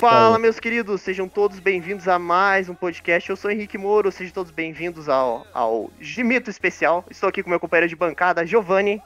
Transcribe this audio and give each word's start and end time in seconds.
Fala, 0.00 0.38
meus 0.38 0.58
queridos, 0.58 1.02
sejam 1.02 1.28
todos 1.28 1.60
bem-vindos 1.60 2.08
a 2.08 2.18
mais 2.18 2.70
um 2.70 2.74
podcast. 2.74 3.28
Eu 3.28 3.36
sou 3.36 3.50
Henrique 3.50 3.76
Moro, 3.76 4.10
sejam 4.10 4.32
todos 4.32 4.50
bem-vindos 4.50 5.10
ao, 5.10 5.46
ao 5.52 5.90
Gimito 6.00 6.48
Especial. 6.48 7.04
Estou 7.10 7.28
aqui 7.28 7.42
com 7.42 7.50
meu 7.50 7.60
companheiro 7.60 7.86
de 7.86 7.94
bancada, 7.94 8.46
Giovanni. 8.46 9.02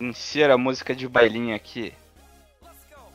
Encher 0.00 0.50
a 0.50 0.56
música 0.56 0.96
de 0.96 1.06
bailinho 1.06 1.54
aqui. 1.54 1.92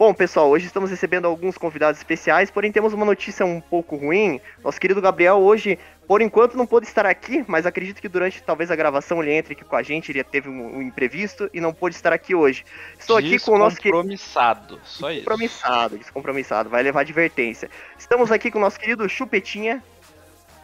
Bom, 0.04 0.14
pessoal, 0.14 0.50
hoje 0.50 0.66
estamos 0.66 0.90
recebendo 0.90 1.28
alguns 1.28 1.58
convidados 1.58 1.98
especiais, 1.98 2.52
porém 2.52 2.74
temos 2.74 2.92
uma 2.92 3.06
notícia 3.06 3.46
um 3.46 3.62
pouco 3.62 3.96
ruim. 3.96 4.42
Nosso 4.62 4.78
querido 4.78 5.00
Gabriel 5.00 5.38
hoje, 5.38 5.80
por 6.06 6.22
enquanto, 6.22 6.58
não 6.58 6.68
pôde 6.68 6.86
estar 6.86 7.06
aqui, 7.06 7.46
mas 7.48 7.66
acredito 7.66 8.02
que 8.02 8.10
durante 8.10 8.44
talvez 8.44 8.70
a 8.70 8.76
gravação 8.76 9.24
ele 9.24 9.32
entre 9.32 9.54
aqui 9.54 9.64
com 9.64 9.78
a 9.78 9.82
gente, 9.82 10.12
ele 10.12 10.22
teve 10.22 10.50
um, 10.50 10.76
um 10.76 10.82
imprevisto 10.82 11.50
e 11.54 11.62
não 11.62 11.74
pôde 11.74 11.96
estar 11.96 12.12
aqui 12.12 12.36
hoje. 12.36 12.66
Estou 13.00 13.16
aqui 13.16 13.40
com 13.40 13.54
o 13.54 13.58
nosso 13.58 13.78
querido. 13.78 14.04
Descompromissado, 14.04 14.82
só 14.84 15.10
isso. 15.10 15.20
Descompromissado, 15.20 15.98
descompromissado, 15.98 16.70
vai 16.70 16.84
levar 16.84 17.00
advertência. 17.00 17.70
Estamos 17.98 18.30
aqui 18.30 18.52
com 18.52 18.58
o 18.58 18.62
nosso 18.62 18.78
querido 18.78 19.08
Chupetinha. 19.08 19.82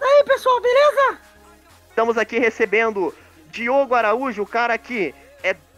E 0.01 0.03
aí, 0.03 0.23
pessoal, 0.25 0.59
beleza? 0.59 1.17
Estamos 1.87 2.17
aqui 2.17 2.39
recebendo 2.39 3.15
Diogo 3.49 3.95
Araújo, 3.95 4.41
o 4.41 4.45
cara 4.45 4.77
que 4.77 5.15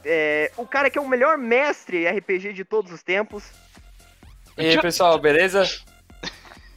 é 0.05 0.51
o 0.57 0.65
cara 0.65 0.89
que 0.89 0.97
é 0.97 1.01
o 1.01 1.07
melhor 1.07 1.37
mestre 1.37 2.07
RPG 2.07 2.53
de 2.53 2.63
todos 2.65 2.91
os 2.91 3.03
tempos. 3.03 3.43
E 4.57 4.67
aí, 4.67 4.81
pessoal, 4.81 5.17
beleza? 5.19 5.63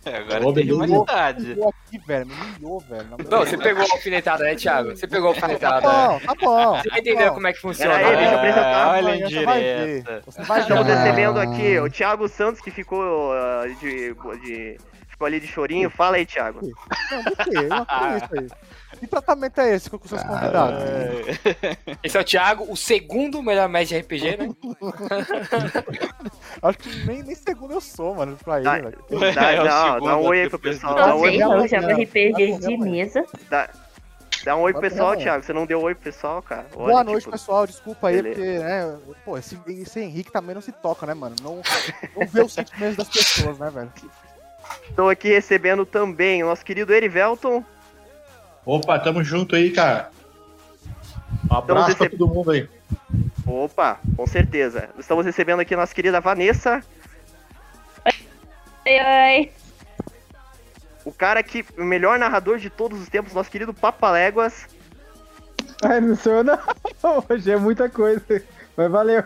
É, 0.07 0.19
agora 0.19 0.53
tem 0.53 0.71
humanidade. 0.71 1.53
aqui, 1.53 1.99
velho, 2.07 2.27
me 2.27 2.35
humilhou, 2.35 2.81
velho. 2.81 3.09
Não, 3.31 3.39
você 3.39 3.57
pegou 3.57 3.83
a 3.83 3.95
alfinetada, 3.95 4.45
né, 4.45 4.55
Thiago? 4.55 4.91
Você 4.91 5.07
pegou 5.09 5.31
a 5.31 5.35
alfinetada. 5.35 5.81
Tá 5.81 6.09
bom, 6.09 6.21
tá 6.21 6.35
bom. 6.35 6.83
Você 6.83 6.89
entendeu 7.01 7.33
como 7.33 7.47
é 7.47 7.53
que 7.55 7.61
funciona. 7.61 7.97
Aí, 7.97 8.17
deixa 8.17 8.33
eu 8.33 8.39
apresentar. 8.39 8.89
olha 8.95 9.17
indireta. 9.17 10.23
Você 10.27 10.43
vai 10.43 10.61
Estamos 10.61 10.87
recebendo 10.87 11.41
aqui 11.41 11.79
o 11.79 11.89
Thiago 11.91 12.29
Santos, 12.29 12.61
que 12.61 12.71
ficou 12.71 13.33
uh, 13.33 13.75
de, 13.81 14.15
de- 14.43 14.79
ficou 15.09 15.27
ali 15.27 15.41
de 15.41 15.47
chorinho. 15.47 15.89
Fala 15.89 16.17
aí, 16.17 16.27
Thiago. 16.27 16.61
Não, 17.11 17.23
do 17.23 17.37
quê? 17.37 17.63
Não, 17.63 17.87
que 17.87 18.25
isso 18.25 18.35
aí? 18.39 18.49
Que 18.99 19.07
tratamento 19.07 19.61
é 19.61 19.75
esse 19.75 19.91
com 19.91 19.97
os 19.97 20.09
seus 20.09 20.23
convidados? 20.23 20.79
Esse 22.03 22.17
é 22.17 22.21
o 22.21 22.25
Thiago, 22.25 22.71
o 22.71 22.77
segundo 22.77 23.43
melhor 23.43 23.69
mestre 23.69 23.99
de 23.99 24.03
RPG, 24.05 24.37
né? 24.37 24.49
Acho 26.63 26.79
que 26.79 27.07
nem, 27.07 27.23
nem 27.23 27.35
segundo 27.35 27.75
eu 27.75 27.81
sou, 27.81 28.15
mano, 28.15 28.37
pra 28.43 28.57
ele, 28.57 28.65
Dá, 28.65 28.79
velho. 28.79 28.99
dá, 29.35 29.53
É 29.53 29.65
dá- 29.65 29.93
segundo 29.95 30.07
dá 30.07 30.17
um 30.17 30.25
oi 30.27 30.41
aí 30.43 30.51
pro 30.51 30.59
pessoal. 30.59 30.95
Dá 30.95 31.15
um 31.15 31.21
oi, 31.21 31.39
jogo 31.39 31.55
não, 31.57 31.65
RPG 31.65 32.59
de 32.59 32.77
mesa. 32.79 33.25
dá, 33.51 33.69
dá 34.45 34.57
um 34.57 34.61
oi 34.61 34.73
pro 34.73 34.83
pessoal, 34.83 35.17
Thiago. 35.17 35.45
Você 35.45 35.53
não 35.53 35.67
deu 35.67 35.81
oi 35.83 35.95
pro 35.95 36.05
pessoal, 36.05 36.43
cara. 36.43 36.67
Olha, 36.75 36.93
Boa 36.93 37.05
noite, 37.05 37.21
tipo, 37.21 37.33
pessoal. 37.33 37.67
Desculpa 37.67 38.09
aí, 38.09 38.17
beleza. 38.23 38.41
porque, 38.41 38.59
né, 38.59 38.97
pô, 39.25 39.39
esse, 39.39 39.59
esse 39.69 40.01
Henrique 40.01 40.33
também 40.33 40.55
não 40.55 40.63
se 40.63 40.73
toca, 40.73 41.07
né, 41.07 41.15
mano? 41.15 41.37
Não, 41.43 41.61
não 42.17 42.27
vê 42.27 42.43
os 42.43 42.53
sentimentos 42.53 42.97
das 42.97 43.09
pessoas, 43.09 43.59
né, 43.59 43.71
velho? 43.71 43.93
Estou 44.89 45.11
aqui 45.11 45.29
recebendo 45.29 45.85
também 45.85 46.43
o 46.43 46.47
nosso 46.47 46.65
querido 46.65 46.93
Erivelton. 46.95 47.63
Opa, 48.67 48.99
tamo 48.99 49.23
junto 49.23 49.55
aí, 49.57 49.71
cara. 49.71 50.11
Um 51.51 51.55
abraço 51.57 51.97
pra 51.97 52.05
receb- 52.07 52.19
todo 52.19 52.33
mundo 52.33 52.51
aí. 52.51 52.69
Opa, 53.47 53.99
com 54.17 54.27
certeza. 54.27 54.89
Estamos 54.99 55.27
recebendo 55.27 55.61
aqui 55.61 55.75
a 55.75 55.77
nossa 55.77 55.95
querida 55.95 56.21
Vanessa. 56.21 56.83
Oi, 58.87 59.01
oi. 59.37 59.53
O 61.05 61.13
cara 61.13 61.43
que, 61.43 61.65
o 61.77 61.85
melhor 61.85 62.19
narrador 62.19 62.59
de 62.59 62.71
todos 62.71 63.01
os 63.01 63.09
tempos, 63.09 63.35
nosso 63.35 63.51
querido 63.51 63.75
Papaléguas. 63.75 64.67
Ai, 65.83 66.01
não 66.01 66.17
sou 66.17 66.33
eu 66.33 66.45
não. 66.45 66.59
Hoje 67.29 67.51
é 67.51 67.57
muita 67.57 67.89
coisa. 67.91 68.25
Mas 68.77 68.91
valeu. 68.91 69.23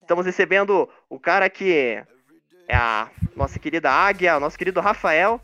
Estamos 0.00 0.24
recebendo 0.24 0.88
o 1.08 1.20
cara 1.20 1.50
que 1.50 2.02
é 2.66 2.74
a 2.76 3.08
nossa 3.36 3.58
querida 3.58 3.90
Águia, 3.90 4.36
o 4.36 4.40
nosso 4.40 4.56
querido 4.56 4.80
Rafael. 4.80 5.40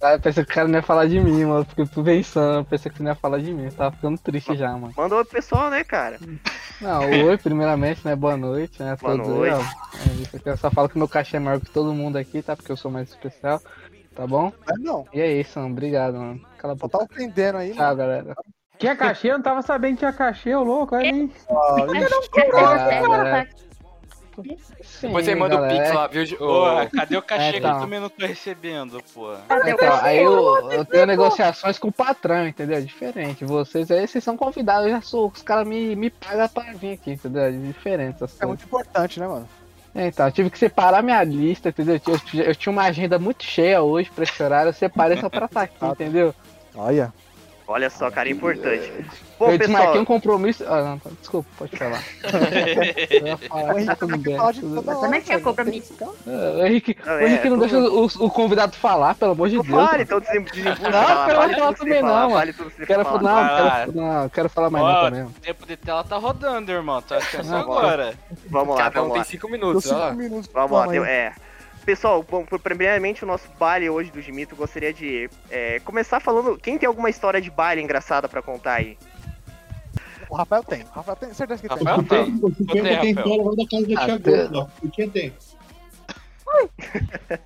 Ah, 0.00 0.12
eu 0.12 0.20
pensei 0.20 0.44
que 0.44 0.50
o 0.52 0.54
cara 0.54 0.68
não 0.68 0.74
ia 0.78 0.82
falar 0.82 1.06
de 1.06 1.18
mim, 1.18 1.44
mano. 1.44 1.64
Fiquei 1.64 1.86
pensando, 1.86 2.58
eu 2.58 2.64
pensei 2.64 2.90
que 2.90 2.98
você 2.98 3.02
não 3.02 3.10
ia 3.10 3.14
falar 3.14 3.38
de 3.38 3.52
mim. 3.52 3.70
Tava 3.70 3.96
ficando 3.96 4.18
triste 4.18 4.54
já, 4.54 4.72
mano. 4.72 4.92
Manda 4.96 5.16
oi 5.16 5.24
pro 5.24 5.32
pessoal, 5.34 5.70
né, 5.70 5.82
cara? 5.84 6.18
Não, 6.80 7.00
oi, 7.26 7.38
primeiramente, 7.38 8.02
né? 8.04 8.14
Boa 8.14 8.36
noite, 8.36 8.82
né? 8.82 8.94
Boa 9.00 9.16
todos. 9.16 9.28
noite. 9.28 9.66
É 10.44 10.50
Eu 10.50 10.56
só 10.58 10.70
falo 10.70 10.88
que 10.88 10.98
meu 10.98 11.08
cachê 11.08 11.38
é 11.38 11.40
maior 11.40 11.60
que 11.60 11.70
todo 11.70 11.94
mundo 11.94 12.16
aqui, 12.16 12.42
tá? 12.42 12.54
Porque 12.54 12.70
eu 12.70 12.76
sou 12.76 12.90
mais 12.90 13.08
especial. 13.08 13.60
Tá 14.14 14.26
bom? 14.26 14.50
Mas 14.66 14.80
não, 14.80 15.06
E 15.12 15.20
é 15.20 15.30
isso, 15.40 15.58
mano. 15.58 15.72
Obrigado, 15.72 16.14
mano. 16.18 16.40
Cala 16.56 16.74
a 16.74 16.78
só 16.78 16.88
tá 16.88 16.98
ofendendo 16.98 17.58
aí, 17.58 17.72
Tchau, 17.72 17.84
mano. 17.84 17.96
galera. 17.96 18.34
Tinha 18.78 18.96
cachê? 18.96 19.28
Eu 19.28 19.34
não 19.34 19.42
tava 19.42 19.62
sabendo 19.62 19.92
que 19.92 19.98
tinha 20.00 20.12
cachê, 20.12 20.54
ô 20.54 20.62
louco, 20.62 20.94
olha 20.94 21.10
aí. 21.10 21.32
Ah, 21.50 21.76
galera. 21.86 23.48
Sim, 24.82 25.06
Depois 25.08 25.24
você 25.24 25.34
manda 25.34 25.54
o 25.56 25.60
galera. 25.60 25.82
pix 25.82 25.94
lá, 25.94 26.06
viu? 26.06 26.24
Ô, 26.40 26.64
cadê 26.94 27.16
o 27.16 27.22
cachê 27.22 27.42
É, 27.44 27.52
que 27.52 27.60
tá. 27.60 27.68
eu 27.74 27.80
também 27.80 28.00
não 28.00 28.08
tô 28.08 28.26
recebendo, 28.26 29.02
pô? 29.14 29.32
O 29.32 29.68
Então, 29.68 29.98
aí 30.02 30.18
eu, 30.22 30.70
eu 30.72 30.84
tenho 30.84 31.06
negociações 31.06 31.78
com 31.78 31.88
o 31.88 31.92
patrão, 31.92 32.46
entendeu? 32.46 32.80
Diferente. 32.82 33.44
Vocês 33.44 33.90
aí, 33.90 34.06
vocês 34.06 34.22
são 34.22 34.36
convidados, 34.36 34.84
eu 34.86 34.90
já 34.92 35.00
sou. 35.00 35.32
Os 35.34 35.42
caras 35.42 35.66
me, 35.66 35.94
me 35.96 36.10
pagam 36.10 36.48
pra 36.48 36.72
vir 36.72 36.92
aqui, 36.92 37.12
entendeu? 37.12 37.42
É 37.42 37.50
diferente 37.52 38.16
essas 38.22 38.40
É 38.40 38.46
muito 38.46 38.64
importante, 38.64 39.18
né, 39.20 39.26
mano? 39.26 39.48
É, 39.94 40.08
Então, 40.08 40.26
eu 40.26 40.32
tive 40.32 40.50
que 40.50 40.58
separar 40.58 41.02
minha 41.02 41.22
lista, 41.24 41.70
entendeu? 41.70 41.98
Eu 42.06 42.18
tinha, 42.18 42.42
eu 42.44 42.54
tinha 42.54 42.70
uma 42.72 42.82
agenda 42.84 43.18
muito 43.18 43.42
cheia 43.44 43.80
hoje 43.82 44.10
pra 44.14 44.24
esse 44.24 44.42
horário, 44.42 44.68
eu 44.68 44.74
separei 44.74 45.16
só 45.18 45.28
pra 45.30 45.46
estar 45.46 45.62
aqui, 45.62 45.76
entendeu? 45.86 46.34
Olha. 46.74 47.12
Olha 47.68 47.90
só, 47.90 48.10
cara, 48.12 48.28
é 48.28 48.32
importante. 48.32 48.92
Bom, 49.38 49.50
eu 49.50 49.58
desmarquei 49.58 49.86
pessoal, 49.88 50.02
um 50.02 50.04
compromisso. 50.04 50.64
Ah, 50.68 50.82
não, 50.82 50.98
tá, 51.00 51.10
desculpa, 51.18 51.48
pode 51.58 51.76
falar. 51.76 52.00
Eu 53.10 53.26
ia 53.26 53.36
falar, 53.36 53.74
O 53.74 53.78
Henrique 55.14 55.40
compromisso. 55.40 55.94
É, 56.26 56.32
O 56.62 56.66
Henrique, 56.66 56.96
Não, 57.04 57.14
o 57.14 57.20
Henrique 57.20 57.48
não 57.50 57.58
deixa 57.58 57.78
o, 57.78 58.04
o 58.06 58.30
convidado 58.30 58.76
falar, 58.76 59.14
pelo 59.16 59.32
amor 59.32 59.48
de 59.48 59.56
não 59.56 59.64
Deus. 59.64 59.90
fale, 59.90 60.02
então 60.04 60.20
desem- 60.20 60.42
desembucha. 60.44 60.82
Não, 60.88 60.92
fala, 60.92 61.26
quero 61.26 61.58
falar 61.58 61.74
também 61.74 62.00
falar, 62.00 62.20
não, 62.22 62.30
fale 62.30 62.52
tudo 62.52 62.70
você 62.70 62.86
Quero 62.86 63.04
falar. 63.04 63.18
falar, 63.18 63.32
não, 63.32 63.66
Ah. 63.66 63.70
quero, 63.80 63.92
não, 63.96 64.28
quero 64.28 64.48
falar 64.48 64.70
mais 64.70 64.84
não 64.84 64.92
Ó, 64.92 65.04
também. 65.10 65.22
o 65.24 65.30
tempo 65.30 65.66
de 65.66 65.76
tela 65.76 66.04
tá 66.04 66.16
rodando, 66.16 66.70
irmão. 66.72 67.02
Tá 67.02 67.16
atenção 67.18 67.44
Não, 67.50 67.58
agora. 67.58 68.14
Vamos 68.48 68.76
lá, 68.76 68.82
cada 68.84 69.02
um 69.02 69.10
tem 69.10 69.24
cinco 69.24 69.48
minutos, 69.50 69.90
ó. 69.90 70.12
Vamos 70.54 70.70
lá, 70.72 70.96
é. 71.06 71.32
Pessoal, 71.86 72.20
bom, 72.28 72.44
primeiramente 72.44 73.22
o 73.22 73.26
nosso 73.28 73.48
baile 73.60 73.88
hoje 73.88 74.10
do 74.10 74.20
Gimito, 74.20 74.56
gostaria 74.56 74.92
de 74.92 75.30
é, 75.48 75.78
começar 75.80 76.18
falando. 76.18 76.58
Quem 76.58 76.76
tem 76.76 76.86
alguma 76.88 77.08
história 77.08 77.40
de 77.40 77.48
baile 77.48 77.80
engraçada 77.80 78.28
pra 78.28 78.42
contar 78.42 78.74
aí? 78.74 78.98
O 80.28 80.34
Rafael 80.34 80.64
tem. 80.64 80.82
O 80.82 80.88
Rafael 80.88 81.16
tem 81.16 81.32
certeza 81.32 81.62
que 81.62 81.68
tem. 81.68 81.78
Rafael 81.78 82.00
O 82.00 82.02
tempo, 82.02 82.48
o 82.48 82.50
aí, 82.50 82.82
tem 82.82 82.82
Rafael. 82.82 83.04
história 83.10 83.44
lá 83.44 83.52
da 83.54 83.66
casa 83.70 83.86
da 83.86 84.00
Ah, 84.00 84.04
tia 84.04 84.18
tem- 84.18 84.34
Gorda. 84.36 84.70
O 84.82 84.90
que 84.90 85.06
tem? 85.08 85.32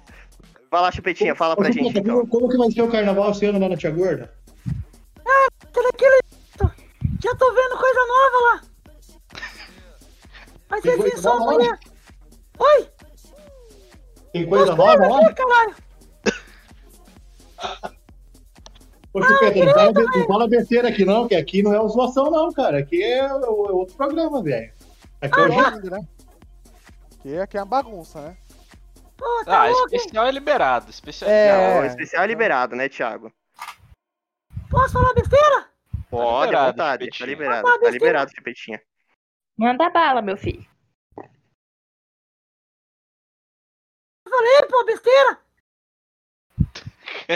Vai 0.70 0.80
lá, 0.82 0.90
Chupetinha, 0.92 1.34
fala 1.34 1.54
pra 1.54 1.68
Ô, 1.68 1.72
gente 1.72 1.88
Chupeta, 1.88 1.98
então. 2.00 2.14
como, 2.26 2.28
como 2.28 2.48
que 2.48 2.56
vai 2.56 2.70
ser 2.70 2.80
o 2.82 2.88
carnaval 2.90 3.32
esse 3.32 3.44
ano 3.44 3.58
lá 3.58 3.68
na 3.68 3.76
tia 3.76 3.90
Gorda? 3.90 4.32
Já 7.22 7.34
tô 7.34 7.52
vendo 7.52 7.76
coisa 7.76 8.00
nova 8.06 8.38
lá. 8.46 8.62
Vai 10.70 10.80
ser 10.80 10.96
Tem 10.96 11.06
assim 11.08 11.16
só 11.20 11.36
amanhã. 11.36 11.76
Oi, 12.58 12.88
Tem 14.32 14.48
coisa 14.48 14.74
nova 14.76 15.06
lá? 15.08 15.32
caralho. 15.34 15.74
Ô, 19.12 19.22
Chupeta, 19.22 19.64
não 19.64 19.72
fala, 19.74 19.92
não 19.92 20.26
fala 20.26 20.48
besteira 20.48 20.88
aqui 20.88 21.04
não, 21.04 21.26
que 21.26 21.34
aqui 21.34 21.62
não 21.62 21.74
é 21.74 21.80
o 21.80 21.88
zoação 21.88 22.30
não, 22.30 22.52
cara. 22.52 22.78
Aqui 22.78 23.02
é, 23.02 23.26
o- 23.34 23.66
é 23.66 23.72
outro 23.72 23.96
programa, 23.96 24.40
velho. 24.42 24.72
Aqui 25.20 25.40
é 25.40 25.42
o 25.42 25.46
Pior 25.46 25.62
jeito. 25.62 25.74
ainda, 25.84 25.90
né? 25.98 26.08
Porque 27.10 27.36
aqui 27.36 27.56
é 27.58 27.60
uma 27.60 27.66
bagunça, 27.66 28.20
né? 28.20 28.36
Pô, 29.16 29.26
tá 29.44 29.62
Ah, 29.64 29.68
louco, 29.68 29.88
hein? 29.90 29.96
especial 29.96 30.26
é 30.26 30.30
liberado. 30.30 30.90
Especial 30.90 31.28
É. 31.30 31.74
Não, 31.74 31.82
o 31.82 31.86
especial 31.86 32.22
é 32.22 32.26
liberado, 32.28 32.76
né, 32.76 32.88
Thiago? 32.88 33.32
Posso 34.70 34.92
falar 34.92 35.12
besteira? 35.12 35.66
Pode, 36.08 36.54
à 36.54 36.68
liberado, 36.68 36.70
vontade. 36.72 37.08
Tá 37.18 37.26
liberado, 37.26 37.68
Ah, 37.68 37.78
tá 37.80 37.90
liberado, 37.90 38.30
Chupetinha. 38.34 38.80
Manda 39.58 39.90
bala, 39.90 40.22
meu 40.22 40.36
filho. 40.36 40.64
Falei, 44.30 44.62
pô, 44.68 44.84
besteira. 44.84 45.38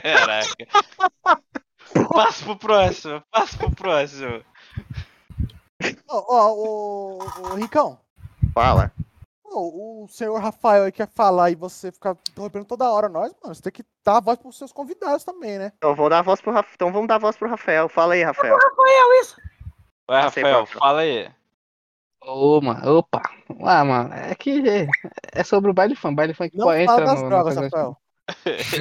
Caraca. 0.03 0.67
Passa 2.09 2.45
pro 2.45 2.57
próximo, 2.57 3.23
passa 3.31 3.57
pro 3.59 3.71
próximo. 3.75 4.45
Ó, 6.09 6.25
ó, 6.29 6.53
o, 6.53 7.19
o 7.19 7.55
Ricão. 7.55 8.01
Fala. 8.53 8.93
O 9.57 10.07
senhor 10.09 10.37
Rafael 10.41 10.85
aí 10.85 10.93
quer 10.93 11.09
falar 11.09 11.51
e 11.51 11.55
você 11.55 11.93
fica 11.93 12.17
interrompendo 12.29 12.65
toda 12.65 12.91
hora 12.91 13.09
nós, 13.09 13.33
mano. 13.41 13.55
Você 13.55 13.63
tem 13.63 13.73
que 13.73 13.85
dar 14.05 14.17
a 14.17 14.21
voz 14.21 14.39
pros 14.39 14.59
seus 14.59 14.73
convidados 14.73 15.23
também, 15.23 15.59
né? 15.59 15.73
Então 15.77 15.95
vamos 15.95 16.11
dar 16.11 16.19
a 16.19 16.23
voz 16.23 16.41
pro 16.41 16.53
Rafael. 16.53 16.75
Então 16.75 16.93
vamos 16.93 17.07
dar 17.07 17.17
a 17.17 17.19
voz 17.19 17.37
pro 17.37 17.49
Rafael. 17.49 17.89
Fala 17.89 18.15
aí, 18.15 18.25
Rafael. 18.25 18.57
Rafael, 18.57 19.21
isso. 19.21 19.37
Vai, 20.09 20.23
Rafael, 20.23 20.67
fala 20.67 21.01
aí. 21.01 21.31
Ô, 22.27 22.61
mano, 22.61 22.99
opa. 22.99 23.23
Ah, 23.63 23.85
mano, 23.85 24.11
é 24.15 24.35
que 24.35 24.67
é, 24.69 24.87
é 25.33 25.45
sobre 25.45 25.71
o 25.71 25.75
baile 25.75 25.95
funk. 25.95 26.15
Baile 26.15 26.35
funk 26.35 26.57
Não 26.57 26.65
pô, 26.67 26.71
fala 26.73 26.83
entra 26.83 27.05
das 27.05 27.23
no, 27.23 27.29
drogas, 27.29 27.57
no- 27.57 27.63
Rafael. 27.63 27.97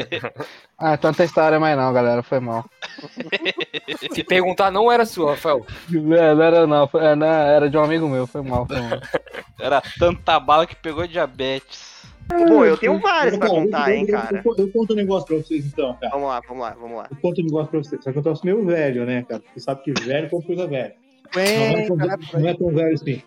Ah, 0.80 0.94
então 0.96 1.12
não 1.12 1.16
tem 1.16 1.26
história 1.26 1.60
mais 1.60 1.78
não, 1.78 1.94
galera. 1.94 2.22
Foi 2.24 2.40
mal. 2.40 2.66
Se 4.12 4.24
perguntar, 4.24 4.72
não 4.72 4.92
era 4.92 5.06
sua, 5.06 5.32
Rafael. 5.32 5.66
Não, 5.90 6.36
não 6.36 6.44
era 6.44 6.68
não, 6.68 6.88
foi- 6.88 7.16
não, 7.16 7.28
era 7.28 7.70
de 7.70 7.78
um 7.78 7.84
amigo 7.84 8.08
meu, 8.08 8.26
foi 8.28 8.42
mal, 8.42 8.66
foi 8.66 8.80
mal. 8.82 9.00
Era 9.60 9.82
tanta 9.98 10.40
bala 10.40 10.66
que 10.68 10.76
pegou 10.76 11.08
diabetes. 11.08 11.94
Bom, 12.48 12.66
eu 12.66 12.78
tenho 12.78 13.00
vários 13.00 13.38
pra 13.38 13.48
eu- 13.48 13.52
contar, 13.54 13.90
eu- 13.90 13.96
hein, 13.96 14.06
eu- 14.08 14.18
cara. 14.20 14.42
Eu, 14.46 14.56
eu 14.58 14.72
conto 14.72 14.94
um 14.94 14.96
negócio 14.96 15.28
pra 15.28 15.38
vocês 15.38 15.66
então, 15.66 15.94
cara. 15.96 16.12
Vamos 16.12 16.28
lá, 16.30 16.42
vamos 16.48 16.64
lá, 16.64 16.76
vamos 16.80 16.98
lá. 16.98 17.08
Eu 17.12 17.18
conto 17.18 17.42
um 17.42 17.46
negócio 17.46 17.68
pra 17.70 17.80
vocês. 17.80 18.04
Só 18.04 18.12
que 18.12 18.18
eu 18.18 18.24
troço 18.24 18.46
meio 18.46 18.66
velho, 18.66 19.06
né, 19.06 19.24
cara? 19.28 19.42
Você 19.54 19.60
sabe 19.62 19.84
que 19.84 19.94
velho 20.02 20.26
é 20.26 20.30
coisa 20.30 20.68
velha. 20.68 20.96
Não 21.36 21.42
é, 21.42 21.46
Bem, 21.76 21.88
tão, 21.88 21.98
cara, 21.98 22.20
não 22.34 22.48
é 22.50 22.54
tão 22.54 22.68
velho 22.74 22.94
assim. 22.94 23.22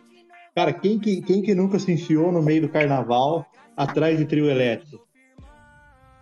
Cara, 0.57 0.73
quem 0.73 0.99
que, 0.99 1.21
quem 1.21 1.43
que 1.43 1.55
nunca 1.55 1.79
se 1.79 1.93
enfiou 1.93 2.33
no 2.33 2.43
meio 2.43 2.63
do 2.63 2.69
carnaval 2.71 3.45
atrás 3.77 4.17
de 4.17 4.25
trio 4.25 4.49
elétrico? 4.51 5.07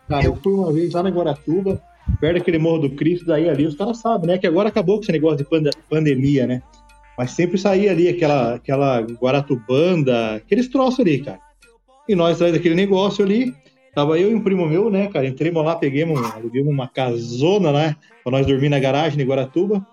Cara, 0.08 0.26
eu 0.26 0.34
fui 0.34 0.52
uma 0.52 0.72
vez 0.72 0.92
lá 0.92 1.04
na 1.04 1.08
Guaratuba, 1.10 1.80
perto 2.20 2.38
daquele 2.38 2.58
Morro 2.58 2.80
do 2.80 2.90
Cristo, 2.90 3.24
daí 3.24 3.48
ali 3.48 3.64
os 3.64 3.76
caras 3.76 3.98
sabem, 3.98 4.26
né? 4.26 4.36
Que 4.36 4.48
agora 4.48 4.70
acabou 4.70 4.96
com 4.96 5.04
esse 5.04 5.12
negócio 5.12 5.38
de 5.38 5.44
pande- 5.44 5.70
pandemia, 5.88 6.48
né? 6.48 6.62
Mas 7.16 7.30
sempre 7.30 7.56
saía 7.56 7.92
ali 7.92 8.08
aquela, 8.08 8.56
aquela 8.56 9.00
Guaratubanda, 9.02 10.34
aqueles 10.34 10.66
troços 10.68 10.98
ali, 10.98 11.20
cara. 11.22 11.38
E 12.08 12.16
nós 12.16 12.34
atrás 12.34 12.54
daquele 12.54 12.74
negócio 12.74 13.24
ali, 13.24 13.54
tava 13.94 14.18
eu 14.18 14.32
e 14.32 14.34
um 14.34 14.42
primo 14.42 14.66
meu, 14.66 14.90
né, 14.90 15.06
cara? 15.06 15.28
Entremos 15.28 15.64
lá, 15.64 15.76
peguemos, 15.76 16.20
alugamos 16.34 16.72
uma 16.72 16.88
casona, 16.88 17.70
né? 17.70 17.96
Pra 18.24 18.32
nós 18.32 18.44
dormir 18.44 18.68
na 18.68 18.80
garagem 18.80 19.16
de 19.16 19.24
Guaratuba. 19.24 19.86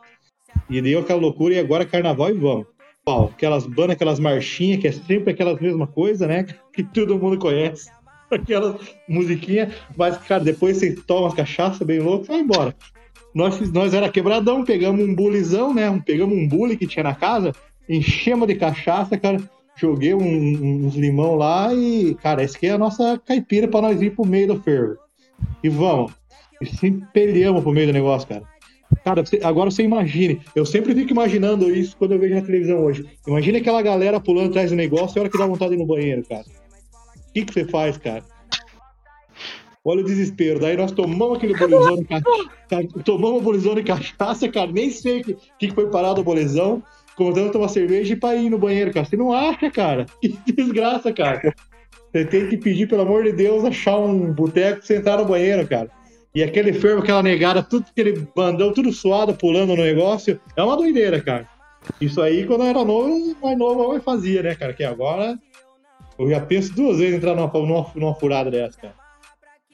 E 0.67 0.81
deu 0.81 0.99
aquela 1.01 1.21
loucura, 1.21 1.53
e 1.53 1.59
agora 1.59 1.85
carnaval 1.85 2.31
e 2.31 2.33
vamos. 2.33 2.70
Pau, 3.03 3.31
aquelas 3.33 3.65
bandas, 3.65 3.91
aquelas 3.95 4.19
marchinhas, 4.19 4.79
que 4.79 4.87
é 4.87 4.91
sempre 4.91 5.31
aquelas 5.33 5.59
mesma 5.59 5.87
coisa, 5.87 6.27
né? 6.27 6.45
Que 6.71 6.83
todo 6.83 7.17
mundo 7.17 7.37
conhece. 7.37 7.89
Aquelas 8.29 8.75
musiquinhas, 9.09 9.73
mas, 9.97 10.17
cara, 10.19 10.41
depois 10.43 10.77
você 10.77 10.95
toma 10.95 11.27
uma 11.27 11.35
cachaça 11.35 11.83
bem 11.83 11.99
louco, 11.99 12.25
vai 12.27 12.39
embora. 12.39 12.73
Nós, 13.35 13.59
nós 13.73 13.93
era 13.93 14.09
quebradão, 14.09 14.63
pegamos 14.63 15.01
um 15.05 15.13
bulizão, 15.13 15.73
né? 15.73 16.01
Pegamos 16.05 16.37
um 16.37 16.47
bule 16.47 16.77
que 16.77 16.87
tinha 16.87 17.03
na 17.03 17.15
casa, 17.15 17.51
enchemos 17.89 18.47
de 18.47 18.55
cachaça, 18.55 19.17
cara. 19.17 19.37
Joguei 19.75 20.13
um- 20.13 20.85
uns 20.85 20.95
limão 20.95 21.35
lá 21.35 21.73
e, 21.73 22.15
cara, 22.15 22.43
esse 22.43 22.55
aqui 22.55 22.67
é 22.67 22.71
a 22.71 22.77
nossa 22.77 23.19
caipira 23.25 23.67
pra 23.67 23.81
nós 23.81 24.01
ir 24.01 24.11
pro 24.15 24.25
meio 24.25 24.47
do 24.47 24.61
fervo. 24.61 24.95
E 25.63 25.67
vamos. 25.69 26.13
E 26.61 26.65
se 26.67 26.87
empelhamos 26.87 27.63
pro 27.63 27.71
meio 27.73 27.87
do 27.87 27.93
negócio, 27.93 28.27
cara. 28.29 28.43
Cara, 29.03 29.23
agora 29.43 29.71
você 29.71 29.83
imagine. 29.83 30.41
Eu 30.55 30.65
sempre 30.65 30.93
fico 30.93 31.11
imaginando 31.11 31.73
isso 31.73 31.95
quando 31.97 32.13
eu 32.13 32.19
vejo 32.19 32.35
na 32.35 32.41
televisão 32.41 32.83
hoje. 32.83 33.05
Imagina 33.27 33.57
aquela 33.57 33.81
galera 33.81 34.19
pulando 34.19 34.49
atrás 34.49 34.69
do 34.69 34.75
negócio 34.75 35.17
e 35.17 35.19
a 35.19 35.21
hora 35.21 35.31
que 35.31 35.37
dá 35.37 35.45
vontade 35.45 35.71
de 35.71 35.77
ir 35.77 35.79
no 35.79 35.87
banheiro, 35.87 36.23
cara. 36.27 36.45
O 37.29 37.33
que, 37.33 37.45
que 37.45 37.53
você 37.53 37.65
faz, 37.65 37.97
cara? 37.97 38.23
Olha 39.83 40.01
o 40.01 40.05
desespero. 40.05 40.59
Daí 40.59 40.77
nós 40.77 40.91
tomamos 40.91 41.37
aquele 41.37 41.57
bolizão. 41.57 41.97
Tomamos 43.03 43.41
o 43.41 43.43
bolizão 43.43 43.73
de 43.73 43.83
cachaça, 43.83 44.47
cara. 44.49 44.71
Nem 44.71 44.91
sei 44.91 45.21
o 45.21 45.23
que 45.23 45.37
que 45.57 45.71
foi 45.71 45.89
parado 45.89 46.21
o 46.21 46.23
bolizão. 46.23 46.83
Contando 47.15 47.51
tomar 47.51 47.67
cerveja 47.69 48.13
e 48.13 48.15
pra 48.15 48.35
ir 48.35 48.49
no 48.49 48.59
banheiro, 48.59 48.93
cara. 48.93 49.05
Você 49.05 49.17
não 49.17 49.33
acha, 49.33 49.69
cara? 49.71 50.05
Que 50.21 50.53
desgraça, 50.53 51.11
cara. 51.11 51.53
Você 52.11 52.25
tem 52.25 52.47
que 52.49 52.57
pedir, 52.57 52.87
pelo 52.87 53.01
amor 53.01 53.23
de 53.23 53.31
Deus, 53.31 53.63
achar 53.63 53.97
um 53.97 54.31
boteco 54.31 54.81
e 54.83 54.85
sentar 54.85 55.17
no 55.17 55.25
banheiro, 55.25 55.65
cara. 55.67 55.89
E 56.33 56.41
aquele 56.43 56.71
fervo, 56.71 57.01
aquela 57.01 57.21
negada, 57.21 57.61
tudo 57.61 57.85
aquele 57.89 58.27
bandão, 58.35 58.73
tudo 58.73 58.91
suado, 58.93 59.33
pulando 59.33 59.75
no 59.75 59.83
negócio. 59.83 60.39
É 60.55 60.63
uma 60.63 60.77
doideira, 60.77 61.21
cara. 61.21 61.47
Isso 61.99 62.21
aí, 62.21 62.45
quando 62.45 62.61
eu 62.61 62.67
era 62.67 62.85
novo, 62.85 63.35
mais 63.41 63.57
novo 63.57 63.93
eu 63.93 64.01
fazia, 64.01 64.41
né, 64.43 64.55
cara? 64.55 64.73
Que 64.73 64.83
agora 64.83 65.37
eu 66.17 66.29
já 66.29 66.39
penso 66.39 66.73
duas 66.73 66.97
vezes 66.99 67.13
em 67.13 67.17
entrar 67.17 67.35
numa, 67.35 67.51
numa, 67.51 67.91
numa 67.95 68.15
furada 68.15 68.49
dessa, 68.49 68.79
cara. 68.79 68.93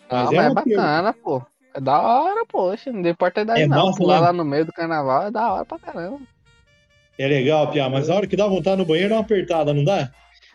Ah, 0.09 0.24
Mas 0.24 0.25
mas 0.25 0.33
é 0.33 0.36
é 0.38 0.42
uma 0.42 0.54
bacana, 0.54 1.13
pô. 1.13 1.42
É 1.74 1.81
da 1.81 2.01
hora, 2.01 2.45
poxa. 2.48 2.92
Não 2.92 3.07
importa 3.07 3.42
a 3.42 3.44
idade, 3.44 3.62
É 3.62 3.68
não. 3.68 3.94
Pular 3.94 4.19
lá 4.19 4.33
no 4.33 4.44
meio 4.44 4.65
do 4.65 4.74
carnaval 4.74 5.27
é 5.27 5.31
da 5.31 5.54
hora 5.54 5.65
pra 5.65 5.77
caramba. 5.77 6.21
É 7.19 7.27
legal, 7.27 7.69
Pia, 7.71 7.89
mas 7.89 8.09
a 8.09 8.15
hora 8.15 8.27
que 8.27 8.38
dá 8.38 8.48
vontade 8.48 8.77
no 8.77 8.86
banheiro 8.86 9.09
dá 9.09 9.15
uma 9.15 9.21
apertada, 9.21 9.74
não 9.74 9.83
dá? 9.83 10.09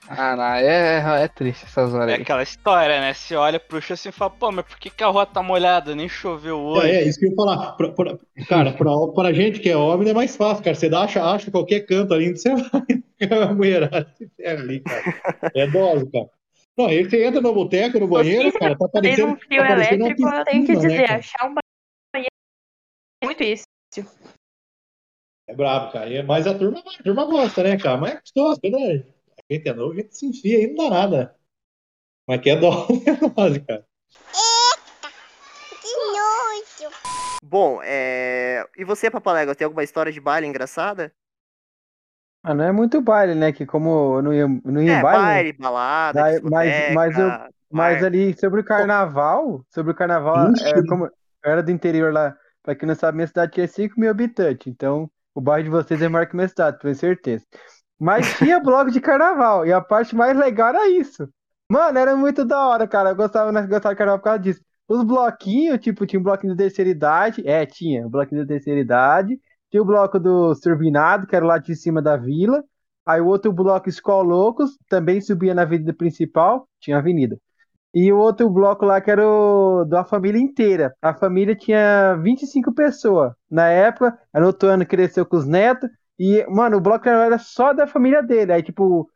Ah, 0.08 0.36
não, 0.36 0.44
é, 0.44 1.24
é 1.24 1.28
triste 1.28 1.64
essas 1.64 1.94
horas 1.94 2.08
É 2.10 2.14
aí. 2.16 2.22
aquela 2.22 2.42
história, 2.42 3.00
né? 3.00 3.14
Você 3.14 3.36
olha 3.36 3.58
pro 3.60 3.80
chão 3.80 3.94
assim 3.94 4.08
e 4.08 4.12
fala, 4.12 4.30
pô, 4.30 4.50
mas 4.50 4.66
por 4.66 4.78
que, 4.78 4.90
que 4.90 5.02
a 5.02 5.06
rua 5.06 5.24
tá 5.24 5.42
molhada? 5.42 5.94
Nem 5.94 6.08
choveu 6.08 6.58
hoje. 6.58 6.90
É, 6.90 6.96
é, 6.96 7.08
isso 7.08 7.18
que 7.20 7.26
eu 7.26 7.30
ia 7.30 7.36
falar. 7.36 7.72
Pra, 7.72 7.88
pra- 7.90 8.18
cara, 8.48 8.72
pra, 8.72 8.90
pra 9.14 9.32
gente 9.32 9.60
que 9.60 9.70
é 9.70 9.76
homem 9.76 10.10
é 10.10 10.14
mais 10.14 10.36
fácil, 10.36 10.64
cara. 10.64 10.74
Você 10.74 10.88
dá, 10.88 11.02
acha, 11.04 11.24
acha 11.24 11.50
qualquer 11.50 11.86
canto 11.86 12.12
ali, 12.14 12.30
você 12.36 12.50
vai. 12.54 12.82
A 13.30 13.54
mulherada 13.54 14.12
se 14.18 14.28
ferra 14.36 14.60
ali, 14.60 14.80
cara. 14.80 15.02
É 15.54 15.66
dose, 15.68 16.10
cara. 16.10 16.28
Não, 16.76 16.86
aí 16.86 17.04
você 17.04 17.24
entra 17.24 17.40
no 17.40 17.54
boteco, 17.54 18.00
no 18.00 18.08
banheiro, 18.08 18.50
Você 18.50 18.58
cara, 18.58 18.76
tá 18.76 18.88
Tem 18.88 19.02
parecendo. 19.02 19.32
um 19.32 19.36
fio 19.36 19.48
tá 19.62 19.66
parecendo 19.68 20.04
elétrico, 20.06 20.28
eu 20.28 20.44
tenho 20.44 20.66
que 20.66 20.72
piscina, 20.72 20.90
dizer, 20.90 21.08
né, 21.08 21.14
achar 21.14 21.44
um 21.46 21.54
banheiro 21.54 22.32
é 23.22 23.26
muito 23.26 23.42
isso. 23.42 23.64
É 25.46 25.54
brabo, 25.54 25.92
cara. 25.92 26.08
E- 26.10 26.22
Mas 26.22 26.46
a 26.46 26.58
turma, 26.58 26.80
a 26.80 27.02
turma 27.02 27.24
gosta, 27.26 27.62
né, 27.62 27.76
cara? 27.78 27.98
Mas 27.98 28.12
é 28.14 28.20
gostoso, 28.20 28.60
né? 28.64 29.04
A 29.52 29.54
gente 29.54 29.68
é 29.68 29.74
novo, 29.74 29.92
a 29.92 29.96
gente 29.96 30.16
se 30.16 30.24
enfia 30.26 30.58
aí, 30.58 30.66
não 30.72 30.88
dá 30.88 30.90
nada. 30.96 31.36
Mas 32.26 32.40
que 32.40 32.48
é 32.50 32.56
dose, 32.56 33.02
é 33.06 33.16
dose, 33.28 33.60
cara. 33.60 33.86
Bom, 37.44 37.80
é... 37.82 38.66
E 38.78 38.84
você, 38.84 39.10
Papalégua, 39.10 39.54
tem 39.54 39.66
alguma 39.66 39.84
história 39.84 40.10
de 40.10 40.20
baile 40.20 40.46
engraçada? 40.46 41.12
Ah, 42.42 42.54
não 42.54 42.64
é 42.64 42.72
muito 42.72 43.00
baile, 43.02 43.34
né? 43.34 43.52
Que 43.52 43.66
como 43.66 44.16
eu 44.16 44.22
não 44.22 44.32
ia, 44.32 44.48
não 44.48 44.82
ia 44.82 44.94
É, 44.94 44.98
em 44.98 45.02
baile, 45.02 45.24
né? 45.26 45.32
baile, 45.34 45.52
balada, 45.52 46.20
Daí- 46.20 46.40
mas- 46.42 46.94
mas 46.94 47.18
eu- 47.18 47.30
mas 47.70 48.02
ali 48.02 48.38
sobre 48.38 48.60
o 48.60 48.64
carnaval, 48.64 49.64
sobre 49.68 49.92
o 49.92 49.94
carnaval, 49.94 50.50
Ixi. 50.52 50.64
é, 50.66 50.86
como 50.86 51.06
eu 51.06 51.12
era 51.44 51.62
do 51.62 51.70
interior 51.70 52.12
lá, 52.12 52.36
pra 52.62 52.74
quem 52.74 52.88
não 52.88 52.94
sabe, 52.94 53.16
minha 53.16 53.26
cidade 53.26 53.52
tinha 53.52 53.68
5 53.68 54.00
mil 54.00 54.10
habitantes, 54.10 54.66
então 54.66 55.10
o 55.34 55.40
bairro 55.40 55.64
de 55.64 55.70
vocês 55.70 56.00
é 56.02 56.08
maior 56.08 56.26
que 56.26 56.34
minha 56.34 56.48
cidade, 56.48 56.78
tenho 56.80 56.94
certeza. 56.94 57.44
Mas 58.02 58.36
tinha 58.36 58.58
bloco 58.58 58.90
de 58.90 59.00
carnaval, 59.00 59.64
e 59.64 59.72
a 59.72 59.80
parte 59.80 60.16
mais 60.16 60.36
legal 60.36 60.70
era 60.70 60.88
isso. 60.88 61.28
Mano, 61.70 61.96
era 61.96 62.16
muito 62.16 62.44
da 62.44 62.66
hora, 62.66 62.88
cara. 62.88 63.10
Eu 63.10 63.16
gostava, 63.16 63.52
nós 63.52 63.64
gostava 63.66 63.94
de 63.94 63.98
carnaval 63.98 64.18
por 64.18 64.24
causa 64.24 64.40
disso. 64.40 64.60
Os 64.88 65.04
bloquinhos, 65.04 65.78
tipo, 65.78 66.04
tinha 66.04 66.18
um 66.18 66.22
bloquinho 66.22 66.52
da 66.52 66.64
terceira 66.64 66.90
idade. 66.90 67.46
É, 67.46 67.64
tinha, 67.64 68.04
um 68.04 68.10
bloquinho 68.10 68.40
da 68.40 68.48
terceira 68.48 68.80
idade. 68.80 69.40
Tinha 69.70 69.80
o 69.80 69.86
bloco 69.86 70.18
do 70.18 70.52
Turbinado, 70.60 71.28
que 71.28 71.36
era 71.36 71.46
lá 71.46 71.58
de 71.58 71.76
cima 71.76 72.02
da 72.02 72.16
vila. 72.16 72.64
Aí 73.06 73.20
o 73.20 73.26
outro 73.28 73.52
bloco 73.52 73.88
Skol 73.88 74.24
Loucos, 74.24 74.76
também 74.88 75.20
subia 75.20 75.54
na 75.54 75.62
avenida 75.62 75.94
principal, 75.94 76.68
tinha 76.80 76.98
avenida. 76.98 77.38
E 77.94 78.12
o 78.12 78.18
outro 78.18 78.50
bloco 78.50 78.84
lá 78.84 79.00
que 79.00 79.10
era 79.12 79.24
o 79.24 79.84
da 79.84 80.04
família 80.04 80.40
inteira. 80.40 80.92
A 81.00 81.14
família 81.14 81.54
tinha 81.54 82.16
25 82.16 82.72
pessoas. 82.74 83.32
Na 83.48 83.68
época, 83.68 84.18
no 84.34 84.46
outro 84.46 84.68
ano 84.68 84.84
cresceu 84.84 85.24
com 85.24 85.36
os 85.36 85.46
netos. 85.46 85.88
E, 86.24 86.46
mano, 86.48 86.76
o 86.76 86.80
bloco 86.80 87.08
era 87.08 87.36
só 87.36 87.72
da 87.72 87.84
família 87.84 88.22
dele. 88.22 88.52
Aí, 88.52 88.62
tipo, 88.62 89.10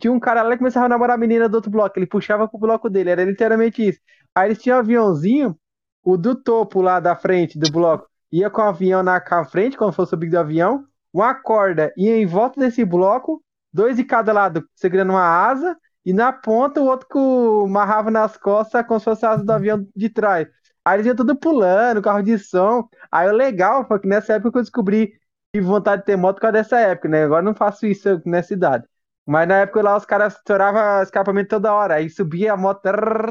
tinha 0.00 0.10
um 0.10 0.18
cara 0.18 0.42
lá 0.42 0.52
que 0.52 0.58
começava 0.58 0.86
a 0.86 0.88
namorar 0.88 1.16
a 1.16 1.18
menina 1.18 1.50
do 1.50 1.56
outro 1.56 1.70
bloco. 1.70 1.98
Ele 1.98 2.06
puxava 2.06 2.48
pro 2.48 2.58
bloco 2.58 2.88
dele. 2.88 3.10
Era 3.10 3.24
literalmente 3.24 3.86
isso. 3.86 4.00
Aí 4.34 4.48
eles 4.48 4.62
tinham 4.62 4.78
um 4.78 4.80
aviãozinho, 4.80 5.54
o 6.02 6.16
do 6.16 6.34
topo 6.34 6.80
lá 6.80 6.98
da 6.98 7.14
frente 7.14 7.58
do 7.58 7.70
bloco 7.70 8.08
ia 8.32 8.48
com 8.48 8.62
o 8.62 8.64
avião 8.64 9.02
na 9.02 9.20
frente, 9.44 9.76
como 9.76 9.92
se 9.92 9.96
fosse 9.96 10.14
o 10.14 10.16
bico 10.16 10.32
do 10.32 10.38
avião. 10.38 10.86
Uma 11.12 11.34
corda 11.34 11.92
ia 11.94 12.16
em 12.16 12.24
volta 12.24 12.58
desse 12.58 12.86
bloco, 12.86 13.42
dois 13.70 13.98
de 13.98 14.04
cada 14.04 14.32
lado 14.32 14.66
segurando 14.74 15.10
uma 15.10 15.26
asa. 15.26 15.76
E 16.06 16.12
na 16.14 16.32
ponta 16.32 16.80
o 16.80 16.86
outro 16.86 17.06
com 17.10 17.64
amarrava 17.66 18.10
nas 18.10 18.38
costas 18.38 18.86
como 18.86 18.98
se 18.98 19.04
fosse 19.04 19.26
a 19.26 19.32
asa 19.32 19.44
do 19.44 19.52
avião 19.52 19.86
de 19.94 20.08
trás. 20.08 20.48
Aí 20.82 20.96
eles 20.96 21.06
iam 21.06 21.16
tudo 21.16 21.36
pulando, 21.36 22.00
carro 22.00 22.22
de 22.22 22.38
som. 22.38 22.88
Aí 23.12 23.28
o 23.28 23.32
legal 23.32 23.86
foi 23.86 24.00
que 24.00 24.08
nessa 24.08 24.32
época 24.32 24.52
que 24.52 24.58
eu 24.58 24.62
descobri 24.62 25.12
tive 25.52 25.66
vontade 25.66 26.02
de 26.02 26.06
ter 26.06 26.16
moto 26.16 26.36
por 26.36 26.42
causa 26.42 26.52
dessa 26.52 26.78
época, 26.80 27.08
né? 27.08 27.24
Agora 27.24 27.42
não 27.42 27.54
faço 27.54 27.86
isso 27.86 28.20
nessa 28.24 28.54
idade. 28.54 28.84
Mas 29.26 29.48
na 29.48 29.56
época 29.62 29.82
lá 29.82 29.96
os 29.96 30.04
caras 30.04 30.36
estouravam 30.36 31.02
escapamento 31.02 31.48
toda 31.48 31.74
hora. 31.74 31.94
Aí 31.94 32.08
subia 32.08 32.52
a 32.52 32.56
moto, 32.56 32.80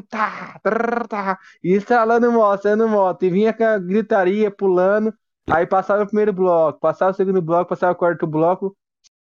tá, 0.09 0.59
trrr, 0.61 1.07
tá, 1.07 1.39
e 1.63 1.73
estralando 1.73 2.31
moto, 2.31 2.63
saindo 2.63 2.87
moto. 2.87 3.23
E 3.23 3.29
vinha 3.29 3.53
com 3.53 3.63
a 3.63 3.77
gritaria, 3.79 4.51
pulando. 4.51 5.13
Aí 5.49 5.65
passava 5.65 6.03
o 6.03 6.07
primeiro 6.07 6.33
bloco, 6.33 6.79
passava 6.79 7.11
o 7.11 7.13
segundo 7.13 7.41
bloco, 7.41 7.69
passava 7.69 7.93
o 7.93 7.95
quarto 7.95 8.27
bloco. 8.27 8.75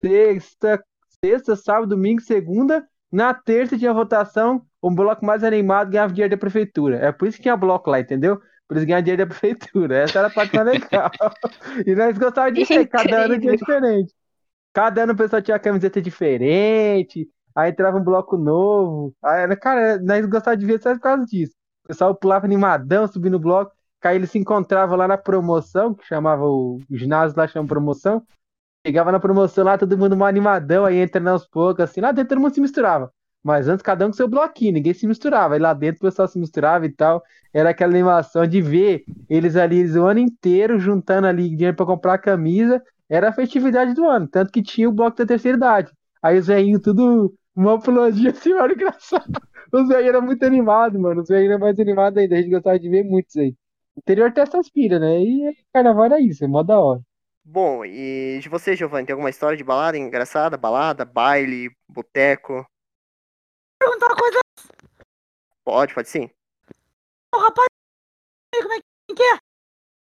Sexta, 0.04 0.84
sexta, 1.24 1.56
sábado, 1.56 1.90
domingo, 1.90 2.22
segunda. 2.22 2.88
Na 3.12 3.34
terça 3.34 3.78
tinha 3.78 3.94
votação. 3.94 4.66
O 4.82 4.90
bloco 4.90 5.24
mais 5.26 5.44
animado 5.44 5.92
ganhava 5.92 6.12
dinheiro 6.12 6.32
da 6.32 6.40
prefeitura. 6.40 6.98
É 6.98 7.12
por 7.12 7.28
isso 7.28 7.38
que 7.38 7.44
tinha 7.44 7.56
bloco 7.56 7.90
lá, 7.90 8.00
entendeu? 8.00 8.42
Por 8.68 8.78
isso 8.78 8.86
ganhava 8.86 9.04
dinheiro 9.04 9.26
da 9.26 9.28
prefeitura. 9.28 9.98
Essa 9.98 10.20
era 10.20 10.28
a 10.28 10.32
parte 10.32 10.56
mais 10.56 10.68
legal. 10.68 11.12
E 11.86 11.96
nós 11.96 12.18
gostávamos 12.18 12.60
disso 12.60 12.74
aí, 12.74 12.88
cada 12.88 13.26
ano 13.26 13.40
tinha 13.40 13.58
diferente. 13.58 14.14
Cada 14.74 15.04
ano 15.04 15.14
o 15.14 15.16
pessoal 15.18 15.42
tinha 15.42 15.56
uma 15.56 15.60
camiseta 15.60 16.02
diferente, 16.02 17.30
aí 17.56 17.72
entrava 17.72 17.98
um 17.98 18.04
bloco 18.04 18.38
novo. 18.38 19.16
Aí, 19.24 19.56
cara, 19.58 20.00
nós 20.00 20.26
gostávamos 20.26 20.66
de 20.66 20.72
ver 20.72 20.82
só 20.82 20.94
por 20.94 21.02
causa 21.02 21.26
disso. 21.26 21.54
O 21.86 21.88
pessoal 21.90 22.16
pulava 22.16 22.46
animadão, 22.46 23.08
subindo 23.08 23.36
o 23.36 23.40
bloco, 23.40 23.74
aí 24.02 24.16
eles 24.16 24.32
se 24.32 24.40
encontravam 24.40 24.98
lá 24.98 25.08
na 25.08 25.18
promoção, 25.18 25.94
que 25.94 26.06
chamava 26.06 26.44
o, 26.46 26.80
o 26.90 26.98
ginásio 26.98 27.38
lá 27.38 27.48
chama 27.48 27.68
promoção. 27.68 28.26
Chegava 28.86 29.12
na 29.12 29.20
promoção 29.20 29.64
lá, 29.64 29.78
todo 29.78 29.98
mundo 29.98 30.18
mais 30.18 30.30
animadão, 30.30 30.86
aí 30.86 30.98
entrando 30.98 31.30
aos 31.30 31.48
poucos, 31.48 31.84
assim, 31.86 32.02
lá 32.02 32.12
dentro 32.12 32.30
todo 32.30 32.42
mundo 32.42 32.54
se 32.54 32.62
misturava. 32.62 33.14
Mas 33.44 33.68
antes 33.68 33.84
cada 33.84 34.06
um 34.06 34.10
com 34.10 34.16
seu 34.16 34.28
bloquinho, 34.28 34.74
ninguém 34.74 34.94
se 34.94 35.06
misturava. 35.06 35.56
Aí 35.56 35.60
lá 35.60 35.74
dentro 35.74 35.98
o 35.98 36.10
pessoal 36.10 36.28
se 36.28 36.40
misturava 36.40 36.86
e 36.86 36.90
tal. 36.90 37.22
Era 37.54 37.72
aquela 37.72 37.92
animação 37.92 38.48
de 38.48 38.62
ver 38.62 39.04
eles 39.30 39.56
ali 39.56 39.80
eles 39.80 39.96
o 39.96 40.06
ano 40.06 40.20
inteiro 40.20 40.80
juntando 40.80 41.28
ali 41.28 41.50
dinheiro 41.50 41.76
pra 41.76 41.86
comprar 41.86 42.18
camisa. 42.20 42.82
Era 43.10 43.30
a 43.30 43.34
festividade 43.34 43.94
do 43.94 44.06
ano. 44.06 44.28
Tanto 44.28 44.52
que 44.52 44.62
tinha 44.64 44.88
o 44.88 44.94
bloco 44.94 45.18
da 45.18 45.26
terceira 45.26 45.58
idade. 45.58 45.92
Aí 46.22 46.38
os 46.40 46.48
velhinhos 46.48 46.82
tudo 46.82 47.34
uma 47.56 47.80
puladinha 47.80 48.32
assim, 48.32 48.54
era 48.58 48.72
engraçado. 48.74 49.42
O 49.72 49.86
Zé 49.86 50.08
era 50.08 50.22
muito 50.22 50.44
animado, 50.46 51.00
mano. 51.00 51.22
O 51.22 51.26
Zé 51.26 51.44
era 51.46 51.58
mais 51.58 51.80
animado 51.80 52.18
ainda. 52.20 52.36
A 52.36 52.38
gente 52.42 52.52
gostava 52.52 52.80
de 52.80 52.90
ver 52.90 53.04
muito 53.04 53.28
isso 53.30 53.40
aí. 53.40 53.56
O 53.96 54.00
interior 54.00 54.32
tem 54.32 54.44
essas 54.44 54.70
piras, 54.70 55.02
né? 55.02 55.20
E 55.22 55.56
carnaval 55.74 56.06
era 56.06 56.22
isso, 56.22 56.44
é 56.44 56.48
mó 56.48 56.64
da 56.64 56.80
hora. 56.80 57.02
Bom, 57.46 57.84
e 57.84 58.40
de 58.42 58.48
você, 58.50 58.76
Giovanni, 58.76 59.06
tem 59.06 59.14
alguma 59.14 59.30
história 59.30 59.58
de 59.58 59.64
balada 59.64 59.98
engraçada? 59.98 60.58
Balada, 60.58 61.04
baile, 61.04 61.70
boteco? 61.90 62.66
Perguntar 63.80 64.08
uma 64.08 64.16
coisa, 64.16 64.40
Pode, 65.66 65.94
pode 65.94 66.10
sim. 66.10 66.30
ô 67.34 67.38
rapaz. 67.38 67.68
Como 68.62 68.74
é 68.74 68.80
que 69.16 69.24
é? 69.24 69.40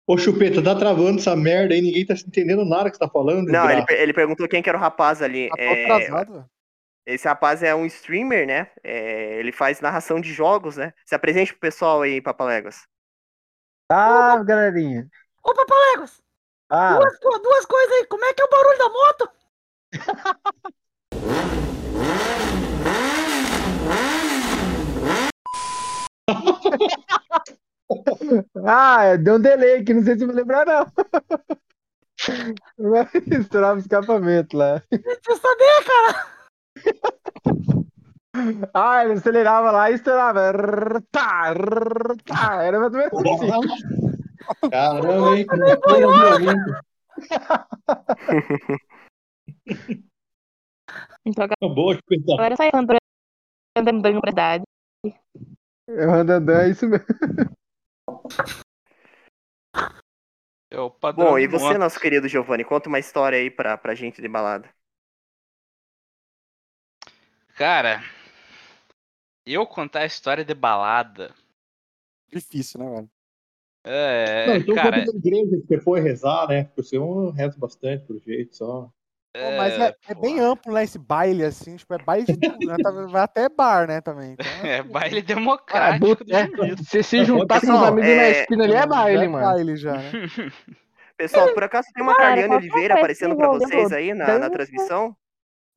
Ô, 0.07 0.19
Chupeta, 0.19 0.62
tá 0.62 0.75
travando 0.75 1.21
essa 1.21 1.37
merda 1.37 1.75
aí, 1.75 1.81
ninguém 1.81 2.04
tá 2.04 2.14
entendendo 2.14 2.64
nada 2.64 2.90
que 2.90 2.97
você 2.97 3.04
tá 3.04 3.09
falando. 3.09 3.47
Não, 3.47 3.71
ele, 3.71 3.85
ele 3.90 4.12
perguntou 4.12 4.49
quem 4.49 4.62
que 4.62 4.69
era 4.69 4.76
o 4.76 4.81
rapaz 4.81 5.23
ali. 5.23 5.49
Tá 5.49 5.62
É, 5.62 5.85
atrasado, 5.85 6.50
esse 7.07 7.26
rapaz 7.26 7.62
é 7.62 7.75
um 7.75 7.87
streamer, 7.87 8.47
né? 8.47 8.71
É, 8.83 9.38
ele 9.38 9.52
faz 9.52 9.81
narração 9.81 10.21
de 10.21 10.33
jogos, 10.33 10.76
né? 10.76 10.92
Se 11.07 11.14
apresente 11.14 11.52
pro 11.52 11.61
pessoal 11.61 12.02
aí, 12.02 12.21
Papaléguas. 12.21 12.87
Ah, 13.88 14.42
galerinha. 14.45 15.07
Ô, 15.45 15.54
Papaléguas, 15.54 16.21
Ah, 16.69 16.99
duas, 16.99 17.40
duas 17.42 17.66
coisas 17.66 17.92
aí. 17.97 18.07
Como 18.07 18.25
é 18.25 18.35
que 18.35 18.42
é 18.42 18.45
o 18.45 18.50
barulho 18.50 18.78
da 18.78 18.88
moto? 18.88 19.31
ah, 28.65 29.17
deu 29.17 29.37
um 29.37 29.41
delay 29.41 29.81
aqui, 29.81 29.95
não 29.95 30.03
sei 30.03 30.19
se 30.19 30.27
vai 30.27 30.35
lembrar, 30.35 30.67
não. 30.67 30.87
Vai 32.79 33.09
Estourava 33.39 33.77
o 33.77 33.79
escapamento 33.79 34.57
lá. 34.57 34.83
Deixa 34.91 35.21
eu 35.29 35.37
saber, 35.37 35.85
cara. 35.85 36.33
Ah, 38.73 39.05
ele 39.05 39.15
acelerava 39.15 39.71
lá 39.71 39.91
e 39.91 39.95
estourava. 39.95 40.53
Tá, 41.11 41.53
tá. 42.25 42.62
Era 42.62 42.81
mais 42.81 42.93
ou 42.93 42.99
menos 42.99 43.12
assim. 43.12 44.71
Caramba, 44.71 45.37
hein? 45.37 45.47
Como 45.47 45.67
foi 45.83 46.01
violento. 46.01 46.83
Então 51.25 51.47
Tá 51.49 51.55
boa, 51.61 51.95
Chupeta. 51.95 52.35
agora 52.35 52.57
sai 52.57 52.71
andando 52.75 52.97
andando 53.77 54.21
pra 54.21 54.31
cidade. 54.31 54.65
Eu 55.94 56.11
ando 56.11 56.32
andando, 56.32 56.50
é 56.52 56.70
isso 56.70 56.87
mesmo. 56.87 57.06
É 60.70 60.80
o 60.80 60.90
padrão 60.90 61.32
Bom, 61.32 61.38
e 61.38 61.46
você, 61.46 61.64
moto. 61.64 61.78
nosso 61.78 62.00
querido 62.00 62.26
Giovanni, 62.26 62.64
conta 62.64 62.88
uma 62.88 62.99
história 62.99 63.38
aí 63.38 63.50
pra, 63.50 63.76
pra 63.76 63.94
gente 63.94 64.22
de 64.22 64.28
balada. 64.28 64.68
Cara, 67.56 68.02
eu 69.44 69.66
contar 69.66 70.00
a 70.00 70.06
história 70.06 70.42
de 70.42 70.54
balada. 70.54 71.34
Difícil, 72.32 72.80
né, 72.80 72.90
velho? 72.90 73.11
É, 73.84 74.46
Não, 74.46 74.56
então 74.56 74.75
cara, 74.75 75.00
conta 75.00 75.12
da 75.12 75.18
igreja 75.18 75.61
que 75.61 75.66
você 75.66 75.80
foi 75.80 76.00
rezar, 76.00 76.49
né? 76.49 76.64
Porque 76.64 76.82
você 76.82 76.99
não 76.99 77.30
reza 77.32 77.58
bastante, 77.58 78.06
por 78.06 78.18
jeito, 78.20 78.56
só. 78.56 78.90
Pô, 79.35 79.51
mas 79.57 79.79
é, 79.79 79.95
é 80.09 80.15
bem 80.15 80.41
amplo, 80.41 80.73
né, 80.75 80.85
esse 80.85 80.99
baile, 80.99 81.43
assim, 81.45 81.77
tipo, 81.77 81.95
é 81.95 81.99
baile 81.99 82.27
de 82.27 82.37
tudo, 82.37 82.67
né? 82.67 82.77
Tá- 82.83 82.91
Vai 82.91 83.23
até 83.23 83.49
bar, 83.49 83.89
né, 83.89 84.01
também. 84.01 84.33
Então, 84.33 84.45
É 84.67 84.83
baile 84.83 85.21
Ah, 85.21 85.23
democrático. 85.23 86.17
é, 86.29 86.47
do 86.75 86.85
se 86.85 87.03
se 87.03 87.25
juntar 87.25 87.61
com 87.61 87.67
os 87.67 87.73
Pessoal, 87.73 87.85
amigos 87.87 88.15
na 88.17 88.23
é- 88.25 88.31
esquina 88.43 88.65
ali 88.65 88.75
é 88.75 88.87
baile, 88.87 89.25
é 89.25 89.29
mano. 89.29 89.47
baile 89.47 89.77
já, 89.77 89.95
né? 89.95 90.11
Pessoal, 91.17 91.53
por 91.55 91.62
acaso 91.65 91.89
tem 91.95 92.03
uma 92.03 92.15
Carliane 92.15 92.55
Oliveira 92.55 92.95
aparecendo 92.95 93.37
pra 93.37 93.49
vocês 93.49 93.93
aí 93.93 94.12
na, 94.12 94.39
na 94.39 94.51
transmissão? 94.51 95.17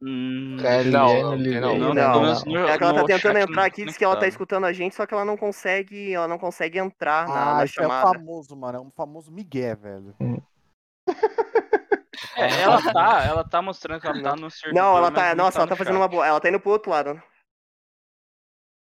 Hum, 0.01 0.57
Carliane 0.61 1.59
Não, 1.61 1.79
não, 1.79 1.93
não, 1.93 2.45
não, 2.45 2.69
É 2.69 2.77
que 2.77 2.83
ela 2.83 2.93
tá 2.93 3.03
tentando 3.05 3.37
entrar 3.39 3.65
aqui, 3.65 3.85
diz 3.85 3.95
que 3.97 4.03
ela 4.03 4.17
tá 4.17 4.27
escutando 4.27 4.65
a 4.65 4.73
gente, 4.73 4.95
só 4.95 5.05
que 5.05 5.13
ela 5.13 5.23
não 5.23 5.37
consegue, 5.37 6.13
ela 6.13 6.27
não 6.27 6.37
consegue 6.37 6.77
entrar 6.77 7.29
na, 7.29 7.51
Ah, 7.51 7.53
na 7.55 7.65
isso 7.65 7.79
é 7.79 7.85
o 7.85 7.89
chamada. 7.89 8.17
famoso, 8.17 8.55
mano. 8.55 8.77
É 8.77 8.81
um 8.81 8.91
famoso 8.91 9.31
migué, 9.31 9.75
velho. 9.75 10.13
É, 12.35 12.61
ela 12.61 12.81
tá, 12.93 13.23
ela 13.23 13.43
tá 13.43 13.61
mostrando 13.61 14.01
que 14.01 14.07
ela 14.07 14.21
tá 14.21 14.35
no 14.35 14.49
servidor. 14.51 14.81
Não, 14.81 14.97
ela 14.97 15.11
tá, 15.11 15.35
não 15.35 15.45
nossa, 15.45 15.57
ela 15.59 15.65
no 15.65 15.69
tá 15.69 15.75
fazendo 15.75 15.93
chat. 15.93 16.01
uma 16.01 16.07
boa, 16.07 16.25
ela 16.25 16.39
tá 16.39 16.49
indo 16.49 16.59
pro 16.59 16.71
outro 16.71 16.91
lado. 16.91 17.21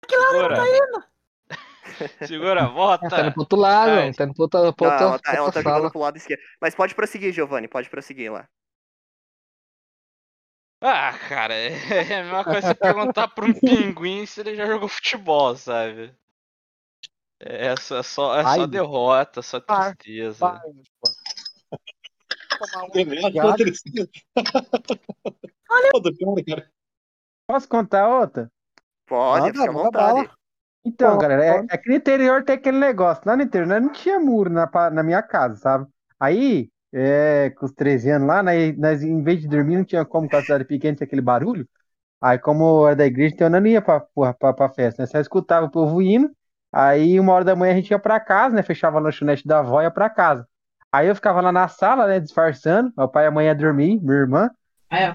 Segura. 0.10 0.58
Segura, 2.28 2.64
Ah, 2.64 2.68
volta. 2.68 3.10
tá 3.10 3.22
indo 3.22 3.32
pro 3.34 3.42
outro 3.42 3.60
lado, 3.60 3.92
mano. 3.92 4.14
Tá 4.14 4.24
indo 4.24 4.34
pro 4.34 4.48
Não, 4.54 4.66
outra, 4.66 4.88
ela 4.88 5.20
tá, 5.20 5.34
ela 5.34 5.52
tá 5.52 5.62
jogando 5.62 5.92
pro 5.92 6.00
lado 6.00 6.18
esquerdo. 6.18 6.42
Mas 6.60 6.76
pode 6.76 6.96
prosseguir, 6.96 7.34
Giovanni, 7.34 7.68
pode 7.68 7.90
prosseguir 7.90 8.32
lá. 8.32 8.48
Ah, 10.84 11.16
cara, 11.30 11.54
é 11.54 12.16
a 12.20 12.24
mesma 12.24 12.44
coisa 12.44 12.62
você 12.62 12.74
perguntar 12.74 13.28
pra 13.28 13.46
um 13.46 13.54
pinguim 13.54 14.26
se 14.26 14.42
ele 14.42 14.56
já 14.56 14.66
jogou 14.66 14.88
futebol, 14.88 15.56
sabe? 15.56 16.16
É 17.40 17.76
só, 17.76 17.98
é 17.98 18.04
só, 18.04 18.40
é 18.40 18.44
só 18.44 18.62
Ai. 18.62 18.68
derrota, 18.68 19.42
só 19.42 19.60
tristeza. 19.60 20.62
Tomar 22.62 22.84
um. 22.86 22.90
Pô, 25.92 26.02
cara, 26.02 26.44
cara. 26.46 26.72
Posso 27.48 27.68
contar 27.68 28.08
outra? 28.08 28.52
Pode, 29.08 29.42
Manda, 29.42 29.54
fica 29.60 29.70
à 29.70 29.74
vontade. 29.74 30.30
Então, 30.84 31.10
Pode, 31.12 31.22
galera, 31.22 31.46
é, 31.46 31.54
pode. 31.54 31.68
é 31.72 31.78
que 31.78 31.90
no 31.90 31.96
interior 31.96 32.44
tem 32.44 32.56
aquele 32.56 32.78
negócio. 32.80 33.24
Lá 33.26 33.36
no 33.36 33.44
interior 33.44 33.68
nós 33.68 33.82
não 33.82 33.92
tinha 33.92 34.20
muro 34.20 34.50
na, 34.50 34.70
na 34.92 35.04
minha 35.04 35.22
casa, 35.22 35.56
sabe? 35.56 35.88
Aí, 36.20 36.70
é, 36.94 37.52
com 37.52 37.66
os 37.66 37.72
13 37.74 38.10
anos 38.12 38.28
lá, 38.28 38.42
nós, 38.44 38.78
nós, 38.78 39.04
em 39.04 39.22
vez 39.24 39.42
de 39.42 39.48
dormir, 39.48 39.78
não 39.78 39.84
tinha 39.86 40.06
como 40.06 40.30
com 40.30 40.38
a 40.38 40.42
cidade 40.42 40.66
pequena, 40.66 40.96
tinha 40.96 41.06
aquele 41.06 41.22
barulho. 41.22 41.68
Aí, 42.22 42.38
como 42.40 42.86
era 42.86 42.96
da 42.96 43.06
igreja, 43.06 43.34
então 43.34 43.48
eu 43.48 43.52
não 43.62 43.68
ia 43.68 43.82
pra, 43.82 44.00
pra, 44.00 44.34
pra, 44.34 44.54
pra 44.54 44.70
festa, 44.70 45.02
né? 45.02 45.08
Só 45.08 45.20
escutava 45.20 45.66
o 45.66 45.72
povo 45.72 46.02
indo. 46.02 46.32
Aí, 46.72 47.20
uma 47.20 47.34
hora 47.34 47.44
da 47.46 47.56
manhã 47.56 47.74
a 47.74 47.76
gente 47.76 47.92
ia 47.92 48.00
pra 48.00 48.20
casa, 48.20 48.56
né? 48.56 48.64
Fechava 48.64 48.98
a 48.98 49.02
lanchonete 49.02 49.48
da 49.48 49.60
avó 49.60 49.82
e 49.82 49.86
ia 49.86 49.92
pra 49.92 50.10
casa. 50.10 50.48
Aí 50.92 51.08
eu 51.08 51.16
ficava 51.16 51.42
lá 51.42 51.52
na 51.52 51.68
sala, 51.68 52.08
né? 52.08 52.20
Disfarçando. 52.20 52.92
Meu 52.98 53.08
pai 53.08 53.26
e 53.26 53.28
a 53.28 53.32
mãe 53.32 53.46
ia 53.46 53.56
dormir, 53.56 54.00
minha 54.02 54.18
irmã. 54.18 54.50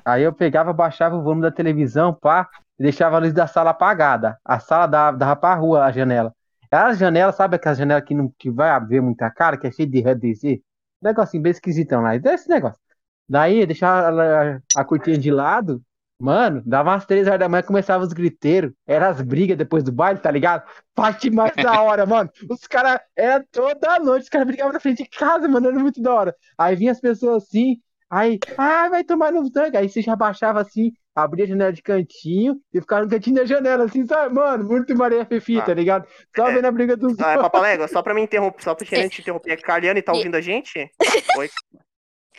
Aí 0.05 0.23
eu 0.23 0.33
pegava, 0.33 0.73
baixava 0.73 1.17
o 1.17 1.23
volume 1.23 1.43
da 1.43 1.51
televisão, 1.51 2.15
pá, 2.15 2.49
e 2.79 2.83
deixava 2.83 3.17
a 3.17 3.19
luz 3.19 3.33
da 3.33 3.47
sala 3.47 3.71
apagada. 3.71 4.39
A 4.45 4.59
sala 4.59 4.87
dava, 4.87 5.17
dava 5.17 5.37
pra 5.37 5.55
rua, 5.55 5.85
a 5.85 5.93
janela. 5.93 6.33
As 6.71 6.99
janelas, 6.99 7.37
sabe 7.37 7.57
aquelas 7.57 7.79
janelas 7.79 8.05
que 8.05 8.15
não 8.15 8.33
que 8.39 8.51
vai 8.51 8.79
ver 8.87 9.01
muita 9.01 9.31
cara, 9.31 9.57
que 9.57 9.67
é 9.67 9.71
cheio 9.71 9.89
de 9.89 10.01
RDC? 10.01 10.63
Um 11.03 11.07
negocinho 11.09 11.43
bem 11.43 11.53
esquisitão 11.53 12.03
lá. 12.03 12.17
Desse 12.17 12.49
negócio. 12.49 12.81
Daí, 13.29 13.61
eu 13.61 13.67
deixava 13.67 14.09
a, 14.09 14.81
a 14.81 14.85
cortina 14.85 15.19
de 15.19 15.31
lado, 15.31 15.83
mano, 16.19 16.63
dava 16.65 16.91
umas 16.91 17.05
três 17.05 17.27
horas 17.27 17.41
da 17.41 17.49
manhã, 17.49 17.63
começava 17.63 18.03
os 18.05 18.13
griteiros. 18.13 18.73
Era 18.87 19.09
as 19.09 19.21
brigas 19.21 19.57
depois 19.57 19.83
do 19.85 19.93
baile, 19.93 20.19
tá 20.21 20.31
ligado? 20.31 20.65
Parte 20.95 21.31
mais 21.31 21.55
da 21.57 21.81
hora, 21.83 22.07
mano. 22.07 22.31
Os 22.49 22.67
caras, 22.67 23.01
era 23.15 23.45
toda 23.51 23.99
noite, 23.99 24.25
os 24.25 24.29
caras 24.29 24.47
brigavam 24.47 24.73
na 24.73 24.81
frente 24.81 25.03
de 25.03 25.09
casa, 25.11 25.47
mano, 25.49 25.69
era 25.69 25.79
muito 25.79 26.01
da 26.01 26.15
hora. 26.15 26.37
Aí 26.59 26.75
vinha 26.77 26.93
as 26.93 27.01
pessoas 27.01 27.45
assim, 27.45 27.77
aí, 28.09 28.39
ah, 28.57 28.89
vai 28.89 29.05
tomar 29.05 29.31
no 29.33 29.51
tanque. 29.51 29.77
Aí 29.77 29.89
você 29.89 30.01
já 30.01 30.17
baixava 30.17 30.61
assim, 30.61 30.93
abria 31.15 31.45
a 31.45 31.49
janela 31.49 31.73
de 31.73 31.83
cantinho 31.83 32.57
e 32.73 32.81
ficava 32.81 33.05
no 33.05 33.11
cantinho 33.11 33.37
da 33.37 33.45
janela, 33.45 33.85
assim, 33.85 34.05
sabe, 34.07 34.35
mano? 34.35 34.65
Muito 34.65 34.97
Maria 34.97 35.25
Fefi, 35.25 35.59
Ah, 35.59 35.63
tá 35.63 35.75
ligado? 35.75 36.07
Só 36.35 36.49
é. 36.49 36.55
vendo 36.55 36.67
a 36.67 36.73
briga 36.73 36.97
dos 36.97 37.19
Ah, 37.21 37.33
é. 37.33 37.37
Papalégua, 37.39 37.89
só 37.89 38.03
pra 38.03 38.15
me 38.15 38.23
interromper, 38.23 38.63
só 38.63 38.75
pra 38.75 38.87
te 38.87 38.95
interromper. 39.21 39.53
A 39.53 39.57
Carliane 39.57 40.03
tá 40.03 40.13
ouvindo 40.13 40.35
a 40.35 40.41
gente? 40.41 40.91
Oi? 41.39 41.51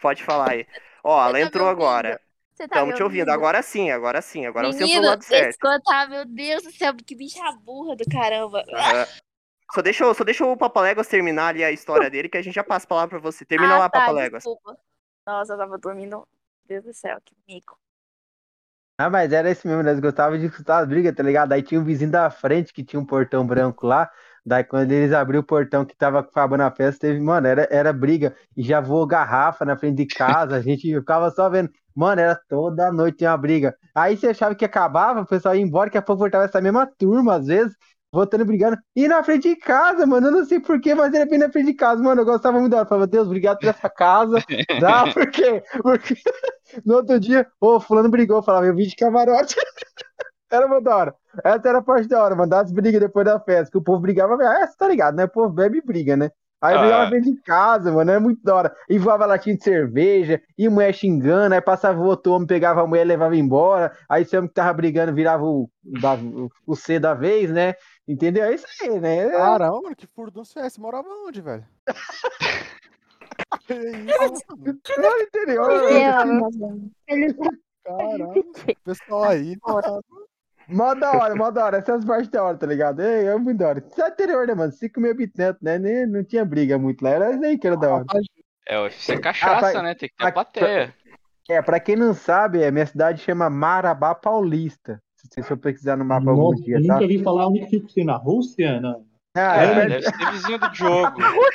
Pode 0.01 0.24
falar 0.24 0.51
aí. 0.51 0.65
Ó, 1.03 1.27
ela 1.27 1.39
entrou 1.39 1.67
agora. 1.67 2.19
Você 2.58 2.68
tá 2.68 2.78
Estamos 2.78 2.90
me 2.90 2.98
te 2.98 3.04
ouvindo. 3.04 3.20
ouvindo? 3.20 3.32
Agora 3.36 3.62
sim, 3.62 3.92
agora 3.92 4.20
sim. 4.20 4.48
Agora 4.48 4.72
você 4.72 4.84
entrou 4.84 4.90
Menino, 4.90 5.02
do 5.02 5.08
lado 5.10 5.20
deixa 5.20 5.36
eu 5.36 5.40
certo. 5.44 5.60
contar, 5.60 6.10
meu 6.10 6.26
Deus 6.26 6.64
do 6.64 6.72
céu, 6.72 6.96
que 6.96 7.16
bicha 7.16 7.52
burra 7.64 7.96
do 7.96 8.04
caramba. 8.10 8.66
Aham. 8.74 9.06
Só 9.76 9.82
deixa, 9.84 10.14
só 10.14 10.24
deixa 10.24 10.44
o 10.44 10.58
Papaléguas 10.58 11.08
terminar 11.08 11.50
ali 11.50 11.64
a 11.64 11.72
história 11.72 12.10
dele, 12.10 12.30
que 12.30 12.38
a 12.38 12.42
gente 12.42 12.56
já 12.56 12.64
passa 12.64 12.86
a 12.86 12.90
palavra 12.90 13.10
pra 13.10 13.32
você. 13.32 13.46
Termina 13.46 13.76
ah, 13.76 13.80
lá, 13.80 13.90
tá, 13.90 14.00
Papaléguas. 14.00 14.44
desculpa. 14.44 14.76
Nossa, 15.28 15.54
eu 15.54 15.58
tava 15.58 15.78
dormindo. 15.78 16.16
Meu 16.18 16.82
Deus 16.82 16.86
do 16.86 16.94
céu, 16.94 17.20
que 17.24 17.36
mico. 17.48 17.78
Ah, 19.00 19.12
mas 19.12 19.32
era 19.32 19.52
esse 19.52 19.68
mesmo, 19.68 19.84
nós 19.84 20.00
gostávamos 20.00 20.40
de 20.40 20.48
escutar 20.48 20.80
as 20.80 20.88
brigas, 20.88 21.14
tá 21.14 21.22
ligado? 21.22 21.54
Aí 21.54 21.62
tinha 21.62 21.80
um 21.80 21.84
vizinho 21.84 22.10
da 22.10 22.32
frente 22.32 22.74
que 22.74 22.84
tinha 22.84 23.00
um 23.00 23.06
portão 23.06 23.46
branco 23.46 23.86
lá. 23.86 24.10
Daí 24.44 24.64
quando 24.64 24.92
eles 24.92 25.14
abriram 25.14 25.42
o 25.42 25.46
portão 25.46 25.86
que 25.86 25.96
tava 25.96 26.20
acabando 26.20 26.62
a 26.62 26.72
festa, 26.72 27.02
teve, 27.02 27.20
mano, 27.20 27.46
era, 27.46 27.68
era 27.70 27.94
briga. 27.94 28.36
E 28.56 28.64
já 28.64 28.82
voou 28.82 29.06
garrafa 29.06 29.64
na 29.64 29.78
frente 29.78 29.98
de 29.98 30.08
casa, 30.08 30.56
a 30.56 30.62
gente 30.62 30.82
ficava 30.92 31.30
só 31.30 31.48
vendo. 31.50 31.70
Mano, 31.98 32.22
era 32.22 32.39
toda 32.48 32.92
noite 32.92 33.25
uma 33.25 33.36
briga. 33.36 33.75
Aí 33.96 34.16
você 34.16 34.27
achava 34.27 34.54
que 34.54 34.63
acabava, 34.63 35.22
o 35.22 35.25
pessoal 35.25 35.56
ia 35.56 35.63
embora, 35.63 35.89
que 35.89 35.98
a 35.98 36.01
pouco 36.01 36.20
voltava 36.20 36.46
essa 36.46 36.62
mesma 36.62 36.86
turma, 36.86 37.38
às 37.38 37.48
vezes, 37.48 37.75
voltando 38.12 38.46
brigando. 38.46 38.77
E 38.96 39.08
na 39.08 39.24
frente 39.24 39.50
de 39.50 39.56
casa, 39.56 40.06
mano, 40.06 40.27
eu 40.27 40.32
não 40.32 40.46
sei 40.46 40.60
porquê, 40.60 40.94
mas 40.94 41.12
era 41.12 41.25
bem 41.25 41.39
na 41.39 41.51
frente 41.51 41.66
de 41.66 41.74
casa, 41.74 42.00
mano. 42.04 42.22
Eu 42.22 42.25
gostava 42.25 42.60
muito 42.60 42.70
da 42.70 42.77
hora. 42.77 42.86
Eu 42.86 42.89
Falava, 42.89 43.08
Deus, 43.08 43.25
obrigado 43.25 43.58
por 43.58 43.70
essa 43.70 43.89
casa. 43.89 44.38
Dá, 44.80 45.12
por 45.12 45.25
quê? 45.32 45.63
Porque 45.82 46.13
no 46.86 46.98
outro 46.98 47.20
dia, 47.20 47.48
ô, 47.60 47.80
fulano 47.80 48.10
brigou, 48.10 48.38
eu 48.38 48.44
falava, 48.44 48.68
eu 48.68 48.75
vi 48.75 48.86
de 48.86 48.96
camarote. 48.96 49.56
Era 50.51 50.68
uma 50.68 50.80
da 50.80 50.96
hora. 50.96 51.16
Essa 51.44 51.70
era 51.70 51.80
a 51.80 51.82
parte 51.82 52.08
da 52.08 52.24
hora, 52.24 52.36
mandar 52.36 52.62
as 52.63 52.72
brigas 52.72 53.01
depois 53.01 53.25
da 53.25 53.38
festa, 53.39 53.72
que 53.72 53.77
o 53.77 53.84
povo 53.84 54.00
brigava, 54.00 54.36
ah, 54.36 54.66
você 54.66 54.77
tá 54.77 54.88
ligado, 54.88 55.16
né? 55.16 55.25
O 55.25 55.30
povo 55.30 55.50
bebe 55.50 55.80
e 55.80 55.82
briga, 55.82 56.16
né? 56.16 56.32
Aí 56.60 56.74
eu 56.74 56.80
Ah. 56.80 56.84
pegava 56.84 57.12
dentro 57.12 57.32
de 57.34 57.42
casa, 57.42 57.92
mano, 57.92 58.10
era 58.10 58.20
muito 58.20 58.42
da 58.44 58.56
hora. 58.56 58.76
E 58.90 58.98
voava 58.98 59.26
latinha 59.28 59.56
de 59.56 59.64
cerveja, 59.64 60.42
e 60.58 60.68
mulher 60.68 60.92
xingando, 60.94 61.54
aí 61.54 61.62
passava 61.62 62.00
o 62.02 62.06
outro 62.06 62.32
homem, 62.32 62.48
pegava 62.48 62.82
a 62.82 62.88
mulher 62.88 63.04
e 63.06 63.08
levava 63.10 63.36
embora. 63.36 63.96
Aí 64.10 64.24
esse 64.24 64.36
homem 64.36 64.48
que 64.48 64.56
tava 64.56 64.74
brigando 64.74 65.14
virava 65.14 65.44
o, 65.44 65.70
da- 65.84 66.16
o, 66.16 66.50
o 66.66 66.76
C 66.76 67.00
da 67.00 67.14
vez, 67.14 67.52
né? 67.52 67.76
Entendeu? 68.08 68.46
É 68.46 68.56
isso 68.56 68.66
aí, 68.82 69.00
né? 69.00 69.30
Caramba, 69.30 69.82
mano, 69.84 69.96
que 69.96 70.08
furdunço 70.08 70.58
é 70.58 70.66
esse? 70.66 70.80
Morava 70.80 71.08
onde, 71.28 71.42
velho? 71.42 71.64
que 73.68 73.74
isso, 73.74 74.44
mano? 74.58 74.80
No 74.98 75.22
interior. 75.22 75.68
Caramba, 76.00 76.50
o 78.40 78.44
pessoal 78.84 79.24
aí. 79.26 79.58
tá- 79.60 80.00
Mó 80.69 80.93
da 80.93 81.12
hora, 81.13 81.36
mó 81.36 81.50
da 81.51 81.65
hora. 81.65 81.77
Essas 81.77 82.03
partes 82.03 82.29
da 82.29 82.43
hora, 82.43 82.57
tá 82.57 82.67
ligado? 82.67 83.01
É, 83.01 83.25
é 83.25 83.36
muito 83.38 83.57
da 83.57 83.69
hora. 83.69 83.79
Isso 83.89 84.01
é 84.01 84.09
interior, 84.09 84.45
né, 84.47 84.53
mano? 84.53 84.71
5 84.71 85.00
mil 85.00 85.12
habitantes, 85.12 85.62
né? 85.62 85.77
Nem, 85.79 86.05
não 86.05 86.24
tinha 86.24 86.43
briga 86.43 86.77
muito 86.77 87.01
lá. 87.03 87.12
Era 87.12 87.31
isso 87.31 87.43
aí 87.45 87.57
que 87.57 87.67
era 87.67 87.77
da 87.77 87.93
hora. 87.93 88.05
É, 88.67 88.77
o 88.79 88.83
UFC 88.83 89.13
é 89.13 89.19
cachaça, 89.19 89.67
Ah, 89.67 89.71
pra- 89.71 89.81
né? 89.83 89.95
Tem 89.95 90.09
que 90.09 90.15
ter 90.15 90.24
a 90.24 90.31
pra- 90.31 90.43
plateia. 90.43 90.93
É, 91.50 91.62
pra 91.62 91.79
quem 91.79 91.95
não 91.95 92.13
sabe, 92.13 92.65
a 92.65 92.71
minha 92.71 92.86
cidade 92.86 93.21
chama 93.21 93.50
Marabá 93.50 94.13
Paulista. 94.13 95.01
Se 95.15 95.27
você 95.29 95.41
for 95.43 95.57
pesquisar 95.57 95.95
no 95.95 96.03
mapa 96.03 96.29
algum 96.29 96.51
Nossa, 96.51 96.62
dia, 96.63 96.77
eu 96.77 96.86
tá? 96.86 96.93
nunca 96.95 97.07
vi 97.07 97.24
falar 97.24 97.47
onde 97.47 97.62
que 97.62 97.67
fica 97.69 97.86
assim, 97.88 98.03
na 98.03 98.17
Rússia? 98.17 98.81
Na... 98.81 98.97
Ah, 99.36 99.63
É, 99.63 99.71
é, 99.71 99.88
deve 99.88 100.01
ser 100.03 100.31
vizinho 100.31 100.59
do 100.59 100.69
Diogo. 100.71 101.15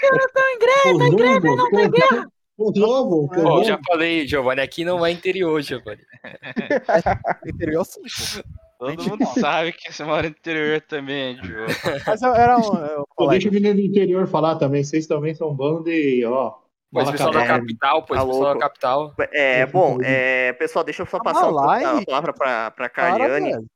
Kosovo? 0.83 2.09
Kosovo? 2.57 3.29
Pô, 3.29 3.35
Kosovo? 3.35 3.65
já 3.65 3.79
falei, 3.87 4.27
Giovanni, 4.27 4.61
aqui 4.63 4.85
não 4.85 5.05
é 5.05 5.11
interior, 5.11 5.61
Giovanni. 5.63 6.03
Interior 7.47 7.85
sim, 7.85 8.01
pô. 8.03 8.62
Todo 8.87 9.09
mundo 9.09 9.25
sabe 9.41 9.73
que 9.73 9.93
você 9.93 10.05
mora 10.05 10.23
no 10.23 10.29
interior 10.29 10.81
também, 10.81 11.37
Diogo. 11.37 11.67
Mas 12.07 12.23
eu- 12.23 12.35
era 12.35 12.59
um. 12.59 12.77
Eu, 12.85 13.07
Pô, 13.17 13.29
deixa 13.29 13.49
o 13.49 13.53
menino 13.53 13.75
do 13.75 13.81
interior 13.81 14.27
falar 14.27 14.57
também. 14.57 14.83
Vocês 14.83 15.07
também 15.07 15.35
são 15.35 15.55
bando 15.55 15.85
de. 15.85 16.25
Ó, 16.27 16.55
Mas 16.93 17.11
pessoal 17.11 17.31
da 17.33 17.47
cara. 17.47 17.61
capital, 17.61 18.03
pô, 18.03 18.15
Tá 18.15 18.27
pessoal 18.27 18.55
da 18.55 18.61
capital. 18.61 19.15
É, 19.33 19.67
bom, 19.67 19.99
é, 20.03 20.53
pessoal, 20.55 20.85
deixa 20.85 21.03
eu 21.03 21.07
só 21.07 21.19
passar 21.21 21.49
um 21.49 21.53
lá, 21.53 21.99
a 21.99 22.05
palavra 22.05 22.33
pra, 22.33 22.71
pra 22.71 22.89
Para, 22.89 22.89
Carliane. 22.89 23.51
velho. 23.53 23.67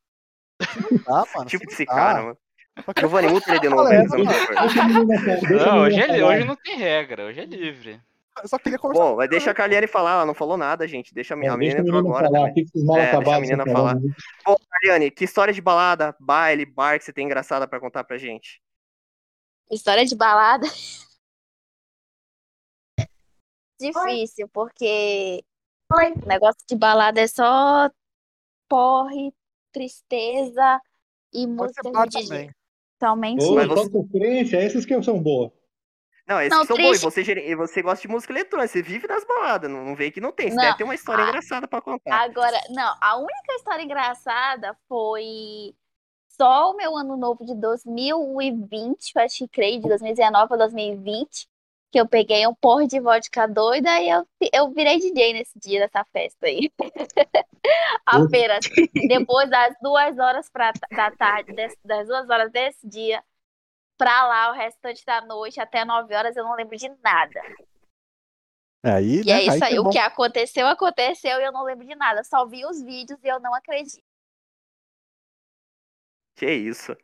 Não 0.91 0.99
dá, 1.07 1.25
mano. 1.35 1.49
tipo 1.49 1.67
desse 1.67 1.85
dá. 1.85 1.95
cara, 1.95 2.23
mano. 2.23 2.39
Giovanni, 2.99 3.29
muta 3.29 3.51
ele 3.51 3.61
de 3.61 3.69
novo, 3.71 3.85
Não, 5.51 5.79
hoje, 5.81 5.99
é, 6.01 6.25
hoje 6.25 6.45
não 6.45 6.57
tem 6.57 6.77
regra, 6.77 7.25
hoje 7.25 7.41
é 7.41 7.45
livre. 7.47 8.01
Eu 8.43 8.49
só 8.49 8.59
queria 8.59 8.79
conversar. 8.79 9.03
Bom, 9.03 9.17
mas 9.17 9.31
deixa 9.31 9.51
a 9.51 9.55
Carliane 9.55 9.87
falar, 9.87 10.13
ela 10.13 10.27
não 10.27 10.35
falou 10.35 10.57
nada, 10.57 10.87
gente. 10.87 11.15
Deixa 11.15 11.35
a, 11.35 11.37
minha, 11.37 11.53
a 11.53 11.55
É, 11.55 11.59
Deixa 11.59 11.77
menina 11.79 11.89
entrou 11.99 12.01
agora. 12.01 12.27
falar. 12.31 12.53
Que 12.53 12.65
que 12.65 12.79
É, 12.79 12.83
deixa 13.17 13.37
a 13.37 13.41
menina 13.41 13.63
estão 13.63 13.73
falando? 13.75 14.03
Bom, 14.45 14.57
Carliane, 14.71 15.11
que 15.11 15.25
história 15.25 15.55
de 15.55 15.61
balada, 15.63 16.15
baile, 16.21 16.67
bar 16.67 16.99
que 16.99 17.05
você 17.05 17.13
tem 17.13 17.25
engraçada 17.25 17.67
pra 17.67 17.81
contar 17.81 18.05
pra 18.05 18.19
gente? 18.19 18.61
História 19.71 20.05
de 20.05 20.15
balada. 20.15 20.67
Difícil, 23.81 24.49
porque 24.53 25.43
o 25.93 26.27
negócio 26.27 26.61
de 26.69 26.77
balada 26.77 27.21
é 27.21 27.27
só 27.27 27.91
porre, 28.69 29.33
tristeza 29.73 30.81
e 31.33 31.47
Pode 31.47 31.53
música 31.83 31.83
de 32.09 32.29
também. 32.29 32.51
Totalmente. 32.99 33.45
Ô, 33.45 33.55
Mas 33.55 33.69
você- 33.69 33.91
sofrência, 33.91 34.57
essas 34.57 34.87
que 34.87 35.03
são 35.03 35.23
boas. 35.23 35.53
Não, 36.27 36.41
esses 36.41 36.51
Não, 36.51 36.61
que 36.63 36.67
são 36.67 36.77
bons. 36.77 36.97
E 36.97 37.05
você, 37.05 37.55
você 37.57 37.83
gosta 37.83 38.03
de 38.03 38.09
música 38.09 38.33
eletrônica, 38.33 38.69
você 38.73 38.83
vive 38.83 39.07
nas 39.07 39.25
baladas, 39.25 39.71
não, 39.71 39.85
não 39.85 39.95
vê 39.95 40.11
que 40.11 40.21
não 40.21 40.33
tem. 40.33 40.49
Você 40.51 40.57
Não. 40.57 40.63
deve 40.65 40.77
ter 40.79 40.85
uma 40.85 40.95
história 40.95 41.25
Ah. 41.25 41.29
engraçada 41.29 41.69
pra 41.69 41.81
contar. 41.81 42.17
Agora, 42.23 42.59
não, 42.71 42.95
a 43.01 43.17
única 43.17 43.53
história 43.55 43.83
engraçada 43.83 44.77
foi 44.89 45.75
só 46.29 46.71
o 46.73 46.77
meu 46.77 46.97
ano 46.97 47.17
novo 47.17 47.45
de 47.47 47.55
2020, 47.55 49.13
eu 49.15 49.23
acho 49.23 49.39
que 49.39 49.49
creio, 49.49 49.81
de 49.81 49.89
2019 49.89 50.49
para 50.49 50.57
2020, 50.59 51.49
que 51.93 52.01
eu 52.01 52.07
peguei 52.09 52.47
um 52.47 52.55
porre 52.55 52.87
de 52.87 52.99
vodka 53.01 53.47
doida 53.47 53.89
e 54.01 54.11
eu, 54.11 54.27
eu 54.53 54.71
virei 54.73 54.99
DJ 54.99 55.33
nesse 55.33 55.59
dia 55.59 55.81
dessa 55.81 56.05
festa 56.13 56.47
aí. 56.47 56.71
Apenas 58.05 58.65
depois 59.09 59.49
das 59.51 59.75
duas 59.81 60.19
horas 60.19 60.49
pra, 60.51 60.73
da 60.91 61.11
tarde, 61.13 61.53
des- 61.53 61.77
das 61.85 62.07
duas 62.07 62.29
horas 62.29 62.51
desse 62.53 62.87
dia, 62.89 63.23
pra 63.97 64.27
lá, 64.27 64.51
o 64.51 64.55
restante 64.55 65.05
da 65.05 65.21
noite, 65.21 65.61
até 65.61 65.85
nove 65.85 66.15
horas, 66.15 66.37
eu 66.37 66.45
não 66.45 66.55
lembro 66.55 66.77
de 66.77 66.89
nada. 67.03 67.41
É 68.85 68.91
aí, 68.93 69.21
E 69.23 69.25
né? 69.25 69.33
é 69.33 69.43
isso 69.43 69.65
aí, 69.65 69.71
que 69.71 69.77
é 69.77 69.81
o 69.81 69.85
bom. 69.85 69.91
que 69.91 69.99
aconteceu, 69.99 70.67
aconteceu 70.67 71.41
e 71.41 71.45
eu 71.45 71.53
não 71.53 71.65
lembro 71.65 71.85
de 71.87 71.95
nada. 71.97 72.23
Só 72.23 72.47
vi 72.47 72.65
os 72.65 72.81
vídeos 72.83 73.19
e 73.23 73.29
eu 73.29 73.41
não 73.41 73.55
acredito. 73.55 74.03
Que 76.37 76.51
isso. 76.51 76.97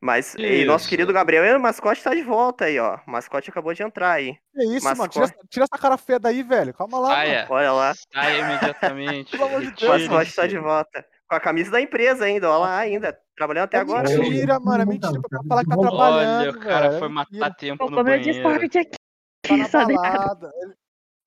Mas 0.00 0.34
e 0.36 0.64
nosso 0.64 0.82
Isso. 0.84 0.90
querido 0.90 1.12
Gabriel, 1.12 1.44
e 1.44 1.54
o 1.56 1.60
mascote 1.60 2.02
tá 2.02 2.14
de 2.14 2.22
volta 2.22 2.66
aí, 2.66 2.78
ó. 2.78 2.98
O 3.06 3.10
mascote 3.10 3.48
acabou 3.50 3.72
de 3.72 3.82
entrar 3.82 4.12
aí. 4.12 4.38
Que 4.54 4.62
isso, 4.76 4.84
Mas 4.84 4.98
mano? 4.98 5.10
Tira, 5.10 5.26
tira 5.48 5.64
essa 5.64 5.80
cara 5.82 5.96
feia 5.96 6.18
daí, 6.18 6.42
velho. 6.42 6.72
Calma 6.74 6.98
lá, 6.98 7.08
mano. 7.08 7.20
Saia, 7.24 7.46
Olha 7.50 7.72
lá, 7.72 7.94
saia 8.12 8.38
imediatamente. 8.40 9.30
Pelo 9.32 9.44
amor 9.46 9.62
de 9.62 9.68
o 9.68 9.70
Deus, 9.74 9.80
retire-se. 9.92 10.08
mascote 10.10 10.36
tá 10.36 10.46
de 10.46 10.58
volta. 10.58 11.08
Com 11.28 11.34
a 11.34 11.40
camisa 11.40 11.70
da 11.72 11.80
empresa 11.80 12.24
ainda, 12.24 12.48
olha 12.48 12.58
lá 12.58 12.78
ainda. 12.78 13.18
Trabalhando 13.36 13.64
até 13.64 13.78
É 13.78 13.80
agora. 13.80 14.08
mentira. 14.08 14.22
mentira, 14.22 14.60
mano. 14.60 14.82
É 14.82 14.86
mentira 14.86 15.20
pra 15.28 15.42
falar 15.48 15.64
que 15.64 15.70
tá 15.70 15.76
trabalhando. 15.76 16.40
Olha, 16.40 16.50
o 16.50 16.60
cara 16.60 16.88
velho, 16.88 16.98
foi 17.00 17.08
é 17.08 17.10
matar 17.10 17.30
mentira. 17.32 17.54
tempo 17.54 17.84
no 17.84 17.90
Colocou 17.90 18.04
meu 18.04 18.18
banheiro. 18.18 18.32
Discord 18.32 18.64
aqui. 18.64 19.70
Tá 19.70 19.86
balada. 19.86 20.52
Ele... 20.62 20.74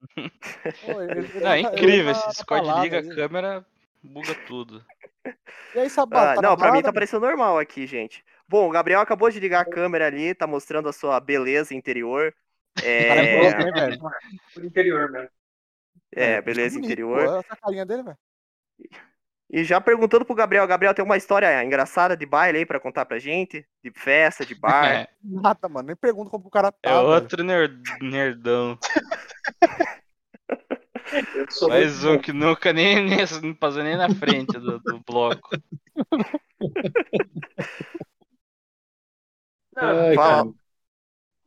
Pô, 0.86 1.02
ele- 1.02 1.20
ele 1.20 1.40
Não, 1.42 1.52
é 1.52 1.60
incrível, 1.60 2.14
tá 2.14 2.20
esse 2.20 2.28
Discord 2.30 2.66
balada 2.68 2.84
liga 2.84 3.00
a 3.00 3.16
câmera, 3.16 3.66
buga 4.02 4.36
tudo. 4.48 4.86
E 5.76 5.80
aí, 5.80 5.90
Sabata? 5.90 6.32
Ah, 6.32 6.36
tá 6.36 6.42
não, 6.42 6.56
pra 6.58 6.72
mim 6.72 6.82
tá 6.82 6.92
parecendo 6.94 7.26
normal 7.26 7.60
aqui, 7.60 7.86
gente. 7.86 8.24
Bom, 8.48 8.68
o 8.68 8.72
Gabriel 8.72 9.02
acabou 9.02 9.30
de 9.30 9.40
ligar 9.40 9.62
a 9.62 9.66
câmera 9.70 10.08
ali, 10.08 10.34
tá 10.34 10.48
mostrando 10.48 10.88
a 10.90 10.94
sua 10.94 11.20
beleza 11.20 11.74
interior. 11.76 12.34
Cara, 12.80 13.22
é 13.22 13.36
É, 13.36 13.52
bonito, 13.52 13.68
hein, 13.68 13.74
velho? 13.74 14.00
Por 14.54 14.66
interior 14.66 15.12
mesmo. 15.12 15.30
é, 16.14 16.42
beleza 16.42 16.80
interior. 16.80 17.26
Pô, 17.26 17.36
essa 17.40 17.56
carinha 17.58 17.86
dele, 17.86 18.04
velho. 18.04 18.18
E 19.52 19.64
já 19.64 19.82
perguntando 19.82 20.24
pro 20.24 20.36
Gabriel, 20.36 20.68
Gabriel 20.68 20.94
tem 20.94 21.04
uma 21.04 21.18
história 21.18 21.64
engraçada 21.64 22.16
de 22.16 22.24
baile 22.26 22.60
aí 22.60 22.66
pra 22.66 22.80
contar 22.80 23.06
pra 23.06 23.18
gente? 23.18 23.66
De 23.84 23.92
festa, 23.92 24.46
de 24.46 24.54
bar. 24.54 24.86
É, 24.86 25.08
Nada, 25.24 25.68
mano. 25.68 25.88
Nem 25.88 25.96
pergunto 25.96 26.30
como 26.30 26.48
o 26.48 26.52
cara 26.52 26.72
tá. 26.72 26.90
é 26.92 27.00
outro 27.00 27.44
ner- 27.44 27.72
nerdão. 28.00 28.78
Eu 31.34 31.50
sou 31.50 31.70
Mais 31.70 32.06
um 32.06 32.20
que 32.20 32.32
nunca 32.32 32.72
nem, 32.72 33.04
nem 33.04 33.26
não 33.42 33.56
passou 33.56 33.82
nem 33.82 33.98
na 33.98 34.14
frente 34.14 34.54
do, 34.60 34.80
do 34.80 35.00
bloco. 35.00 35.50
Não, 39.76 40.00
Ai, 40.00 40.16
Fala. 40.16 40.54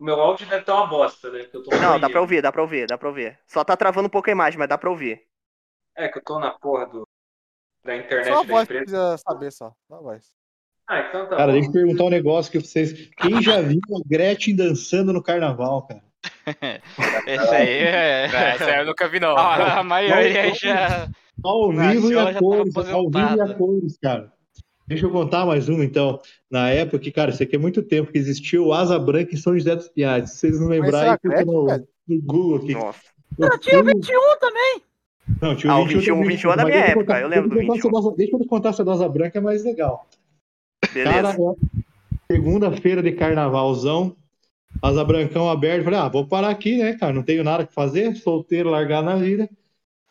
meu 0.00 0.20
áudio 0.20 0.46
deve 0.48 0.62
estar 0.62 0.74
uma 0.74 0.86
bosta, 0.88 1.30
né? 1.30 1.44
Que 1.44 1.56
eu 1.56 1.62
tô 1.62 1.70
no 1.70 1.80
Não, 1.80 2.00
dá 2.00 2.10
pra 2.10 2.20
ouvir, 2.20 2.42
dá 2.42 2.50
pra 2.50 2.62
ouvir, 2.62 2.86
dá 2.88 2.98
pra 2.98 3.08
ouvir. 3.08 3.38
Só 3.46 3.62
tá 3.62 3.76
travando 3.76 4.06
um 4.08 4.10
pouco 4.10 4.28
a 4.28 4.32
imagem, 4.32 4.58
mas 4.58 4.68
dá 4.68 4.76
pra 4.76 4.90
ouvir. 4.90 5.22
É 5.94 6.08
que 6.08 6.18
eu 6.18 6.24
tô 6.24 6.40
na 6.40 6.50
porra 6.50 6.86
do, 6.86 7.06
da 7.84 7.96
internet 7.96 8.28
Só 8.28 8.40
a 8.40 8.42
da 8.42 8.48
voz 8.48 8.62
empresa. 8.64 8.84
precisa 8.84 9.16
saber, 9.18 9.52
só. 9.52 9.72
Só 9.88 9.94
a 9.96 10.00
voz. 10.00 10.24
Ah, 10.88 11.00
então 11.08 11.28
tá 11.28 11.36
Cara, 11.36 11.46
bom. 11.46 11.52
deixa 11.52 11.68
eu 11.68 11.72
perguntar 11.72 12.04
um 12.04 12.10
negócio 12.10 12.52
que 12.52 12.58
vocês. 12.58 13.08
Quem 13.16 13.40
já 13.42 13.60
viu 13.60 13.80
a 13.96 14.00
Gretchen 14.08 14.54
dançando 14.56 15.12
no 15.12 15.22
carnaval, 15.22 15.86
cara? 15.86 16.02
Esse 17.26 17.54
aí 17.54 17.68
é. 17.68 18.24
Essa 18.24 18.64
aí 18.66 18.80
eu 18.80 18.86
nunca 18.86 19.08
vi, 19.08 19.18
não. 19.20 19.36
A, 19.36 19.78
a 19.80 19.82
maioria 19.84 20.54
já. 20.54 21.08
Ao 21.42 21.70
vivo 21.72 22.12
e 22.12 22.18
a 22.18 22.26
tava 22.26 22.38
cores, 22.38 22.76
ao 22.76 23.10
vivo 23.10 23.36
e 23.36 23.40
a 23.40 23.54
cores, 23.54 23.98
cara. 23.98 24.32
Deixa 24.86 25.06
eu 25.06 25.10
contar 25.10 25.46
mais 25.46 25.68
uma, 25.68 25.84
então. 25.84 26.20
Na 26.50 26.68
época, 26.70 26.98
que, 26.98 27.10
cara, 27.10 27.30
isso 27.30 27.42
aqui 27.42 27.56
é 27.56 27.58
muito 27.58 27.82
tempo 27.82 28.12
que 28.12 28.18
existiu 28.18 28.66
o 28.66 28.72
Asa 28.74 28.98
Branca 28.98 29.32
em 29.32 29.38
São 29.38 29.56
José 29.56 29.74
dos 29.74 29.88
Pinhais. 29.88 30.30
Se 30.32 30.38
vocês 30.38 30.60
não 30.60 30.68
lembrarem, 30.68 31.16
fica 31.22 31.44
no, 31.44 31.66
no 32.06 32.22
Google 32.22 32.56
aqui. 32.56 32.74
Nossa. 32.74 33.00
Eu 33.38 33.48
Eu 33.48 33.58
tinha 33.58 33.82
fui- 33.82 33.94
21 33.94 34.38
também. 34.38 34.82
Não, 35.40 35.54
tinha 35.56 35.72
Ah, 35.72 35.78
o 35.78 35.82
o 35.82 35.86
21, 35.86 36.00
21, 36.00 36.14
também, 36.16 36.28
21 36.36 36.52
é 36.52 36.56
da 36.56 36.64
minha 36.64 36.76
época, 36.76 37.00
contar- 37.00 37.20
eu 37.20 37.28
lembro 37.28 37.48
do 37.48 37.54
deixa 37.54 37.66
contar 37.66 37.74
21. 37.74 37.88
essa 37.98 37.98
Asa- 38.08 38.16
Deixa 38.16 38.36
eu 38.36 38.46
contar 38.46 38.68
essa 38.70 38.90
Asa 38.90 39.08
Branca, 39.08 39.38
é 39.38 39.40
mais 39.40 39.64
legal. 39.64 40.06
Beleza. 40.92 41.36
é 42.28 42.32
segunda-feira 42.34 43.02
de 43.02 43.12
carnavalzão, 43.12 44.16
Asa 44.82 45.04
Brancão 45.04 45.48
aberto. 45.50 45.84
Falei, 45.84 45.98
ah, 46.00 46.08
vou 46.08 46.26
parar 46.26 46.50
aqui, 46.50 46.78
né, 46.78 46.94
cara? 46.94 47.12
Não 47.12 47.22
tenho 47.22 47.44
nada 47.44 47.66
que 47.66 47.72
fazer, 47.72 48.14
solteiro, 48.16 48.70
largado 48.70 49.06
na 49.06 49.16
vida. 49.16 49.48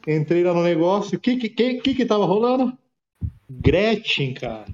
Entrei 0.07 0.43
lá 0.43 0.53
no 0.53 0.63
negócio. 0.63 1.17
O 1.17 1.21
que 1.21 1.35
que, 1.35 1.49
que, 1.49 1.73
que 1.75 1.93
que 1.93 2.05
tava 2.05 2.25
rolando? 2.25 2.75
Gretchen, 3.49 4.33
cara. 4.33 4.65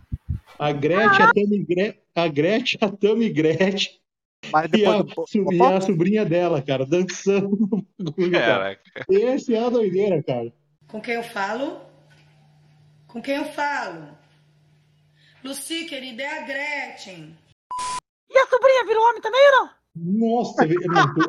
A 0.60 0.72
Gretchen, 0.72 1.26
a 1.26 1.34
Tami 1.34 1.66
Gretchen, 1.68 2.02
a 2.16 2.28
Gretchen, 2.28 2.80
a 2.82 2.90
Tami 2.90 3.30
Gretchen 3.30 3.94
Mas 4.52 4.70
e 4.74 4.86
a, 4.86 5.02
do. 5.02 5.28
so- 5.28 5.52
e 5.52 5.62
a 5.62 5.82
sobrinha 5.82 6.24
dela, 6.26 6.62
cara, 6.62 6.86
dançando. 6.86 7.58
Caraca. 8.32 9.06
Esse 9.10 9.54
é 9.56 9.64
a 9.64 9.70
doideira, 9.70 10.22
cara. 10.24 10.54
Com 10.88 11.02
quem 11.02 11.16
eu 11.16 11.24
falo? 11.24 11.82
Com 13.08 13.22
quem 13.22 13.36
eu 13.36 13.46
falo? 13.46 14.08
Lucy, 15.44 15.86
querida, 15.86 16.24
é 16.24 16.40
a 16.40 16.46
Gretchen. 16.46 17.36
E 18.30 18.38
a 18.38 18.48
sobrinha 18.48 18.86
virou 18.86 19.04
homem 19.10 19.22
também 19.22 19.42
ou 19.52 19.52
não? 19.66 19.78
Nossa, 20.00 20.64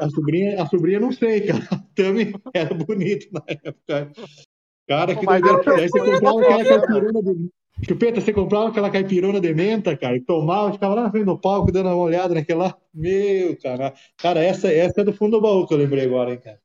a 0.00 0.10
sobrinha, 0.10 0.62
a 0.62 0.66
sobrinha 0.66 1.00
não 1.00 1.10
sei, 1.12 1.40
cara. 1.46 1.64
A 1.70 1.78
Tami 1.94 2.34
era 2.52 2.74
bonita 2.74 3.26
na 3.32 3.42
época. 3.48 4.12
Cara, 4.86 5.16
que 5.16 5.24
doideira. 5.26 5.62
eu- 5.64 5.74
Aí 5.76 5.88
você 5.88 5.98
comprava 6.20 6.40
aquela 6.40 6.62
eu- 6.62 6.80
caipirona 6.80 7.22
de. 7.22 7.50
Chupeta, 7.86 8.20
você 8.20 8.32
comprava 8.32 8.68
aquela 8.68 8.90
caipirona 8.90 9.40
de 9.40 9.54
menta, 9.54 9.96
cara, 9.96 10.16
e 10.16 10.20
tomava, 10.20 10.72
ficava 10.72 10.94
lá 10.94 11.02
na 11.04 11.10
frente 11.10 11.26
do 11.26 11.38
palco 11.38 11.70
dando 11.70 11.86
uma 11.86 11.96
olhada 11.96 12.34
naquela 12.34 12.64
lá. 12.66 12.76
Meu, 12.92 13.56
cara. 13.60 13.94
Cara, 14.16 14.40
essa, 14.40 14.72
essa 14.72 15.00
é 15.00 15.04
do 15.04 15.12
fundo 15.12 15.32
do 15.36 15.40
baú 15.40 15.66
que 15.66 15.74
eu 15.74 15.78
lembrei 15.78 16.04
agora, 16.04 16.32
hein, 16.32 16.40
cara. 16.42 16.58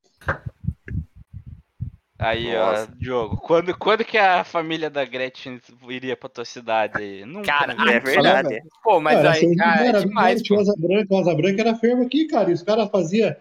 Aí, 2.18 2.54
Nossa. 2.54 2.90
ó, 2.90 2.96
Diogo, 2.98 3.38
quando, 3.38 3.78
quando 3.78 4.06
que 4.06 4.18
a 4.18 4.44
família 4.44 4.90
da 4.90 5.04
Gretchen 5.04 5.60
iria 5.90 6.16
pra 6.16 6.30
tua 6.30 6.46
cidade 6.46 7.02
aí? 7.02 7.26
Nunca. 7.26 7.48
Cara? 7.52 7.76
É 7.92 8.00
verdade. 8.00 8.62
Pô, 8.84 9.00
mas 9.00 9.18
Cara, 9.18 9.32
aí, 9.34 9.56
cara, 9.58 9.84
é 9.84 9.88
era- 9.90 10.00
demais, 10.00 10.42
tinha 10.42 10.58
pô. 10.58 10.62
Asa 10.62 10.74
Branca, 10.80 11.14
o 11.14 11.18
Asa 11.18 11.36
Branca 11.36 11.62
era 11.62 11.76
fermo 11.76 12.04
aqui, 12.04 12.26
cara, 12.28 12.50
e 12.50 12.54
os 12.54 12.64
caras 12.64 12.90
faziam. 12.90 13.36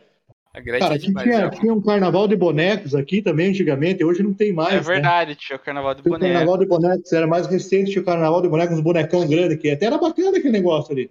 A 0.54 0.60
Gretchen 0.60 0.80
Cara, 0.80 0.94
é 0.94 0.96
aqui 0.96 1.12
tinha, 1.12 1.50
né? 1.50 1.50
tinha 1.50 1.72
um 1.72 1.80
carnaval 1.80 2.28
de 2.28 2.36
bonecos 2.36 2.94
aqui 2.94 3.22
também, 3.22 3.48
antigamente, 3.48 4.04
hoje 4.04 4.22
não 4.22 4.34
tem 4.34 4.52
mais. 4.52 4.74
É 4.74 4.76
né? 4.76 4.82
verdade, 4.82 5.34
tinha 5.34 5.56
o 5.56 5.58
carnaval 5.58 5.94
do 5.94 6.02
Tinha 6.02 6.14
o 6.14 6.18
carnaval 6.18 6.58
de 6.58 6.66
bonecos, 6.66 7.12
era 7.12 7.26
mais 7.26 7.46
recente, 7.46 7.90
tinha 7.90 8.02
o 8.02 8.04
carnaval 8.04 8.42
de 8.42 8.48
bonecos, 8.48 8.76
uns 8.76 8.82
bonecão 8.82 9.26
grande 9.26 9.54
aqui. 9.54 9.70
Até 9.70 9.86
era 9.86 9.96
bacana 9.96 10.36
aquele 10.36 10.50
negócio 10.50 10.92
ali. 10.92 11.10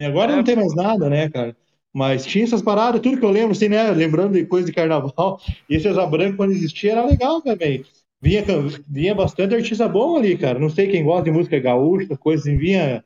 E 0.00 0.04
agora 0.04 0.32
É. 0.32 0.36
não 0.36 0.42
tem 0.42 0.56
mais 0.56 0.74
nada, 0.74 1.08
né, 1.08 1.28
cara? 1.30 1.56
Mas 1.94 2.24
tinha 2.26 2.42
essas 2.44 2.62
paradas, 2.62 3.00
tudo 3.00 3.18
que 3.18 3.24
eu 3.24 3.30
lembro, 3.30 3.52
assim, 3.52 3.68
né? 3.68 3.90
Lembrando 3.92 4.32
de 4.32 4.46
coisa 4.46 4.66
de 4.66 4.72
carnaval. 4.72 5.38
E 5.68 5.76
esse 5.76 5.86
Asa 5.86 6.04
Branca, 6.06 6.36
quando 6.36 6.52
existia, 6.52 6.92
era 6.92 7.06
legal 7.06 7.40
também. 7.40 7.84
Vinha, 8.20 8.44
vinha 8.88 9.14
bastante 9.14 9.54
artista 9.54 9.88
bom 9.88 10.16
ali, 10.16 10.36
cara. 10.36 10.58
Não 10.58 10.70
sei 10.70 10.88
quem 10.88 11.04
gosta 11.04 11.24
de 11.24 11.30
música 11.30 11.58
gaúcha, 11.58 12.16
coisas 12.16 12.46
assim, 12.46 12.56
vinha, 12.56 13.04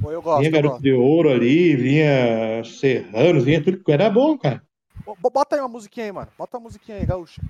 Pô, 0.00 0.10
eu 0.12 0.22
gosto. 0.22 0.40
vinha 0.40 0.50
Garoto 0.50 0.80
de 0.82 0.92
Ouro 0.92 1.30
ali, 1.30 1.74
vinha 1.76 2.62
Serranos, 2.64 3.44
vinha 3.44 3.62
tudo 3.62 3.82
que 3.82 3.92
era 3.92 4.08
bom, 4.08 4.38
cara. 4.38 4.62
Bo- 5.16 5.30
Bota 5.30 5.56
aí 5.56 5.62
uma 5.62 5.68
musiquinha 5.68 6.06
aí, 6.06 6.12
mano. 6.12 6.28
Bota 6.36 6.56
uma 6.56 6.64
musiquinha 6.64 6.98
aí, 6.98 7.06
gaúcha. 7.06 7.40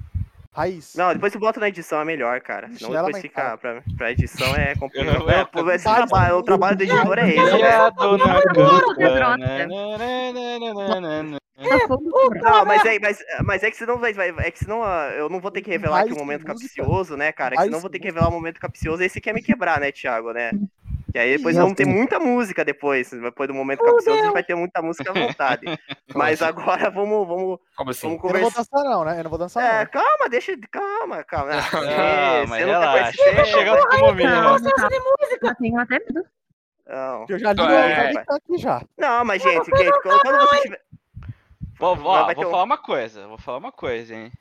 Raiz. 0.52 0.94
Não, 0.96 1.12
depois 1.12 1.32
tu 1.32 1.38
bota 1.38 1.60
na 1.60 1.68
edição, 1.68 2.00
é 2.00 2.04
melhor, 2.04 2.40
cara. 2.40 2.68
Senão 2.72 2.92
ela 2.94 3.06
depois 3.06 3.22
fica. 3.22 3.56
Pra, 3.58 3.82
pra 3.96 4.10
edição 4.10 4.54
é 4.56 4.74
não- 4.74 4.80
complicado. 4.80 5.30
É, 5.30 5.44
pô, 5.44 5.70
esse 5.70 5.84
trabalho, 5.84 6.36
o 6.36 6.42
trabalho 6.42 6.76
do 6.76 6.82
editor 6.82 7.18
é 7.18 7.28
esse, 7.28 7.58
né? 7.58 7.90
Não, 12.42 12.64
mas 12.64 12.84
é, 12.84 12.98
mas, 13.00 13.18
mas 13.44 13.62
é 13.62 13.70
que 13.70 13.76
senão 13.76 13.98
vai, 13.98 14.12
vai- 14.12 14.34
é 14.38 14.50
que 14.50 14.58
senão 14.58 14.82
ah, 14.82 15.10
eu 15.16 15.28
não 15.28 15.40
vou 15.40 15.50
ter 15.50 15.60
que 15.60 15.70
revelar 15.70 16.00
aqui 16.00 16.10
Mais 16.10 16.16
um 16.16 16.24
momento 16.24 16.44
capcioso, 16.44 17.16
né, 17.16 17.32
cara? 17.32 17.54
É 17.54 17.58
que 17.58 17.64
senão 17.64 17.78
eu 17.78 17.82
vou 17.82 17.90
ter 17.90 17.98
que 17.98 18.06
revelar 18.06 18.28
um 18.28 18.32
momento 18.32 18.60
capcioso, 18.60 19.02
aí 19.02 19.08
você 19.08 19.20
quer 19.20 19.34
me 19.34 19.42
quebrar, 19.42 19.80
né, 19.80 19.90
Thiago, 19.90 20.32
né? 20.32 20.50
Que 21.10 21.18
aí 21.18 21.36
depois 21.38 21.56
vamos 21.56 21.74
ter 21.74 21.84
assim. 21.84 21.92
muita 21.92 22.18
música 22.20 22.64
depois. 22.64 23.10
Depois 23.10 23.48
do 23.48 23.54
momento 23.54 23.82
capcioso, 23.82 24.10
a 24.20 24.22
gente 24.24 24.32
vai 24.32 24.42
ter 24.44 24.54
muita 24.54 24.82
música 24.82 25.10
à 25.10 25.14
vontade. 25.36 25.62
Mas 26.14 26.42
agora 26.42 26.90
vamos, 26.90 27.26
vamos, 27.26 27.58
Como 27.76 27.90
assim? 27.90 28.08
vamos 28.08 28.24
Eu 28.24 28.30
não 28.32 28.40
vou 28.40 28.50
conversar. 28.50 28.58
dançar, 28.62 28.84
não, 28.84 29.04
né? 29.04 29.18
Eu 29.18 29.22
não 29.24 29.30
vou 29.30 29.38
dançar, 29.38 29.62
É, 29.64 29.78
não. 29.84 29.90
calma, 29.90 30.28
deixa. 30.28 30.54
Calma, 30.70 31.24
calma. 31.24 31.52
Ah, 31.54 31.60
você 32.40 32.46
mas 32.46 32.66
não 32.66 32.80
relaxa, 32.80 33.32
vai 33.34 33.44
chegar 33.46 33.72
outro 33.78 33.98
Não, 33.98 34.06
momento. 34.06 34.74
tá. 34.74 34.88
Eu 35.42 35.54
tenho 35.56 35.80
até 35.80 35.98
medo. 35.98 36.24
Não. 36.86 37.26
Eu 37.28 37.38
já 37.38 37.52
li, 37.52 37.62
É. 37.62 38.12
já 38.12 38.24
tá 38.24 38.36
aqui 38.36 38.58
já. 38.58 38.82
Não, 38.98 39.24
mas 39.24 39.42
gente, 39.42 39.64
gente, 39.76 40.02
quando, 40.02 40.22
você 40.40 40.60
tiver. 40.62 40.80
Vou, 41.78 41.94
vou 41.96 42.12
um- 42.12 42.50
falar 42.50 42.64
uma 42.64 42.78
coisa, 42.78 43.28
vou 43.28 43.38
falar 43.38 43.58
uma 43.58 43.72
coisa, 43.72 44.14
hein. 44.14 44.32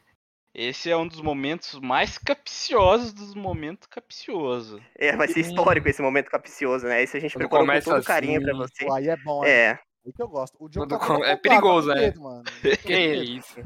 Esse 0.59 0.89
é 0.89 0.97
um 0.97 1.07
dos 1.07 1.21
momentos 1.21 1.79
mais 1.79 2.17
capciosos 2.17 3.13
dos 3.13 3.35
momentos 3.35 3.87
capciosos. 3.87 4.81
É, 4.97 5.15
vai 5.15 5.27
ser 5.27 5.41
histórico 5.41 5.87
esse 5.87 6.01
momento 6.01 6.31
capcioso, 6.31 6.87
né? 6.87 7.03
Esse 7.03 7.15
a 7.15 7.19
gente 7.19 7.33
Quando 7.33 7.47
preparou 7.47 7.67
com 7.67 7.79
todo 7.91 8.03
carinho 8.03 8.41
pra 8.41 8.51
assim, 8.53 8.59
você. 8.73 8.85
Pô, 8.87 8.93
aí 8.93 9.07
é 9.07 9.17
bom, 9.17 9.41
né? 9.43 9.49
É. 9.51 9.79
Aí 10.03 10.11
que 10.11 10.19
eu 10.19 10.27
gosto. 10.27 10.55
O 10.59 10.67
Diogo 10.67 10.87
tá 10.87 10.97
com- 10.97 11.23
é 11.23 11.35
perigoso, 11.35 11.91
é. 11.91 11.95
medo, 11.95 12.23
mano. 12.23 12.43
Que 12.83 13.13
isso? 13.13 13.63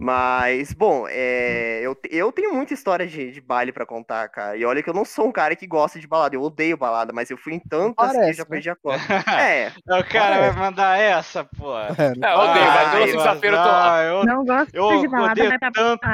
Mas, 0.00 0.72
bom, 0.72 1.06
é, 1.08 1.80
eu, 1.82 1.96
eu 2.08 2.30
tenho 2.30 2.54
muita 2.54 2.72
história 2.72 3.04
de, 3.06 3.32
de 3.32 3.40
baile 3.40 3.72
pra 3.72 3.84
contar, 3.84 4.28
cara. 4.28 4.56
E 4.56 4.64
olha 4.64 4.82
que 4.82 4.88
eu 4.88 4.94
não 4.94 5.04
sou 5.04 5.26
um 5.26 5.32
cara 5.32 5.56
que 5.56 5.66
gosta 5.66 5.98
de 5.98 6.06
balada. 6.06 6.36
Eu 6.36 6.42
odeio 6.42 6.76
balada, 6.76 7.12
mas 7.12 7.30
eu 7.30 7.36
fui 7.36 7.54
em 7.54 7.58
tantas 7.58 8.10
que 8.10 8.16
eu 8.16 8.20
Parece, 8.20 8.38
já 8.38 8.44
né? 8.44 8.48
perdi 8.48 8.70
a 8.70 8.76
conta. 8.80 8.98
É, 9.40 9.72
O 9.86 10.04
cara 10.04 10.36
Parece. 10.36 10.40
vai 10.40 10.52
mandar 10.70 10.98
essa, 10.98 11.44
pô. 11.44 11.76
É, 11.76 11.88
É, 11.88 12.32
eu 12.32 12.38
odeio, 12.38 12.66
mas 12.66 12.90
toda 12.92 13.04
Ai, 13.04 13.08
sexta-feira 13.10 13.56
eu 13.56 13.62
tô. 13.62 13.68
ah, 13.68 14.02
eu, 14.04 14.24
Não 14.24 14.44
gosto 14.44 14.74
eu 14.74 15.00
de 15.00 15.08
balada, 15.08 15.32
odeio 15.32 15.48
mas 15.50 15.58
pra 15.58 15.70
tanto. 15.72 16.08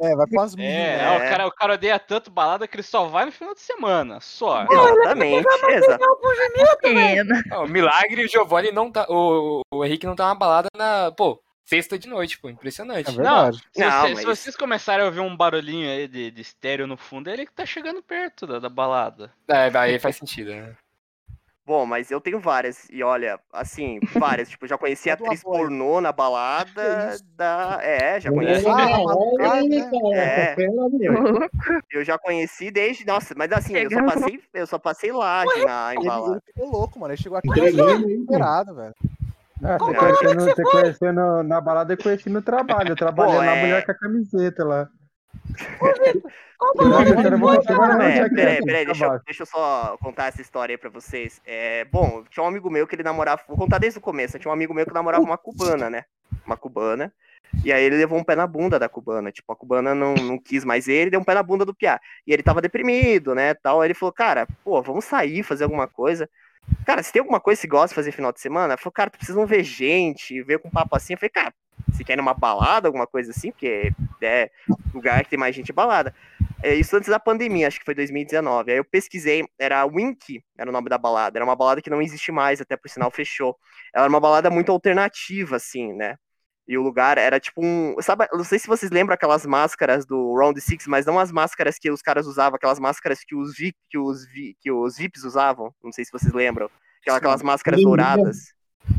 é, 0.00 0.16
vai 0.16 0.26
com 0.26 0.40
as 0.40 0.56
minas. 0.56 0.72
É, 0.74 1.04
É. 1.04 1.16
o, 1.16 1.30
cara, 1.30 1.46
o 1.46 1.52
cara 1.52 1.74
odeia 1.74 1.98
tanto 2.00 2.30
balada 2.30 2.66
que 2.66 2.74
ele 2.76 2.82
só 2.82 3.06
vai 3.06 3.24
no 3.26 3.30
final 3.32 3.54
de 3.54 3.60
semana. 3.60 4.18
Só. 4.20 4.64
exatamente. 4.64 5.46
Exa 5.68 5.98
pena. 6.82 7.42
Ó, 7.52 7.64
o 7.64 7.68
Milagre 7.68 8.24
o 8.24 8.28
Giovanni 8.28 8.72
não 8.72 8.90
tá. 8.90 9.06
O, 9.08 9.60
o 9.72 9.84
Henrique 9.84 10.06
não 10.06 10.16
tá 10.16 10.26
na 10.26 10.34
balada 10.34 10.68
na. 10.76 11.12
Pô, 11.16 11.40
sexta 11.64 11.98
de 11.98 12.08
noite, 12.08 12.38
pô. 12.38 12.48
Impressionante. 12.48 13.08
É 13.10 13.12
verdade. 13.12 13.58
Se, 13.72 13.80
Não, 13.80 13.90
você- 13.90 14.08
mas- 14.10 14.18
se 14.20 14.24
vocês 14.26 14.56
começarem 14.56 15.02
a 15.02 15.06
ouvir 15.06 15.20
um 15.20 15.36
barulhinho 15.36 15.88
aí 15.90 16.06
de, 16.08 16.30
de 16.30 16.42
estéreo 16.42 16.86
no 16.86 16.96
fundo, 16.96 17.28
é 17.30 17.32
ele 17.32 17.46
que 17.46 17.52
tá 17.52 17.64
chegando 17.66 18.02
perto 18.02 18.46
da, 18.46 18.58
da 18.58 18.68
balada. 18.68 19.30
É, 19.48 19.70
aí 19.76 19.98
faz 19.98 20.16
sentido, 20.16 20.50
né? 20.50 20.74
Bom, 21.66 21.86
mas 21.86 22.10
eu 22.10 22.20
tenho 22.20 22.38
várias. 22.38 22.86
E 22.90 23.02
olha, 23.02 23.40
assim, 23.50 23.98
várias. 24.12 24.50
Tipo, 24.50 24.66
eu 24.66 24.68
já 24.68 24.76
conheci 24.76 25.08
uma 25.08 25.14
atriz 25.14 25.42
pornô 25.42 25.98
na 25.98 26.12
balada 26.12 27.16
da. 27.34 27.78
É, 27.80 28.20
já 28.20 28.30
conheci. 28.30 28.66
Ah, 28.68 28.76
né? 29.62 29.90
cara, 29.90 30.14
É. 30.14 30.56
Eu 31.90 32.04
já 32.04 32.18
conheci 32.18 32.70
desde. 32.70 33.06
Nossa, 33.06 33.34
mas 33.34 33.50
assim, 33.50 33.74
eu 33.76 33.90
só 33.90 34.04
passei, 34.04 34.40
eu 34.52 34.66
só 34.66 34.78
passei 34.78 35.10
laje 35.12 35.64
na 35.64 35.92
Ele, 35.92 36.00
ele 36.00 36.06
embalada. 36.06 36.42
ficou 36.44 36.70
louco, 36.70 36.98
mano. 37.00 37.14
Ele 37.14 37.22
chegou 37.22 37.38
aqui 37.38 37.48
cara. 37.48 37.70
desesperado, 37.70 38.74
velho. 38.74 38.94
Ah, 39.62 39.78
você 39.78 39.94
conheceu, 39.94 40.34
no, 40.34 40.40
você 40.40 40.62
conheceu 40.62 41.12
no- 41.12 41.42
na 41.42 41.60
balada, 41.60 41.92
eu 41.92 41.98
conheci 41.98 42.28
no 42.28 42.42
trabalho. 42.42 42.90
Eu 42.90 42.96
trabalhei 42.96 43.34
Pô, 43.34 43.38
lá, 43.38 43.56
é- 43.56 43.60
mulher 43.60 43.84
com 43.84 43.92
a 43.92 43.94
camiseta 43.94 44.64
lá. 44.64 44.88
É? 46.04 47.30
não 47.30 47.38
vou 47.38 47.56
contar 47.56 47.74
agora, 47.74 47.94
não, 47.94 48.02
É, 48.02 48.28
que 48.28 48.34
peraí, 48.34 48.56
é 48.56 48.62
peraí, 48.62 48.86
deixa, 48.86 49.04
eu- 49.04 49.20
deixa 49.24 49.42
eu 49.42 49.46
só 49.46 49.96
contar 50.00 50.26
essa 50.26 50.40
história 50.40 50.72
aí 50.72 50.78
pra 50.78 50.90
vocês. 50.90 51.40
É, 51.46 51.84
bom, 51.84 52.24
tinha 52.30 52.42
um 52.42 52.46
amigo 52.48 52.70
meu 52.70 52.86
que 52.86 52.94
ele 52.94 53.02
namorava. 53.02 53.42
Vou 53.46 53.56
contar 53.56 53.78
desde 53.78 53.98
o 53.98 54.02
começo. 54.02 54.38
Tinha 54.38 54.50
um 54.50 54.54
amigo 54.54 54.72
meu 54.74 54.86
que 54.86 54.92
namorava 54.94 55.22
uma 55.24 55.38
cubana, 55.38 55.90
né? 55.90 56.04
Uma 56.46 56.56
cubana. 56.56 57.12
E 57.64 57.72
aí 57.72 57.84
ele 57.84 57.96
levou 57.96 58.18
um 58.18 58.24
pé 58.24 58.34
na 58.34 58.46
bunda 58.46 58.78
da 58.78 58.88
cubana. 58.88 59.30
Tipo, 59.30 59.52
a 59.52 59.56
cubana 59.56 59.94
não, 59.94 60.14
não 60.14 60.38
quis 60.38 60.64
mais 60.64 60.88
ele, 60.88 61.10
deu 61.10 61.20
um 61.20 61.24
pé 61.24 61.34
na 61.34 61.42
bunda 61.42 61.64
do 61.64 61.74
Piá. 61.74 62.00
E 62.26 62.32
ele 62.32 62.42
tava 62.42 62.60
deprimido, 62.60 63.34
né? 63.34 63.54
Tal. 63.54 63.80
Aí 63.80 63.86
ele 63.88 63.94
falou, 63.94 64.12
cara, 64.12 64.46
pô, 64.64 64.82
vamos 64.82 65.04
sair, 65.04 65.42
fazer 65.42 65.64
alguma 65.64 65.86
coisa. 65.86 66.28
Cara, 66.84 67.02
se 67.02 67.12
tem 67.12 67.20
alguma 67.20 67.40
coisa 67.40 67.58
que 67.58 67.66
você 67.66 67.68
gosta 67.68 67.88
de 67.88 67.94
fazer 67.94 68.12
final 68.12 68.32
de 68.32 68.40
semana, 68.40 68.76
falou, 68.76 68.92
cara, 68.92 69.10
tu 69.10 69.16
precisa 69.16 69.46
ver 69.46 69.64
gente, 69.64 70.42
ver 70.42 70.58
com 70.58 70.70
papo 70.70 70.96
assim. 70.96 71.14
Eu 71.14 71.18
falei, 71.18 71.30
cara, 71.30 71.54
você 71.88 72.04
quer 72.04 72.14
ir 72.14 72.16
numa 72.16 72.34
balada, 72.34 72.88
alguma 72.88 73.06
coisa 73.06 73.30
assim? 73.30 73.50
Porque 73.50 73.92
é 74.22 74.50
lugar 74.92 75.22
que 75.24 75.30
tem 75.30 75.38
mais 75.38 75.54
gente 75.54 75.72
balada. 75.72 76.14
É, 76.62 76.74
isso 76.74 76.96
antes 76.96 77.08
da 77.08 77.20
pandemia, 77.20 77.68
acho 77.68 77.78
que 77.78 77.84
foi 77.84 77.94
2019. 77.94 78.72
Aí 78.72 78.78
eu 78.78 78.84
pesquisei, 78.84 79.44
era 79.58 79.84
Wink, 79.84 80.42
era 80.58 80.68
o 80.68 80.72
nome 80.72 80.88
da 80.88 80.98
balada. 80.98 81.38
Era 81.38 81.44
uma 81.44 81.56
balada 81.56 81.82
que 81.82 81.90
não 81.90 82.02
existe 82.02 82.32
mais, 82.32 82.60
até 82.60 82.76
por 82.76 82.88
sinal 82.88 83.10
fechou. 83.10 83.56
Ela 83.94 84.04
era 84.04 84.10
uma 84.10 84.20
balada 84.20 84.50
muito 84.50 84.72
alternativa, 84.72 85.56
assim, 85.56 85.92
né? 85.92 86.16
E 86.66 86.78
o 86.78 86.82
lugar 86.82 87.18
era 87.18 87.38
tipo 87.38 87.64
um. 87.64 87.94
Sabe, 88.00 88.26
não 88.32 88.42
sei 88.44 88.58
se 88.58 88.66
vocês 88.66 88.90
lembram 88.90 89.14
aquelas 89.14 89.44
máscaras 89.44 90.06
do 90.06 90.34
Round 90.34 90.58
Six, 90.60 90.86
mas 90.86 91.04
não 91.04 91.18
as 91.18 91.30
máscaras 91.30 91.78
que 91.78 91.90
os 91.90 92.00
caras 92.00 92.26
usavam, 92.26 92.56
aquelas 92.56 92.78
máscaras 92.78 93.20
que 93.22 93.34
os, 93.34 93.54
VIP, 93.54 93.76
que 93.90 93.98
os, 93.98 94.26
vi- 94.26 94.56
que 94.60 94.72
os 94.72 94.96
VIPs 94.96 95.24
usavam. 95.24 95.74
Não 95.82 95.92
sei 95.92 96.04
se 96.04 96.10
vocês 96.12 96.32
lembram. 96.32 96.70
Aquela- 97.02 97.18
Aquelas 97.18 97.42
máscaras 97.42 97.78
Lembro. 97.80 97.90
douradas. 97.90 98.54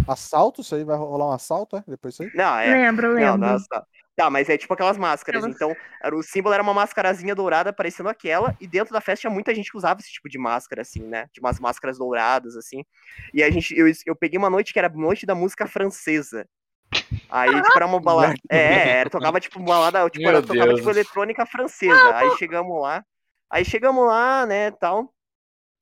Assalto? 0.08 0.62
Isso 0.62 0.76
aí 0.76 0.84
vai 0.84 0.96
rolar 0.98 1.28
um 1.30 1.32
assalto, 1.32 1.78
é? 1.78 1.84
Depois 1.88 2.14
isso 2.14 2.24
aí? 2.24 2.32
Não, 2.36 2.58
é. 2.58 2.72
Lembro, 2.74 3.08
Não, 3.10 3.16
lembro. 3.16 3.38
nossa. 3.38 3.86
Tá, 4.16 4.30
mas 4.30 4.48
é 4.48 4.58
tipo 4.58 4.74
aquelas 4.74 4.98
máscaras. 4.98 5.44
Aquelas- 5.44 5.56
Então, 5.56 5.76
era, 6.02 6.16
o 6.16 6.24
símbolo 6.24 6.54
era 6.54 6.64
uma 6.64 6.74
mascarazinha 6.74 7.36
dourada 7.36 7.74
parecendo 7.74 8.08
aquela, 8.10 8.56
e 8.62 8.68
dentro 8.68 8.94
da 8.94 9.02
festa 9.02 9.22
tinha 9.22 9.32
muita 9.34 9.54
gente 9.54 9.70
que 9.72 9.78
usava 9.78 10.00
esse 10.00 10.12
tipo 10.12 10.30
de 10.30 10.38
máscara, 10.38 10.84
assim, 10.84 11.02
né? 11.02 11.28
De 11.34 11.40
umas 11.42 11.60
máscaras 11.60 11.98
douradas, 11.98 12.56
assim. 12.56 12.86
E 13.34 13.44
a 13.44 13.50
gente, 13.52 13.78
eu, 13.78 13.86
eu 14.06 14.16
peguei 14.16 14.38
uma 14.38 14.50
noite 14.50 14.72
que 14.72 14.80
era 14.80 14.88
noite 14.90 15.26
da 15.26 15.36
música 15.36 15.68
francesa. 15.68 16.48
Aí, 17.36 17.62
tipo, 17.62 17.76
era 17.76 17.86
uma 17.86 18.00
balada. 18.00 18.34
É, 18.50 18.90
era, 19.00 19.10
tocava 19.10 19.40
tipo 19.40 19.60
balada, 19.64 20.10
tipo, 20.10 20.22
Meu 20.24 20.30
era, 20.30 20.42
tocava 20.42 20.68
Deus. 20.68 20.80
tipo 20.80 20.90
eletrônica 20.90 21.46
francesa. 21.46 22.16
Aí 22.16 22.32
chegamos 22.38 22.82
lá. 22.82 23.04
Aí 23.50 23.66
chegamos 23.66 24.06
lá, 24.08 24.46
né, 24.46 24.72
tal. 24.72 25.14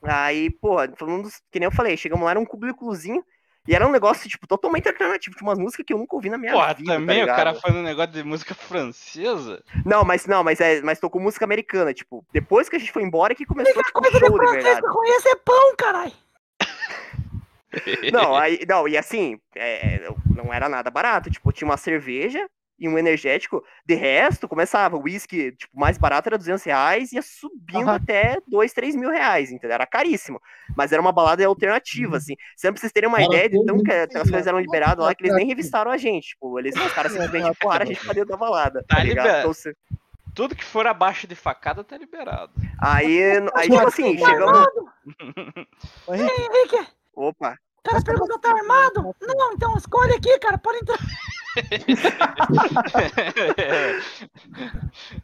Aí, 0.03 0.49
pô, 0.49 0.77
falando, 0.97 1.23
dos- 1.23 1.41
que 1.51 1.59
nem 1.59 1.65
eu 1.67 1.71
falei, 1.71 1.95
chegamos 1.95 2.25
lá, 2.25 2.31
era 2.31 2.39
um 2.39 2.45
cubículozinho. 2.45 3.23
E 3.65 3.73
era 3.73 3.87
um 3.87 3.91
negócio, 3.91 4.29
tipo, 4.29 4.45
totalmente 4.45 4.89
alternativo, 4.89 5.37
tinha 5.37 5.47
umas 5.47 5.57
músicas 5.57 5.85
que 5.85 5.93
eu 5.93 5.97
nunca 5.97 6.13
ouvi 6.17 6.29
na 6.29 6.37
minha 6.37 6.51
Porra, 6.51 6.73
vida. 6.73 6.89
tá 6.89 6.93
também 6.95 7.19
o 7.19 7.21
ligado? 7.21 7.37
cara 7.37 7.53
fazendo 7.55 7.79
um 7.79 7.83
negócio 7.83 8.11
de 8.11 8.21
música 8.21 8.53
francesa. 8.53 9.63
Não, 9.85 10.03
mas 10.03 10.25
não, 10.25 10.43
mas 10.43 10.59
é, 10.59 10.81
mas 10.81 10.99
tocou 10.99 11.21
música 11.21 11.45
americana, 11.45 11.93
tipo, 11.93 12.25
depois 12.33 12.67
que 12.67 12.75
a 12.75 12.79
gente 12.79 12.91
foi 12.91 13.03
embora 13.03 13.31
é 13.31 13.35
que 13.37 13.45
começou 13.45 13.81
tipo, 13.81 14.01
de 14.01 14.19
show 14.19 14.37
de 14.37 14.51
verdade. 14.51 14.81
conheço 14.81 15.29
é 15.29 15.35
pão, 15.35 15.75
caralho. 15.77 16.11
Não, 18.11 18.35
aí, 18.35 18.59
não, 18.67 18.87
e 18.87 18.97
assim, 18.97 19.39
é, 19.55 20.07
não 20.29 20.53
era 20.53 20.69
nada 20.69 20.91
barato, 20.91 21.29
tipo, 21.29 21.51
tinha 21.51 21.67
uma 21.67 21.77
cerveja, 21.77 22.47
e 22.79 22.87
um 22.89 22.97
energético. 22.97 23.63
De 23.85 23.93
resto, 23.95 24.47
começava, 24.47 24.97
o 24.97 25.03
uísque, 25.03 25.51
tipo, 25.53 25.77
mais 25.79 25.97
barato 25.97 26.27
era 26.29 26.37
200 26.37 26.63
reais, 26.63 27.11
ia 27.13 27.21
subindo 27.21 27.89
Aham. 27.89 27.95
até 27.95 28.37
2, 28.47 28.73
3 28.73 28.95
mil 28.95 29.09
reais, 29.09 29.51
entendeu? 29.51 29.75
Era 29.75 29.85
caríssimo. 29.85 30.41
Mas 30.75 30.91
era 30.91 31.01
uma 31.01 31.11
balada 31.11 31.45
alternativa, 31.45 32.17
assim. 32.17 32.35
Sempre 32.57 32.73
pra 32.75 32.81
vocês 32.81 32.91
terem 32.91 33.07
uma 33.07 33.19
Cara, 33.19 33.27
ideia 33.27 33.47
de 33.49 33.59
tão 33.59 33.79
que 33.81 33.91
as 33.91 34.29
coisas 34.29 34.47
eram 34.47 34.59
liberadas 34.59 35.05
lá, 35.05 35.13
que 35.15 35.23
eles 35.23 35.33
nem 35.33 35.45
revistaram 35.47 35.91
a 35.91 35.97
gente. 35.97 36.29
Tipo, 36.29 36.59
eles, 36.59 36.79
os 36.81 36.91
caras 36.91 37.11
simplesmente 37.13 37.49
empurraram 37.51 37.83
a 37.83 37.85
gente 37.85 38.01
pra 38.01 38.13
dentro 38.13 38.29
da 38.29 38.37
balada, 38.37 38.83
tá 38.87 38.97
Tá 38.97 39.03
ligado? 39.03 39.33
liberado. 39.33 39.37
Então, 39.37 39.53
se- 39.53 39.75
Tudo 40.35 40.55
que 40.55 40.63
for 40.63 40.87
abaixo 40.87 41.27
de 41.27 41.35
facada 41.35 41.83
tá 41.83 41.97
liberado. 41.97 42.53
aí, 42.77 43.19
aí, 43.55 43.69
tipo 43.69 43.87
assim, 43.87 44.17
chegamos... 44.17 44.67
Ô, 46.05 46.13
Henrique, 46.13 46.41
Henrique, 46.41 46.92
Opa, 47.29 47.57
o 47.79 47.89
cara 47.89 48.03
perguntou, 48.03 48.39
tá 48.39 48.51
armado? 48.51 49.15
Não, 49.21 49.53
então 49.53 49.77
escolhe 49.77 50.13
aqui, 50.13 50.37
cara, 50.39 50.57
pode 50.57 50.79
entrar. 50.79 50.97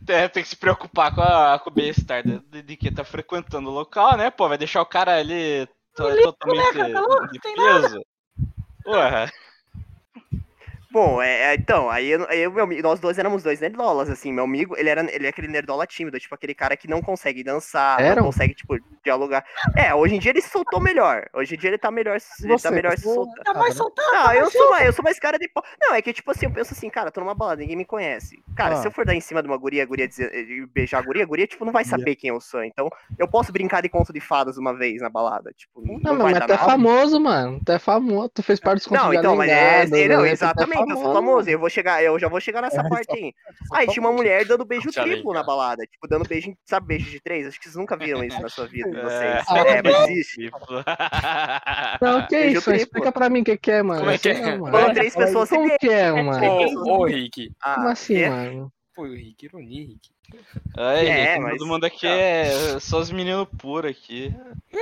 É, 0.08 0.28
tem 0.28 0.44
que 0.44 0.50
se 0.50 0.56
preocupar 0.56 1.14
com, 1.14 1.22
a, 1.22 1.60
com 1.60 1.70
o 1.70 1.74
bem-estar 1.74 2.24
de, 2.24 2.62
de- 2.62 2.78
quem 2.78 2.94
tá 2.94 3.04
frequentando 3.04 3.70
o 3.70 3.74
local, 3.74 4.18
né? 4.18 4.30
Pô, 4.32 4.48
vai 4.48 4.58
deixar 4.58 4.82
o 4.82 4.86
cara 4.86 5.18
ali 5.18 5.68
to- 5.96 6.10
Limpo, 6.10 6.34
totalmente 6.34 6.66
né, 6.66 6.74
cara? 6.74 6.94
Tá 6.94 7.00
louco? 7.02 7.24
Não 7.24 7.40
tem 7.42 7.56
nada. 7.56 8.02
Porra. 8.84 9.32
Bom, 10.92 11.22
é, 11.22 11.52
é, 11.52 11.56
então, 11.56 11.88
aí, 11.90 12.10
eu- 12.10 12.52
meu, 12.52 12.82
nós 12.82 13.00
dois 13.00 13.20
éramos 13.20 13.44
dois 13.44 13.60
nerdolas, 13.60 14.10
assim, 14.10 14.34
meu 14.34 14.44
amigo, 14.44 14.76
ele 14.76 14.90
era 14.90 15.02
ele 15.14 15.28
é 15.28 15.30
aquele 15.30 15.48
nerdola 15.48 15.86
tímido, 15.86 16.20
tipo, 16.20 16.34
aquele 16.34 16.56
cara 16.56 16.76
que 16.76 16.88
não 16.88 17.00
consegue 17.00 17.44
dançar, 17.44 18.02
Eram? 18.02 18.16
não 18.18 18.24
consegue, 18.24 18.56
tipo, 18.56 18.76
dialogar. 19.04 19.46
É, 19.78 19.94
hoje 19.94 20.16
em 20.16 20.20
dia 20.20 20.32
ele 20.32 20.42
se 20.42 20.50
soltou 20.50 20.80
melhor, 20.82 21.28
hoje 21.34 21.54
em 21.54 21.58
dia 21.60 21.70
ele 21.70 21.78
tá 21.78 21.92
melhor, 21.92 22.16
ele 22.42 22.54
Você, 22.54 22.68
tá 22.68 22.72
melhor 22.74 22.98
se 22.98 23.04
soltando. 23.04 23.44
Tá 23.44 23.54
mais 23.54 23.76
soltando, 23.76 24.06
Não, 24.14 24.24
tá 24.24 24.36
eu 24.36 24.42
mais 24.42 24.54
sou, 24.54 24.72
mais, 24.72 24.86
eu 24.88 24.94
sou 24.94 25.04
mais 25.04 25.20
cara 25.20 25.38
de 25.38 25.48
pau. 25.48 25.64
Não, 25.80 25.94
é 25.94 26.02
que, 26.02 26.12
tipo 26.12 26.32
assim, 26.32 26.48
eu 26.48 26.52
penso 26.52 26.74
assim, 26.74 26.90
cara, 26.90 27.12
tô 27.12 27.20
numa 27.22 27.36
balada, 27.36 27.62
ninguém 27.62 27.76
me 27.78 27.86
conhece. 27.86 28.38
Cara, 28.56 28.74
Ah. 28.74 28.78
se 28.82 28.88
eu 28.88 28.92
for 28.92 29.06
dar 29.06 29.14
em 29.14 29.22
cima 29.22 29.44
de 29.44 29.48
uma 29.48 29.58
guria, 29.58 29.84
a 29.84 29.86
guria 29.86 30.08
dizer, 30.08 30.34
e 30.34 30.66
beijar 30.66 30.98
a 30.98 31.02
guria, 31.04 31.22
a 31.24 31.28
guria, 31.28 31.46
tipo, 31.46 31.64
não 31.66 31.72
vai 31.72 31.84
saber 31.86 32.16
quem 32.16 32.30
eu 32.32 32.42
sou. 32.42 32.64
Então, 32.64 32.90
eu 33.18 33.28
posso 33.28 33.52
brincar 33.52 33.82
de 33.82 33.90
conto 33.90 34.12
de 34.12 34.20
fadas 34.20 34.58
uma 34.58 34.76
vez 34.76 35.02
na 35.04 35.10
balada, 35.10 35.52
tipo, 35.56 35.82
não, 35.86 36.00
Não, 36.00 36.18
vai 36.18 36.32
mas 36.32 36.40
dar 36.40 36.48
tu 36.48 36.54
é 36.54 36.58
famoso, 36.58 37.20
mano. 37.20 37.60
Tu 37.64 37.72
é 37.74 37.78
famoso. 37.80 38.30
Tu 38.30 38.42
fez 38.42 38.60
parte 38.60 38.80
dos 38.84 38.92
Não, 38.92 39.14
então, 39.14 39.36
mas 39.36 39.50
é, 39.52 39.84
é, 39.84 40.08
não, 40.08 40.26
exatamente, 40.26 40.79
eu 40.88 40.98
sou 40.98 41.14
famoso, 41.14 41.50
eu 41.50 41.60
vou 41.60 41.70
chegar, 41.70 42.04
eu 42.04 42.18
já 42.20 42.28
vou 42.28 42.40
chegar 42.40 42.62
nessa 42.62 42.82
É, 42.82 42.90
parte 42.90 43.12
aí. 43.16 43.34
Aí 43.74 43.88
tinha 43.88 44.02
uma 44.06 44.12
mulher 44.12 44.46
dando 44.46 44.66
beijo 44.66 44.92
triplo 44.92 45.34
na 45.34 45.44
balada, 45.44 45.84
tipo, 45.86 46.08
dando 46.08 46.28
beijo, 46.28 46.54
sabe, 46.66 46.88
beijo 46.88 47.10
de 47.10 47.20
três? 47.22 47.48
Acho 47.48 47.58
que 47.60 47.66
vocês 47.66 47.76
nunca 47.76 47.98
viram 47.98 48.24
isso 48.24 48.42
na 48.42 48.50
sua 48.50 48.66
vida, 48.68 48.90
É. 48.90 49.02
vocês. 49.04 49.46
Ah, 49.50 49.60
É, 49.60 49.82
mas 49.84 50.10
existe. 50.10 50.50
Não, 52.02 52.22
que 52.28 52.36
Beijo 52.36 52.58
isso? 52.60 52.66
triplo. 52.70 52.84
Explica 52.84 53.12
pra 53.12 53.30
mim 53.30 53.42
o 53.42 53.44
que, 53.44 53.58
que 53.58 53.72
é, 53.72 53.84
mano. 53.84 54.00
Como 54.00 54.12
é 54.12 54.18
que 54.18 54.30
é? 54.30 54.58
mano. 54.58 54.72
Quando 54.72 54.94
três 54.94 55.16
pessoas 55.16 55.50
se 55.50 55.56
Como 55.56 55.78
que 55.78 55.90
é, 55.90 56.12
mano? 56.12 56.88
Ô, 56.88 57.06
Rick. 57.06 57.52
Ah, 57.62 57.76
Como 57.76 57.88
assim, 57.90 58.16
quê? 58.16 58.30
mano? 58.30 58.72
Pô, 58.96 59.04
Rick, 59.06 59.46
ironia, 59.46 59.82
Rick. 59.88 60.10
Aí, 60.78 61.08
É, 61.08 61.40
mas- 61.40 61.58
todo 61.58 61.68
mundo 61.68 61.86
aqui 61.86 62.06
é 62.06 62.78
só 62.80 63.00
os 63.00 63.12
meninos 63.12 63.48
puros 63.58 63.90
aqui. 63.92 64.34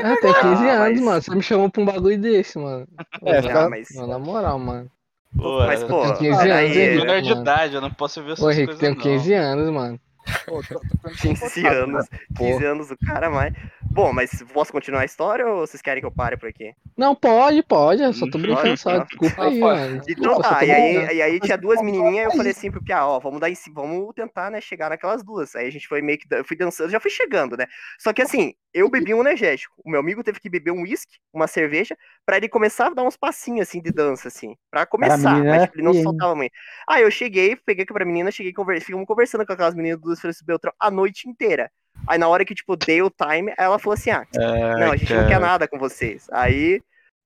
Ah, 0.04 0.16
tem 0.20 0.34
15 0.34 0.68
Ah, 0.68 0.84
anos, 0.84 1.00
mas- 1.00 1.02
mano. 1.02 1.22
Você 1.22 1.36
me 1.36 1.42
chamou 1.44 1.70
pra 1.70 1.82
um 1.82 1.86
bagulho 1.86 2.20
desse, 2.20 2.58
mano. 2.58 2.88
É, 3.24 3.38
Ah, 3.38 3.42
fica- 3.44 3.70
mas, 3.70 3.88
Não, 3.96 4.08
na 4.08 4.20
moral, 4.20 4.60
mano. 4.60 4.90
Pô, 5.36 5.60
mas, 5.60 5.82
eu 5.82 5.88
pô, 5.88 6.02
tenho 6.02 6.18
15 6.18 6.50
anos, 6.50 6.78
aí, 6.78 6.78
hein, 6.78 6.96
menor 6.98 7.22
de 7.22 7.30
mano. 7.30 7.42
idade, 7.42 7.76
eu 7.76 7.82
não 7.82 7.92
posso 7.92 8.24
ver 8.24 8.34
essas 8.34 8.46
Ô, 8.46 8.50
Henrique, 8.52 8.66
coisas 8.66 8.80
tenho 8.80 8.96
não. 8.96 9.02
15 9.02 9.34
anos, 9.34 9.70
mano. 9.72 10.00
Pô, 10.46 10.62
tô- 10.64 10.80
tô 10.80 10.86
ficando 10.88 11.16
15 11.18 11.40
confortável, 11.42 11.84
anos, 11.84 12.10
cara. 12.10 12.24
15 12.38 12.66
anos 12.66 12.92
o 12.92 12.98
cara, 12.98 13.30
mas... 13.30 13.54
Bom, 13.90 14.14
mas 14.14 14.44
posso 14.54 14.72
continuar 14.72 15.02
a 15.02 15.06
história 15.06 15.48
ou 15.48 15.66
vocês 15.66 15.82
querem 15.82 16.02
que 16.02 16.06
eu 16.06 16.12
pare 16.12 16.38
por 16.38 16.48
aqui? 16.48 16.72
Não, 16.96 17.16
pode, 17.16 17.64
pode. 17.64 18.04
Eu 18.04 18.14
só 18.14 18.30
tô 18.30 18.38
brincando 18.38 18.68
Pode, 18.68 18.80
só. 18.80 19.00
Desculpa 19.00 19.42
Ah, 19.42 19.48
aí. 19.84 20.02
Então 20.08 20.40
tá, 20.40 20.64
e 20.66 20.72
aí, 20.72 20.94
brincando. 20.94 21.14
e 21.14 21.22
aí 21.22 21.40
tinha 21.40 21.58
duas 21.58 21.82
menininhas, 21.82 22.26
eu 22.26 22.32
falei 22.38 22.52
assim 22.52 22.70
pro 22.70 22.84
Pia, 22.84 23.06
ó, 23.06 23.20
vamos 23.20 23.40
dar 23.40 23.50
em 23.50 23.56
cima, 23.56 23.82
vamos 23.82 24.14
tentar, 24.14 24.52
né, 24.52 24.62
chegar 24.62 24.90
naquelas 24.90 25.24
duas. 25.24 25.56
Aí 25.56 25.68
a 25.68 25.72
gente 25.72 25.88
foi 25.88 26.02
meio 26.02 26.18
que, 26.20 26.28
eu 26.32 26.44
fui 26.44 26.56
dançando, 26.58 26.90
já 26.92 27.00
fui 27.00 27.10
chegando, 27.10 27.56
né? 27.58 27.66
Só 28.00 28.14
que 28.14 28.22
assim, 28.22 28.54
eu 28.74 28.90
bebi 28.90 29.14
um 29.14 29.22
energético, 29.22 29.74
o 29.84 29.90
meu 29.90 30.00
amigo 30.00 30.24
teve 30.24 30.40
que 30.40 30.50
beber 30.50 30.72
um 30.72 30.82
uísque, 30.84 31.18
uma 31.34 31.48
cerveja, 31.48 31.98
pra 32.26 32.38
ele 32.38 32.50
começar 32.50 32.88
a 32.88 32.94
dar 32.94 33.04
uns 33.04 33.18
passinhos, 33.18 33.68
assim, 33.68 33.82
de 33.82 33.92
dança, 33.92 34.28
assim, 34.28 34.56
pra 34.70 34.86
começar, 34.86 35.44
mas 35.44 35.64
é 35.64 35.66
tipo, 35.66 35.78
ele 35.78 35.84
não 35.86 35.94
soltava 36.04 36.36
muito. 36.36 36.52
Aí 36.88 37.02
eu 37.04 37.10
cheguei, 37.12 37.56
peguei 37.56 37.84
aqui 37.84 37.94
pra 37.94 38.06
menina, 38.06 38.30
cheguei, 38.32 38.54
conver... 38.54 38.80
ficamos 38.82 39.06
conversando 39.08 39.46
com 39.46 39.54
aquelas 39.54 39.74
meninas 39.74 40.00
do 40.00 40.16
Francisco 40.22 40.46
Beltrão 40.46 40.74
a 40.80 40.92
noite 40.92 41.30
inteira. 41.30 41.72
Aí 42.08 42.18
na 42.18 42.28
hora 42.28 42.46
que, 42.46 42.54
tipo, 42.54 42.76
dei 42.76 43.02
o 43.02 43.10
time, 43.10 43.54
ela 43.58 43.80
falou 43.80 43.94
assim, 43.94 44.12
ah, 44.12 44.26
não, 44.80 44.92
a 44.92 44.96
gente 44.96 45.14
não 45.14 45.28
quer 45.28 45.40
nada 45.40 45.68
com 45.68 45.80
vocês. 45.80 46.28
Aí, 46.32 46.82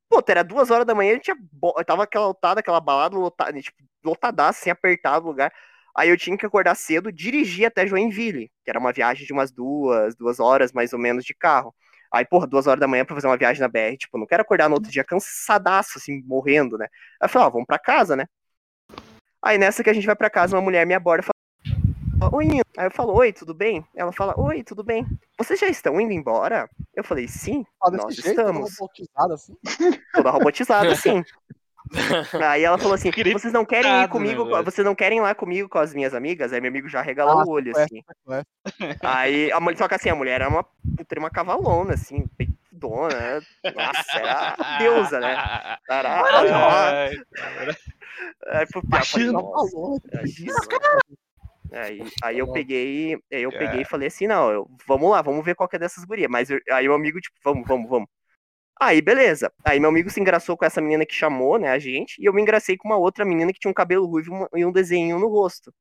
pô, 0.10 0.23
era 0.27 0.43
duas 0.43 0.71
horas 0.71 0.86
da 0.86 0.95
manhã, 0.95 1.19
tinha 1.19 1.36
bo... 1.51 1.73
tava 1.84 2.04
aquela 2.04 2.27
lotada, 2.27 2.60
aquela 2.62 2.80
balada 2.80 3.17
lotada, 3.17 3.60
tipo, 3.62 3.77
lotadaça, 4.04 4.62
assim, 4.62 4.69
apertado 4.69 5.25
o 5.25 5.30
lugar. 5.30 5.51
Aí 5.95 6.10
eu 6.10 6.17
tinha 6.17 6.38
que 6.38 6.45
acordar 6.45 6.75
cedo, 6.75 7.12
dirigir 7.12 7.65
até 7.65 7.86
Joinville, 7.86 8.49
que 8.63 8.69
era 8.69 8.80
uma 8.80 8.93
viagem 8.93 9.25
de 9.25 9.34
umas 9.34 9.51
duas, 9.51 10.15
duas 10.15 10.39
horas 10.39 10.71
mais 10.71 10.93
ou 10.93 10.99
menos 10.99 11.25
de 11.25 11.34
carro. 11.34 11.75
Aí, 12.12 12.25
porra, 12.25 12.47
duas 12.47 12.67
horas 12.67 12.80
da 12.80 12.88
manhã 12.88 13.06
pra 13.06 13.15
fazer 13.15 13.27
uma 13.27 13.38
viagem 13.38 13.62
na 13.62 13.67
BR, 13.67 13.97
tipo, 13.97 14.17
não 14.17 14.25
quero 14.25 14.41
acordar 14.41 14.67
no 14.69 14.75
outro 14.75 14.91
dia 14.91 15.04
cansadaço, 15.04 15.97
assim, 15.97 16.21
morrendo, 16.25 16.77
né? 16.77 16.88
Aí 17.21 17.25
eu 17.25 17.30
falei, 17.30 17.47
ó, 17.47 17.49
vamos 17.49 17.67
pra 17.67 17.80
casa, 17.80 18.15
né? 18.15 18.25
Aí 19.41 19.58
nessa 19.58 19.84
que 19.84 19.89
a 19.89 19.93
gente 19.93 20.06
vai 20.06 20.15
pra 20.15 20.30
casa, 20.30 20.56
uma 20.56 20.62
mulher 20.62 20.86
me 20.86 20.93
aborda 20.93 21.23
e 21.23 21.25
fala, 21.25 21.40
Oi, 22.29 22.45
Nina. 22.45 22.63
Aí 22.77 22.86
eu 22.86 22.91
falo, 22.91 23.13
oi, 23.13 23.34
tudo 23.34 23.53
bem? 23.53 23.84
Ela 23.95 24.12
fala, 24.12 24.39
oi, 24.39 24.63
tudo 24.63 24.84
bem. 24.84 25.05
Vocês 25.38 25.60
já 25.60 25.67
estão 25.67 25.99
indo 25.99 26.13
embora? 26.13 26.69
Eu 26.93 27.03
falei, 27.03 27.27
sim, 27.27 27.65
Ah, 27.81 27.89
nós 27.89 28.13
jeito, 28.15 28.29
estamos. 28.29 28.77
robotizado 28.77 29.34
assim. 29.34 29.55
Toda 30.13 30.29
robotizada, 30.29 30.91
assim. 30.91 31.23
Aí 32.47 32.63
ela 32.63 32.77
falou 32.77 32.93
assim, 32.93 33.12
vocês 33.34 33.51
não 33.51 33.65
querem 33.65 34.03
ir 34.03 34.07
comigo, 34.07 34.45
né, 34.45 34.62
vocês 34.62 34.86
não 34.86 34.93
querem 34.95 35.17
ir 35.17 35.21
lá 35.21 35.34
comigo 35.34 35.67
com 35.67 35.79
as 35.79 35.93
minhas 35.93 36.13
amigas? 36.13 36.53
Aí 36.53 36.62
meu 36.62 36.69
amigo 36.69 36.88
já 36.88 37.01
regalou 37.01 37.39
Ah, 37.39 37.43
o 37.43 37.49
olho, 37.49 37.71
assim. 37.75 38.03
sequestra. 38.23 38.47
Aí, 39.03 39.51
a 39.51 39.60
mulher, 39.60 39.77
só 39.77 39.88
que 39.88 39.95
assim, 39.95 40.10
a 40.10 40.15
mulher 40.15 40.41
era 40.41 40.47
uma, 40.49 40.63
puta, 40.63 41.05
era 41.12 41.19
uma 41.19 41.29
cavalona, 41.31 41.95
assim, 41.95 42.27
peitona, 42.38 43.41
nossa, 43.75 44.17
era 44.19 44.55
a 44.57 44.77
deusa, 44.77 45.19
né? 45.19 45.77
Era, 45.89 46.21
Ai, 46.21 46.49
nossa, 46.49 47.05
maluco. 49.41 50.01
é 50.13 50.23
isso. 50.23 50.69
Aí, 51.73 52.01
aí 52.23 52.39
eu 52.39 52.51
peguei, 52.51 53.13
aí 53.31 53.43
eu 53.43 53.51
É. 53.51 53.57
peguei 53.57 53.81
e 53.81 53.86
falei 53.86 54.07
assim, 54.10 54.27
não, 54.27 54.51
eu- 54.51 54.67
vamos 54.88 55.10
lá, 55.10 55.21
vamos 55.21 55.43
ver 55.45 55.55
qual 55.55 55.69
que 55.69 55.75
é 55.77 55.79
dessas 55.79 56.03
gurias. 56.03 56.29
Mas 56.29 56.49
eu- 56.49 56.60
aí 56.71 56.88
o 56.89 56.93
amigo, 56.93 57.19
tipo, 57.21 57.36
vamos, 57.43 57.65
vamos, 57.67 57.89
vamos. 57.89 58.07
Aí, 58.79 59.01
beleza. 59.01 59.51
Aí 59.65 59.79
meu 59.79 59.89
amigo 59.89 60.10
se 60.10 60.19
engraçou 60.19 60.57
com 60.57 60.65
essa 60.65 60.81
menina 60.81 61.05
que 61.05 61.13
chamou, 61.13 61.60
né, 61.60 61.69
a 61.69 61.79
gente, 61.79 62.21
e 62.21 62.25
eu 62.25 62.34
me 62.34 62.41
engracei 62.41 62.75
com 62.77 62.88
uma 62.89 62.97
outra 62.97 63.23
menina 63.25 63.53
que 63.53 63.60
tinha 63.60 63.71
um 63.71 63.73
cabelo 63.73 64.07
ruivo 64.07 64.47
e 64.55 64.65
um 64.65 64.71
desenho 64.71 65.19
no 65.19 65.27
rosto. 65.27 65.73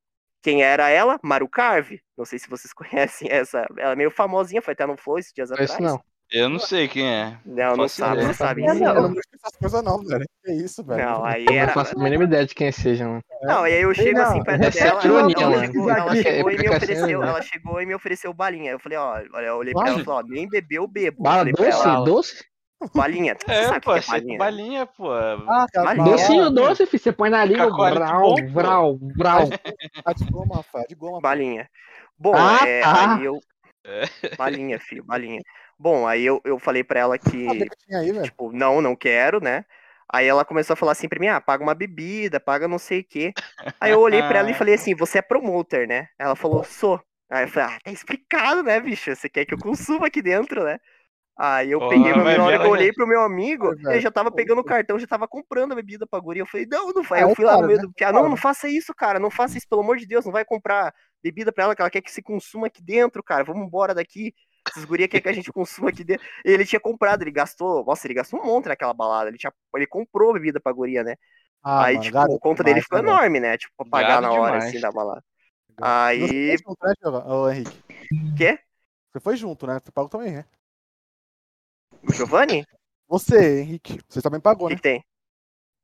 Quem 0.43 0.63
era 0.63 0.89
ela? 0.89 1.19
Maru 1.23 1.49
Carve. 1.49 2.01
Não 2.17 2.25
sei 2.25 2.39
se 2.39 2.49
vocês 2.49 2.73
conhecem 3.27 3.27
essa. 3.31 3.65
Ela 3.77 3.93
é 3.93 3.95
meio 3.95 4.11
famosinha, 4.11 4.61
foi 4.61 4.73
até 4.73 4.85
no 4.85 4.97
Flow 4.97 5.17
esses 5.19 5.33
dias 5.33 5.51
atrás. 5.51 5.79
não. 5.79 6.01
Eu 6.31 6.47
não 6.49 6.59
sei 6.59 6.87
quem 6.87 7.05
é. 7.07 7.37
Não, 7.45 7.75
não 7.75 7.87
sabe, 7.89 8.23
não 8.23 8.33
sabe. 8.33 8.61
Não, 8.61 8.73
Eu 8.73 9.09
não 9.09 9.15
essas 9.35 9.57
coisas 9.59 9.83
não, 9.83 9.97
velho. 10.03 10.25
Que 10.45 10.51
isso, 10.53 10.81
velho. 10.83 11.03
Não, 11.03 11.25
aí 11.25 11.45
Eu 11.45 11.51
não 11.51 11.59
era. 11.59 11.73
faço 11.73 11.97
a 11.99 12.01
mínima 12.01 12.23
ideia 12.23 12.45
de 12.45 12.55
quem 12.55 12.71
seja, 12.71 13.05
mano. 13.05 13.21
Não, 13.43 13.67
e 13.67 13.73
aí 13.73 13.81
eu 13.81 13.93
chego 13.93 14.17
não, 14.17 14.25
assim 14.25 14.43
perto 14.43 14.63
é 14.63 14.69
dela, 14.69 15.01
ela, 15.03 15.19
ela 15.19 15.59
chegou, 15.65 15.89
ela 15.91 16.15
chegou 16.15 16.51
e 16.51 16.57
me 16.57 16.69
ofereceu, 16.69 17.19
né? 17.19 17.27
ela 17.27 17.41
chegou 17.41 17.81
e 17.81 17.85
me 17.85 17.95
ofereceu 17.95 18.33
balinha. 18.33 18.71
Eu 18.71 18.79
falei, 18.79 18.97
ó, 18.97 19.21
olha, 19.33 19.45
eu 19.47 19.55
olhei 19.57 19.73
pra 19.73 19.89
ela 19.89 19.99
e 19.99 20.03
falei, 20.05 20.23
ó, 20.23 20.27
nem 20.27 20.47
bebeu, 20.47 20.87
bebo. 20.87 21.21
Bala 21.21 21.43
doce? 21.45 21.63
ela, 21.87 22.05
Doce? 22.05 22.45
balinha. 22.95 23.35
Você 23.37 23.51
É, 23.51 23.63
sabe 23.67 23.81
pô, 23.81 23.93
que 23.93 23.99
é 23.99 24.03
balinha? 24.07 24.37
balinha, 24.37 24.85
pô. 24.85 25.11
Ah, 25.11 25.65
cara, 25.73 25.85
Mas 25.85 25.97
bala, 25.97 26.11
Docinho 26.11 26.49
doce, 26.49 26.85
filho. 26.85 27.03
Você 27.03 27.11
põe 27.11 27.29
na 27.29 27.43
língua. 27.43 27.91
Brau, 27.91 28.35
brau, 28.53 28.97
brau. 28.97 29.49
Ah, 30.05 30.13
de 30.13 30.23
goma, 30.31 30.55
Rafael, 30.57 30.85
de 30.87 30.95
goma. 30.95 31.19
Balinha. 31.19 31.67
Bom, 32.17 32.33
Ah, 32.35 32.59
é, 32.65 32.81
tá. 32.81 33.15
aí 33.17 33.25
eu... 33.25 33.39
É. 33.83 34.35
Balinha, 34.37 34.79
filho, 34.79 35.03
balinha. 35.03 35.41
Bom, 35.81 36.07
aí 36.07 36.23
eu, 36.25 36.41
eu 36.45 36.59
falei 36.59 36.83
pra 36.83 36.99
ela 36.99 37.17
que, 37.17 37.69
que 37.69 37.77
tinha 37.85 37.99
aí, 37.99 38.11
tipo, 38.21 38.51
não, 38.51 38.81
não 38.81 38.95
quero, 38.95 39.41
né? 39.41 39.65
Aí 40.13 40.27
ela 40.27 40.45
começou 40.45 40.73
a 40.73 40.77
falar 40.77 40.91
assim 40.93 41.07
pra 41.09 41.19
mim, 41.19 41.27
ah, 41.27 41.41
paga 41.41 41.63
uma 41.63 41.73
bebida, 41.75 42.39
paga 42.39 42.67
não 42.67 42.77
sei 42.79 42.99
o 43.01 43.03
quê. 43.07 43.35
Aí 43.79 43.91
eu 43.91 43.99
olhei 43.99 44.21
pra 44.21 44.39
ela 44.39 44.49
e 44.51 44.53
falei 44.53 44.75
assim, 44.75 44.93
você 44.95 45.19
é 45.19 45.21
promoter, 45.21 45.87
né? 45.87 46.07
Ela 46.19 46.35
falou, 46.35 46.63
sou. 46.63 47.01
Aí 47.31 47.45
eu 47.45 47.47
falei, 47.47 47.69
ah, 47.75 47.79
tá 47.83 47.91
explicado, 47.91 48.61
né, 48.63 48.79
bicho? 48.79 49.15
Você 49.15 49.29
quer 49.29 49.45
que 49.45 49.53
eu 49.53 49.57
consuma 49.59 50.07
aqui 50.07 50.21
dentro, 50.21 50.63
né? 50.63 50.79
Aí 51.37 51.71
eu 51.71 51.79
Porra, 51.79 51.89
peguei, 51.89 52.13
meu, 52.13 52.23
mas 52.23 52.37
na 52.37 52.43
hora 52.43 52.59
que 52.59 52.65
eu 52.65 52.69
ela- 52.69 52.71
olhei 52.71 52.93
pro 52.93 53.07
meu 53.07 53.21
amigo, 53.21 53.73
Pô, 53.73 53.75
ele 53.89 54.01
já 54.01 54.11
tava 54.11 54.31
pegando 54.31 54.59
o 54.61 54.63
cartão, 54.65 54.99
já 54.99 55.07
tava 55.07 55.27
comprando 55.27 55.71
a 55.71 55.75
bebida 55.75 56.05
pra 56.07 56.19
guria. 56.19 56.41
Eu 56.43 56.47
falei, 56.47 56.67
não, 56.69 56.89
não 56.93 57.03
vai. 57.03 57.21
Ah, 57.21 57.23
Eu 57.23 57.29
é 57.31 57.35
fui 57.35 57.45
lá 57.45 57.57
no 57.57 57.63
meio 57.63 57.79
né? 57.79 57.81
do. 57.81 57.91
Ah, 58.03 58.13
não, 58.13 58.29
não 58.29 58.37
faça 58.37 58.67
isso, 58.69 58.93
cara. 58.95 59.19
Não 59.19 59.31
faça 59.31 59.57
isso, 59.57 59.67
pelo 59.67 59.81
amor 59.81 59.97
de 59.97 60.05
Deus. 60.05 60.25
Não 60.25 60.31
vai 60.31 60.45
comprar 60.45 60.93
bebida 61.23 61.51
pra 61.51 61.63
ela, 61.65 61.75
que 61.75 61.81
ela 61.81 61.89
quer 61.91 62.01
que 62.01 62.11
se 62.11 62.21
consuma 62.21 62.67
aqui 62.67 62.83
dentro, 62.83 63.23
cara. 63.23 63.43
Vamos 63.43 63.65
embora 63.67 63.93
daqui. 63.95 64.33
Essas 64.67 64.85
gurias 64.85 65.09
querem 65.09 65.23
que 65.23 65.29
a 65.29 65.33
gente 65.33 65.51
consuma 65.51 65.89
aqui 65.89 66.03
dentro. 66.03 66.25
Ele 66.45 66.65
tinha 66.65 66.79
comprado, 66.79 67.23
ele 67.23 67.31
gastou. 67.31 67.83
Nossa, 67.83 68.07
ele 68.07 68.13
gastou 68.13 68.39
um 68.39 68.45
monte 68.45 68.67
naquela 68.67 68.93
balada. 68.93 69.29
Ele, 69.29 69.37
tinha, 69.37 69.51
ele 69.75 69.87
comprou 69.87 70.33
bebida 70.33 70.59
pra 70.59 70.71
guria, 70.71 71.03
né? 71.03 71.15
Ah, 71.63 71.85
Aí, 71.85 71.93
mano, 71.93 72.03
tipo, 72.03 72.13
garoto 72.13 72.35
a 72.35 72.39
conta 72.39 72.63
dele 72.63 72.81
ficou 72.81 73.01
né, 73.01 73.09
enorme, 73.09 73.39
né? 73.39 73.57
Tipo, 73.57 73.73
pra 73.77 73.85
pagar 73.85 74.21
na 74.21 74.31
hora, 74.31 74.53
demais. 74.53 74.65
assim, 74.65 74.79
da 74.79 74.91
balada. 74.91 75.23
Você 75.67 75.83
Aí. 75.83 76.19
foi 76.19 76.57
junto, 76.57 76.85
né, 76.85 76.93
ô, 77.25 77.49
Henrique? 77.49 77.83
Quê? 78.37 78.59
Você 79.11 79.19
foi 79.19 79.35
junto, 79.35 79.67
né? 79.67 79.79
Você 79.79 79.91
pagou 79.91 80.09
também, 80.09 80.31
né? 80.31 80.45
O 82.07 82.13
Giovanni? 82.13 82.65
Você, 83.07 83.61
Henrique. 83.61 83.99
Você 84.07 84.21
também 84.21 84.39
O 84.39 84.41
pagou, 84.41 84.67
que, 84.67 84.73
né? 84.73 84.77
que 84.77 84.81
tem? 84.81 85.05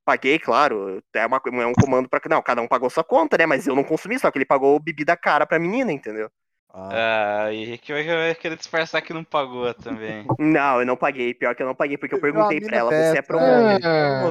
Paguei, 0.06 0.40
claro. 0.40 1.04
É, 1.13 1.26
uma, 1.26 1.42
é 1.46 1.66
um 1.66 1.74
comando 1.74 2.08
pra. 2.08 2.22
Não, 2.30 2.42
cada 2.42 2.62
um 2.62 2.68
pagou 2.68 2.90
sua 2.90 3.04
conta, 3.04 3.38
né? 3.38 3.46
Mas 3.46 3.68
eu 3.68 3.76
não 3.76 3.84
consumi, 3.84 4.18
só 4.18 4.32
que 4.32 4.38
ele 4.38 4.46
pagou 4.46 4.80
bebida 4.80 5.18
cara 5.18 5.46
pra 5.46 5.60
menina, 5.60 5.92
entendeu? 5.92 6.32
Ah, 6.80 7.48
e 7.52 7.63
Henrique 7.63 7.92
vai, 7.92 8.36
querer 8.36 8.56
disfarçar 8.56 9.02
que 9.02 9.12
não 9.12 9.24
pagou 9.24 9.74
também. 9.74 10.26
Não, 10.38 10.80
eu 10.80 10.86
não 10.86 10.96
paguei. 10.96 11.34
Pior 11.34 11.56
que 11.56 11.63
eu 11.63 11.66
não 11.68 11.74
paguei, 11.74 11.98
porque 11.98 12.13
eu 12.13 12.22
perguntei 12.22 12.62
pra 12.62 12.78
ela, 12.78 12.92
você 12.92 13.18
é 13.18 13.22
pro 13.24 13.40
É, 13.40 13.80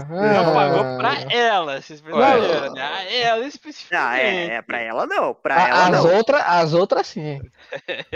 Não 0.08 0.54
pagou 0.54 0.96
pra 0.98 1.14
ela, 1.36 1.80
vocês 1.82 2.00
perceberam, 2.00 2.62
Ué. 2.62 2.70
né? 2.70 2.82
Ah, 2.82 3.04
ela 3.12 3.46
especificamente. 3.46 4.16
Ah, 4.16 4.18
é, 4.20 4.46
é 4.54 4.62
pra 4.62 4.80
ela 4.80 5.06
não. 5.06 5.34
Pra 5.34 5.56
A- 5.56 5.68
ela 5.68 5.84
as, 5.86 5.90
não. 6.04 6.14
outras, 6.16 6.42
as 6.46 6.72
outras 6.72 7.06
sim. 7.08 7.40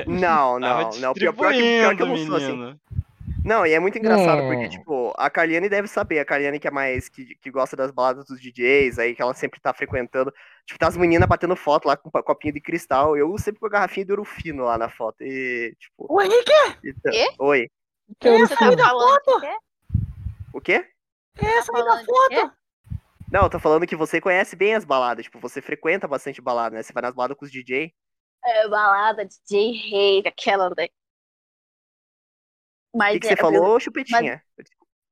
Não, 0.06 0.58
não, 0.60 0.90
não. 0.90 1.12
Pior, 1.12 1.32
pior 1.32 1.52
que, 1.52 1.60
pior 1.80 1.96
que 1.96 2.02
eu 2.02 2.06
não 2.06 2.16
sou 2.18 2.36
assim. 2.36 2.78
Não, 3.44 3.64
e 3.66 3.72
é 3.72 3.78
muito 3.80 3.96
engraçado 3.98 4.42
Hum. 4.42 4.48
porque, 4.48 4.68
tipo, 4.68 5.14
a 5.16 5.30
Carliane 5.30 5.68
deve 5.68 5.88
saber, 5.88 6.18
a 6.18 6.24
Carliane 6.24 6.58
que 6.60 6.68
é 6.68 6.70
mais, 6.70 7.08
que, 7.08 7.34
que 7.36 7.50
gosta 7.50 7.74
das 7.76 7.90
baladas 7.90 8.24
dos 8.26 8.40
DJs, 8.40 8.98
aí 8.98 9.14
que 9.14 9.22
ela 9.22 9.32
sempre 9.34 9.58
tá 9.60 9.72
frequentando. 9.72 10.32
Tipo, 10.66 10.78
tá 10.78 10.88
as 10.88 10.96
meninas 10.96 11.28
batendo 11.28 11.56
foto 11.56 11.86
lá 11.86 11.96
com 11.96 12.10
copinho 12.10 12.52
de 12.54 12.60
cristal, 12.60 13.16
eu 13.16 13.36
sempre 13.38 13.58
com 13.60 13.66
a 13.66 13.70
garrafinha 13.70 14.04
de 14.04 14.12
ouro 14.12 14.24
fino 14.24 14.64
lá 14.64 14.76
na 14.76 14.88
foto. 14.90 15.22
E, 15.22 15.74
tipo. 15.78 16.06
Ô, 16.12 16.20
Henrique, 16.20 16.52
então- 16.84 17.12
Quê? 17.12 17.28
Oi. 17.38 17.70
Que 18.18 18.28
eu 18.28 18.44
essa 18.44 18.64
aí 18.64 18.76
da 18.76 18.88
foto? 18.90 19.40
O 20.52 20.60
quê? 20.60 20.84
Essa 21.38 21.72
aí 21.74 21.82
da 21.84 21.86
falando 21.96 22.00
de 22.00 22.06
quê? 22.06 22.40
foto? 22.40 22.52
Não, 23.32 23.42
eu 23.44 23.50
tô 23.50 23.60
falando 23.60 23.86
que 23.86 23.94
você 23.96 24.20
conhece 24.20 24.56
bem 24.56 24.74
as 24.74 24.84
baladas, 24.84 25.24
tipo, 25.24 25.38
você 25.38 25.62
frequenta 25.62 26.08
bastante 26.08 26.42
balada, 26.42 26.74
né? 26.74 26.82
Você 26.82 26.92
vai 26.92 27.02
nas 27.02 27.14
baladas 27.14 27.36
com 27.38 27.44
os 27.44 27.50
DJ. 27.52 27.94
É, 28.44 28.68
balada, 28.68 29.24
DJ 29.24 29.72
Rei, 29.72 30.22
aquela. 30.26 30.68
né? 30.76 30.88
O 32.92 32.98
Mas 32.98 33.14
que, 33.14 33.20
que 33.20 33.26
é, 33.28 33.30
você 33.30 33.36
falou, 33.36 33.78
chupetinha? 33.80 34.42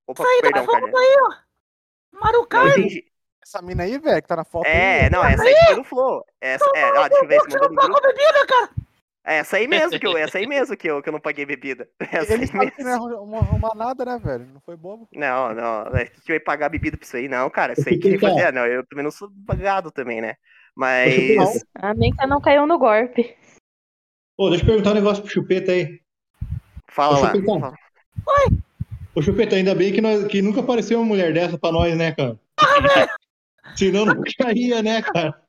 Opa, 0.06 0.24
perdão, 0.42 0.64
Foto 0.64 0.80
Carliane. 0.90 0.96
aí, 0.98 1.16
ó. 1.22 1.34
Não 2.12 2.20
Marucai. 2.20 2.68
entendi. 2.70 3.04
Essa 3.42 3.62
mina 3.62 3.84
aí, 3.84 3.98
velho, 3.98 4.20
que 4.22 4.28
tá 4.28 4.36
na 4.36 4.44
foto 4.44 4.66
É, 4.66 5.04
aí. 5.04 5.10
não, 5.10 5.24
essa 5.24 5.42
aí 5.42 5.54
que 5.54 5.64
foi 5.66 5.76
no 5.76 5.84
Flow. 5.84 6.24
Essa, 6.40 6.64
é, 6.74 6.82
ah, 6.84 7.08
deixa 7.08 7.24
eu 7.24 7.28
ver 7.28 7.40
se 7.40 7.48
mandou 7.48 7.70
não 7.70 7.88
no 7.88 7.94
grupo. 7.94 8.00
bebida, 8.02 8.46
cara. 8.46 8.70
É 9.24 9.36
essa 9.38 9.56
aí 9.58 9.68
mesmo 9.68 9.98
que 9.98 10.06
eu, 10.06 10.16
essa 10.18 10.38
aí 10.38 10.46
mesmo 10.46 10.76
que 10.76 10.90
eu, 10.90 11.02
que 11.02 11.08
eu 11.08 11.12
não 11.12 11.20
paguei 11.20 11.44
bebida. 11.46 11.88
Essa 12.00 12.32
Ele 12.34 12.42
aí 12.42 12.46
sabe 12.46 12.58
mesmo. 12.60 12.76
que 12.76 12.82
não 12.82 12.90
é 12.90 12.94
arrumar 13.14 13.38
arrumar 13.38 13.74
nada, 13.74 14.04
né, 14.04 14.18
velho? 14.18 14.46
Não 14.52 14.60
foi 14.60 14.76
bobo. 14.76 15.06
Não, 15.12 15.54
não, 15.54 15.86
é 15.96 16.06
que 16.06 16.32
eu 16.32 16.34
ia 16.36 16.40
pagar 16.42 16.68
bebida 16.70 16.96
pra 16.96 17.04
isso 17.04 17.16
aí, 17.16 17.28
não, 17.28 17.48
cara. 17.50 17.74
Isso 17.74 17.88
aí 17.88 17.98
que 17.98 18.08
Então. 18.14 18.30
fazer. 18.30 18.52
Não, 18.52 18.66
eu 18.66 18.86
também 18.86 19.04
não 19.04 19.10
sou 19.10 19.30
pagado 19.46 19.90
também, 19.90 20.20
né? 20.22 20.34
Mas. 20.74 21.14
Que 21.14 21.36
você 21.36 22.26
não 22.26 22.40
caiu 22.40 22.66
no 22.66 22.78
golpe. 22.78 23.36
Ô, 24.36 24.48
deixa 24.50 24.62
eu 24.64 24.68
perguntar 24.68 24.90
um 24.92 24.94
negócio 24.94 25.22
pro 25.22 25.32
Chupeta 25.32 25.72
aí. 25.72 26.00
Fala 26.98 27.16
Ô, 27.16 27.20
lá. 27.22 27.30
Chupetão. 27.30 27.60
fala. 27.60 27.74
Ô, 29.14 29.22
Chupeta, 29.22 29.54
ainda 29.54 29.72
bem 29.72 29.92
que, 29.92 30.00
nós, 30.00 30.24
que 30.24 30.42
nunca 30.42 30.58
apareceu 30.58 30.98
uma 30.98 31.06
mulher 31.06 31.32
dessa 31.32 31.56
pra 31.56 31.70
nós, 31.70 31.96
né, 31.96 32.10
cara? 32.10 32.36
Senão 33.76 34.04
não 34.04 34.20
caía, 34.36 34.82
né, 34.82 35.00
cara? 35.02 35.40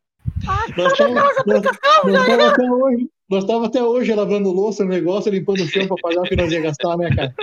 Nós 0.78 0.94
tava, 0.96 1.12
nós, 1.48 1.64
tava 1.64 2.50
até 2.52 2.70
hoje, 2.72 3.10
nós 3.28 3.46
tava 3.46 3.66
até 3.66 3.84
hoje 3.84 4.14
lavando 4.14 4.52
louça 4.52 4.84
no 4.84 4.92
negócio, 4.92 5.32
limpando 5.32 5.62
o 5.64 5.68
chão 5.68 5.88
pra 5.88 5.98
pagar 6.04 6.20
o 6.22 6.24
que 6.24 6.36
nós 6.36 6.52
ia 6.52 6.62
gastar, 6.62 6.96
né, 6.98 7.10
cara? 7.16 7.34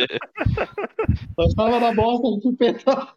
Nós 1.37 1.53
tava 1.55 1.81
na 1.81 1.93
bosta 1.93 2.29
de 2.37 2.43
Chupeta. 2.43 3.09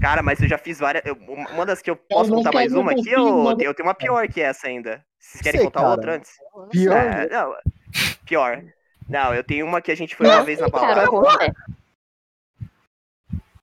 Cara, 0.00 0.20
mas 0.20 0.42
eu 0.42 0.48
já 0.48 0.58
fiz 0.58 0.80
várias. 0.80 1.06
eu- 1.06 1.16
uma 1.54 1.64
das 1.64 1.80
que 1.80 1.90
eu 1.90 1.94
posso 1.94 2.28
não 2.30 2.38
contar 2.38 2.52
mais 2.52 2.72
uma 2.72 2.90
aqui, 2.90 3.08
eu, 3.08 3.50
eu 3.60 3.72
tenho 3.72 3.86
uma 3.88 3.94
pior 3.94 4.26
que 4.26 4.40
essa 4.40 4.66
ainda. 4.66 5.00
Vocês 5.20 5.42
querem 5.42 5.60
Sei, 5.60 5.66
contar 5.68 5.80
cara. 5.82 5.92
outra 5.92 6.16
antes? 6.16 6.32
Pior. 6.72 6.96
É, 6.96 7.28
não, 7.28 7.54
pior. 8.26 8.62
Não, 9.08 9.34
eu 9.34 9.42
tenho 9.42 9.64
uma 9.66 9.80
que 9.80 9.90
a 9.90 9.94
gente 9.96 10.14
foi 10.14 10.26
uma 10.26 10.42
vez 10.42 10.60
na 10.60 10.68
balada. 10.68 11.06
Cara. 11.10 11.52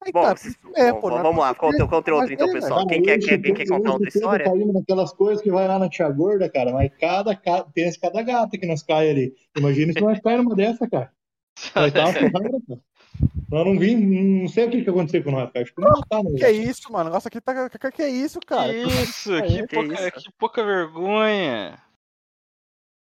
Aí 0.04 0.12
Bom, 0.12 0.22
tá, 0.22 0.36
vocês- 0.36 0.56
é, 0.76 0.92
bom, 0.92 1.02
pô, 1.02 1.10
não 1.10 1.18
é 1.20 1.24
vamos 1.24 1.40
lá, 1.44 1.56
conta, 1.56 1.88
conta 1.88 2.14
outra 2.14 2.32
então, 2.34 2.46
aí, 2.48 2.54
pessoal. 2.54 2.86
Quem 2.86 3.02
quer, 3.02 3.18
quer, 3.18 3.42
quem 3.42 3.54
quer 3.56 3.68
contar 3.68 3.92
outra 3.94 4.06
Chupeta 4.12 4.18
história? 4.20 4.46
Caindo 4.46 4.74
naquelas 4.74 5.12
coisas 5.14 5.42
que 5.44 5.50
vai 5.50 5.68
lá 5.68 5.80
na 5.80 5.90
Tia 5.90 6.08
Gorda, 6.10 6.48
cara, 6.48 6.72
mas 6.72 6.92
cada, 7.00 7.36
cada, 7.36 7.64
pensa 7.66 8.00
cada 8.00 8.22
gata 8.22 8.56
que 8.56 8.68
nós 8.68 8.84
cai 8.84 9.10
ali. 9.10 9.34
Imagina 9.58 9.94
se 9.94 10.02
nós 10.02 10.20
cai 10.20 10.38
numa 10.38 10.56
dessa, 10.56 10.88
cara. 10.88 11.12
Nós 11.74 11.94
tava 11.94 12.12
ferrado, 12.12 12.62
cara. 12.68 12.80
Nós 13.50 13.66
não 13.66 13.80
vimos, 13.80 14.42
não 14.42 14.48
sei 14.50 14.66
o 14.68 14.70
que, 14.72 14.84
que 14.84 14.90
aconteceu 14.90 15.24
com 15.24 15.32
nós, 15.32 15.50
cara. 15.52 15.64
Acho 15.64 15.74
que 15.74 15.82
não 15.82 16.02
tá 16.02 16.22
no 16.22 16.36
Que 16.36 16.44
é 16.44 16.52
isso, 16.52 16.92
mano? 16.92 17.06
Negócio 17.06 17.28
aqui 17.30 17.40
tá. 17.40 17.70
Que, 17.70 17.92
que 17.92 18.02
é 18.04 18.10
isso, 18.10 18.40
cara? 18.46 18.74
Que 18.74 18.84
isso, 18.84 19.32
Que 19.32 19.42
que, 19.42 19.68
que 19.68 19.76
pouca, 19.76 19.94
isso? 19.94 20.12
que 20.12 20.32
pouca 20.38 20.66
vergonha. 20.66 21.80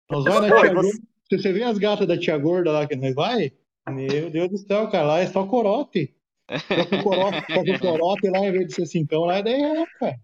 Nós 0.09 0.25
vai 0.25 0.41
na 0.41 0.47
tia 0.47 0.57
você- 0.57 0.75
Gorda. 0.75 0.89
Se 1.31 1.39
você 1.39 1.53
vê 1.53 1.63
as 1.63 1.79
gatas 1.79 2.07
da 2.07 2.19
tia 2.19 2.37
Gorda 2.39 2.73
lá 2.73 2.87
que 2.87 2.97
nós 2.97 3.15
vai, 3.15 3.53
meu 3.91 4.31
Deus 4.31 4.49
do 4.51 4.59
céu, 4.59 4.89
cara, 4.89 5.07
lá 5.07 5.19
é 5.21 5.27
só 5.27 5.45
corote. 5.47 6.15
Só 6.51 6.85
que 6.87 6.95
o 6.97 7.03
corote, 7.03 7.53
só 7.53 7.63
que 7.63 7.73
o 7.73 7.79
corote 7.79 8.31
lá, 8.31 8.39
em 8.39 8.53
vez 8.53 8.69
de 8.69 8.75
ser 8.75 8.87
cincão, 8.87 9.25
lá 9.25 9.37
é 9.39 9.43
10 9.43 9.59
reais, 9.61 9.89
cara. 10.01 10.17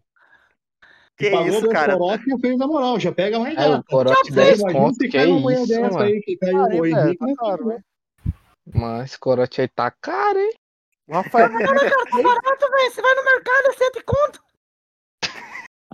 Que 1.16 1.30
Pagou 1.30 1.46
isso, 1.48 1.68
cara? 1.68 1.96
corote 1.96 2.24
e 2.26 2.40
fez 2.40 2.60
a 2.60 2.66
moral, 2.66 2.98
já 2.98 3.12
pega 3.12 3.38
mais 3.38 3.56
É, 3.56 3.68
o 3.68 3.70
gata. 3.72 3.84
corote 3.88 4.32
Daí 4.32 4.46
10 4.46 4.60
imagina 4.60 4.80
pontos, 4.80 4.98
que 4.98 5.26
mulher 5.26 5.58
isso, 5.58 5.68
dessa 5.68 5.80
mano. 5.82 5.98
aí 6.04 6.20
que 6.22 6.36
caiu 6.36 6.56
o 6.56 6.68
velho, 6.68 6.86
Henrique, 6.86 7.18
tá 7.18 7.34
caro, 7.36 7.66
velho. 7.68 7.84
Mas 8.74 9.04
esse 9.10 9.18
corote 9.18 9.60
aí 9.60 9.68
tá 9.68 9.90
caro, 9.90 10.38
hein? 10.38 10.52
Rafael. 11.10 11.50
Tá 11.50 11.58
barato, 11.58 12.70
velho. 12.70 12.90
Você 12.90 13.02
vai 13.02 13.14
no 13.14 13.24
mercado, 13.24 13.66
é 13.68 13.72
cento 13.74 13.98
e 13.98 14.02
conto. 14.02 14.42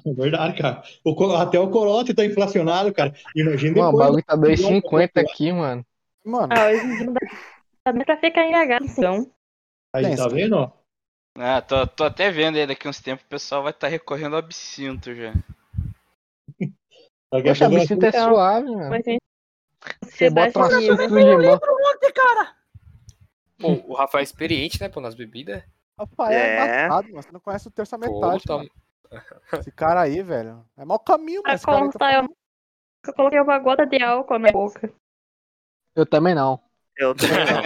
É 0.06 0.12
verdade, 0.12 0.60
cara. 0.60 0.82
O 1.04 1.34
até 1.36 1.58
o 1.58 1.70
corote 1.70 2.14
tá 2.14 2.24
inflacionado, 2.24 2.92
cara. 2.92 3.14
Imagina 3.34 3.76
Mano, 3.76 3.88
o 3.88 3.92
depois. 3.92 4.06
bagulho 4.06 4.24
tá 4.24 4.36
2,50 4.36 5.20
aqui, 5.20 5.52
mano. 5.52 5.84
Mano, 6.24 6.48
Ah, 6.52 6.68
hoje 6.70 6.84
em 6.86 6.96
dia 6.96 7.06
não 7.06 7.12
dá 7.12 8.04
pra 8.04 8.16
ficar 8.18 8.44
embriagado, 8.44 8.84
então. 8.86 9.30
Aí, 9.94 10.16
tá 10.16 10.28
vendo, 10.28 10.56
ó? 10.56 10.70
Ah, 11.38 11.62
tô, 11.62 11.86
tô 11.86 12.04
até 12.04 12.30
vendo 12.30 12.56
aí 12.58 12.66
daqui 12.66 12.86
uns 12.88 13.00
tempos 13.00 13.24
o 13.24 13.28
pessoal 13.28 13.62
vai 13.62 13.70
estar 13.72 13.88
recorrendo 13.88 14.34
ao 14.34 14.40
absinto 14.40 15.14
já. 15.14 15.32
A 17.32 17.40
Poxa, 17.40 17.66
a 17.66 17.68
bichinha 17.68 18.08
é 18.08 18.10
suave, 18.12 18.66
mano. 18.74 18.90
Mas, 18.90 19.04
gente, 19.04 19.20
Você 20.04 20.28
bota 20.30 20.58
uma 20.58 20.68
suco 20.68 21.06
de 21.06 21.14
limão. 21.14 21.60
Cara. 22.12 22.56
Pô, 23.56 23.68
o 23.86 23.94
Rafael 23.94 24.20
é 24.20 24.24
experiente, 24.24 24.80
né, 24.80 24.88
pô, 24.88 25.00
nas 25.00 25.14
bebidas. 25.14 25.62
Rafael 25.96 26.32
é 26.32 26.42
É. 26.42 26.86
embaçado, 26.86 27.08
mano. 27.10 27.22
Você 27.22 27.30
não 27.30 27.38
conhece 27.40 27.68
o 27.68 27.70
terça 27.70 27.96
Pô, 27.96 28.20
metade. 28.20 28.42
tá- 28.44 28.56
mano. 28.56 28.70
Esse 29.52 29.72
cara 29.72 30.02
aí, 30.02 30.22
velho. 30.22 30.64
É 30.76 30.84
mau 30.84 30.98
caminho, 30.98 31.42
pra 31.42 31.52
mas 31.52 31.64
cara 31.64 31.84
aí 31.84 31.90
tá 31.92 32.14
eu 32.14 32.22
nunca 32.22 33.12
coloquei 33.16 33.40
uma 33.40 33.58
gota 33.58 33.86
de 33.86 34.02
álcool 34.02 34.38
na 34.38 34.52
boca. 34.52 34.92
Eu 35.94 36.06
também 36.06 36.34
não. 36.34 36.62
Eu 36.96 37.14
também 37.14 37.38
não. 37.44 37.62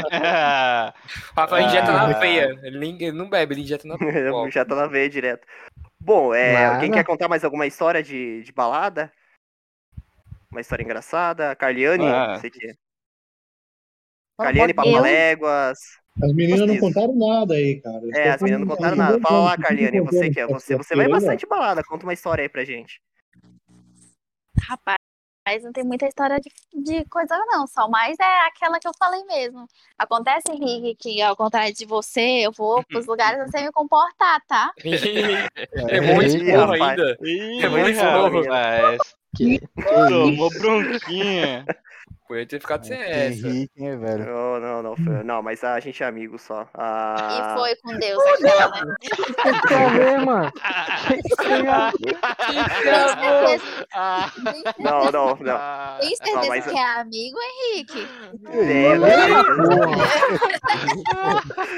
O 1.32 1.34
Rafael 1.36 1.66
injeta 1.66 1.90
Ah. 1.92 2.06
na 2.08 2.18
veia. 2.18 2.58
Ele, 2.62 2.78
nem- 2.78 3.02
ele 3.02 3.12
não 3.16 3.28
bebe, 3.28 3.54
ele 3.54 3.62
injeta 3.62 3.86
na 3.86 3.96
Eu 4.46 4.50
já 4.50 4.64
tô 4.64 4.74
na 4.74 4.86
veia 4.86 5.08
direto. 5.10 5.46
Bom, 6.00 6.34
é, 6.34 6.66
alguém 6.66 6.90
quer 6.90 7.04
contar 7.04 7.28
mais 7.28 7.44
alguma 7.44 7.66
história 7.66 8.02
de, 8.02 8.42
de 8.42 8.52
balada? 8.52 9.12
Uma 10.50 10.60
história 10.60 10.82
engraçada? 10.84 11.54
Carliane, 11.56 12.06
Ah. 12.06 12.38
você 12.38 12.48
que... 12.50 12.76
Mas 14.38 14.46
Carliane? 14.46 14.74
Papaléguas. 14.74 15.78
As 16.22 16.32
meninas 16.32 16.68
não 16.68 16.78
contaram 16.78 17.14
nada 17.16 17.54
aí, 17.54 17.80
cara. 17.80 17.98
Eles 17.98 18.16
É, 18.16 18.30
as 18.30 18.42
meninas 18.42 18.66
não 18.66 18.76
contaram 18.76 18.96
nada. 18.96 19.20
Fala 19.20 19.44
lá, 19.44 19.56
Carliane, 19.56 20.00
você 20.00 20.30
que 20.30 20.40
é, 20.40 20.46
você, 20.46 20.76
você 20.76 20.94
vai 20.94 21.08
bastante 21.08 21.46
balada. 21.46 21.82
Conta 21.82 22.04
uma 22.04 22.12
história 22.12 22.42
aí 22.42 22.48
pra 22.48 22.64
gente. 22.64 23.00
Rapaz, 24.62 25.62
não 25.62 25.72
tem 25.72 25.84
muita 25.84 26.06
história 26.06 26.38
de, 26.38 26.50
de 26.72 27.04
coisa, 27.06 27.36
não. 27.46 27.66
Só 27.66 27.88
mais 27.88 28.16
é 28.20 28.46
aquela 28.46 28.78
que 28.78 28.86
eu 28.86 28.92
falei 28.96 29.24
mesmo. 29.24 29.66
Acontece, 29.98 30.52
Henrique, 30.52 30.94
que 30.94 31.20
ao 31.22 31.36
contrário 31.36 31.74
de 31.74 31.84
você, 31.84 32.46
eu 32.46 32.52
vou 32.52 32.82
pros 32.86 33.06
lugares 33.06 33.50
sem 33.50 33.64
me 33.64 33.72
comportar, 33.72 34.40
tá? 34.46 34.70
é 34.84 36.00
bom 36.00 36.22
esse 36.22 36.38
Ih, 36.38 36.50
porra 36.52 36.66
rapaz. 36.66 37.00
ainda. 37.00 37.18
É 37.60 37.68
muito 37.68 38.00
rapaz. 38.00 38.98
Que, 39.36 39.58
que 39.58 39.68
Tomou 40.08 40.48
isso? 40.48 40.58
bronquinha. 40.60 41.66
Podia 42.26 42.46
ter 42.46 42.58
ficado 42.60 42.86
sem 42.86 42.98
essa. 42.98 43.46
Henrique, 43.46 43.72
hein, 43.84 43.98
velho. 43.98 44.24
Não, 44.24 44.58
não, 44.60 44.82
não, 44.82 44.96
foi- 44.96 45.22
não, 45.22 45.42
mas 45.42 45.62
a 45.62 45.78
gente 45.78 46.02
é 46.02 46.06
amigo 46.06 46.38
só. 46.38 46.66
Ah, 46.72 47.54
E 47.54 47.58
foi 47.58 47.76
com 47.76 47.98
Deus 47.98 48.22
aquela, 48.26 48.84
né? 48.86 48.94
Ver, 49.98 50.18
mano. 50.24 50.50
Ah, 53.96 54.30
certeza- 54.34 54.74
Não, 54.78 55.10
não, 55.12 55.36
não. 55.36 55.56
ah. 55.56 55.98
tem 56.00 56.16
certeza 56.16 56.40
Não, 56.40 56.48
mas- 56.48 56.64
que 56.66 56.76
é 56.76 56.84
amigo, 57.00 57.36
Henrique? 57.72 58.08
É, 58.50 58.94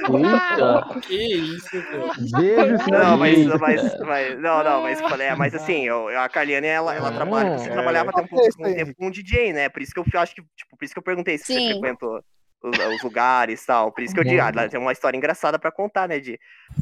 Eita. 0.09 1.01
Que 1.01 1.15
isso, 1.35 1.71
pô. 1.91 2.39
Beijo, 2.39 2.91
Não, 2.91 3.17
mas, 3.17 3.47
mas, 3.61 3.99
mas, 4.01 4.39
não, 4.41 4.63
não, 4.65 4.83
mas, 4.83 5.01
falei, 5.01 5.35
mas 5.35 5.55
assim, 5.55 5.87
eu, 5.87 6.09
a 6.19 6.29
Carliane, 6.29 6.67
ela, 6.67 6.95
ela 6.95 7.11
trabalha, 7.13 7.59
você 7.59 7.69
É. 7.69 7.73
trabalhava 7.73 8.11
até 8.11 8.23
um 8.23 8.25
É 8.25 8.29
pouco 8.29 8.65
aí, 8.65 8.73
um 8.73 8.77
tempo 8.77 8.95
com 8.97 9.11
DJ, 9.11 9.53
né? 9.53 9.69
Por 9.69 9.83
isso 9.83 9.93
que 9.93 10.01
eu 10.01 10.21
acho 10.21 10.35
que, 10.37 10.43
tipo, 10.57 10.77
por 10.77 10.85
isso 10.85 10.95
que 10.95 10.99
eu 10.99 11.03
perguntei 11.05 11.39
se 11.39 11.47
você 11.47 11.55
Sim. 11.55 11.69
frequentou 11.73 12.21
os, 12.63 12.79
os 12.79 13.03
lugares 13.03 13.63
e 13.63 13.67
tal. 13.67 13.93
Por 13.93 14.03
isso 14.03 14.15
que 14.15 14.21
eu 14.21 14.25
digo, 14.25 14.41
ah, 14.41 14.49
ela 14.55 14.69
tem 14.69 14.79
uma 14.81 14.93
história 14.93 15.17
engraçada 15.17 15.59
pra 15.59 15.73
contar, 15.73 16.09
né? 16.09 16.19
De, 16.19 16.39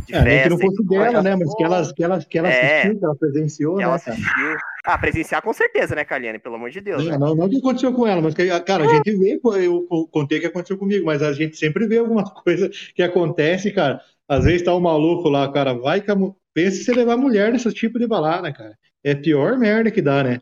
de 0.07 0.15
É, 0.15 0.23
nem 0.25 0.43
que 0.43 0.49
não 0.51 0.59
festa. 0.59 0.77
fosse 0.77 0.89
dela, 0.89 1.23
né? 1.23 1.37
Mas 1.37 1.55
que 1.55 1.63
ela, 1.63 1.95
que 1.95 2.05
ela, 2.05 2.19
que 2.25 2.39
ela 2.39 2.49
É. 2.49 2.71
assistiu, 2.81 2.99
que 2.99 3.05
ela 3.05 3.17
presenciou, 3.17 3.73
Que 3.75 3.79
né, 3.79 3.85
ela 3.85 3.99
cara? 3.99 4.17
assistiu. 4.17 4.57
Ah, 4.87 4.99
presenciar 4.99 5.41
com 5.43 5.53
certeza, 5.53 5.95
né, 5.95 6.05
Kaliane? 6.05 6.39
Pelo 6.39 6.57
amor 6.57 6.71
de 6.71 6.81
Deus. 6.81 7.03
Não, 7.05 7.11
né? 7.13 7.19
não, 7.19 7.35
não 7.35 7.47
o 7.47 7.51
que 7.51 7.57
aconteceu 7.59 7.93
com 7.93 8.07
ela, 8.07 8.21
mas, 8.21 8.35
que, 8.35 8.47
cara, 8.61 8.85
a 8.85 8.89
gente 8.89 9.17
vê, 9.17 9.41
eu 9.65 9.83
co- 9.87 10.07
contei 10.09 10.39
o 10.39 10.41
que 10.43 10.47
aconteceu 10.47 10.77
comigo, 10.77 11.07
mas 11.07 11.23
a 11.23 11.33
gente 11.33 11.57
sempre 11.57 11.87
vê 11.87 11.99
alguma 11.99 12.23
coisa 12.43 12.69
que 12.95 13.03
acontece, 13.03 13.73
cara. 13.73 14.01
Às 14.29 14.45
vezes 14.45 14.63
tá 14.63 14.75
um 14.75 14.81
maluco 14.81 15.29
lá, 15.29 15.51
cara, 15.51 15.73
vai 15.75 16.01
que 16.01 16.11
a, 16.11 16.17
pensa 16.53 16.81
em 16.81 16.85
você 16.85 16.93
levar 16.93 17.17
mulher 17.17 17.53
nesse 17.53 17.71
tipo 17.73 17.99
de 17.99 18.07
balada, 18.07 18.53
cara. 18.53 18.77
É 19.03 19.15
pior 19.15 19.59
merda 19.59 19.91
que 19.91 20.01
dá, 20.01 20.23
né? 20.25 20.41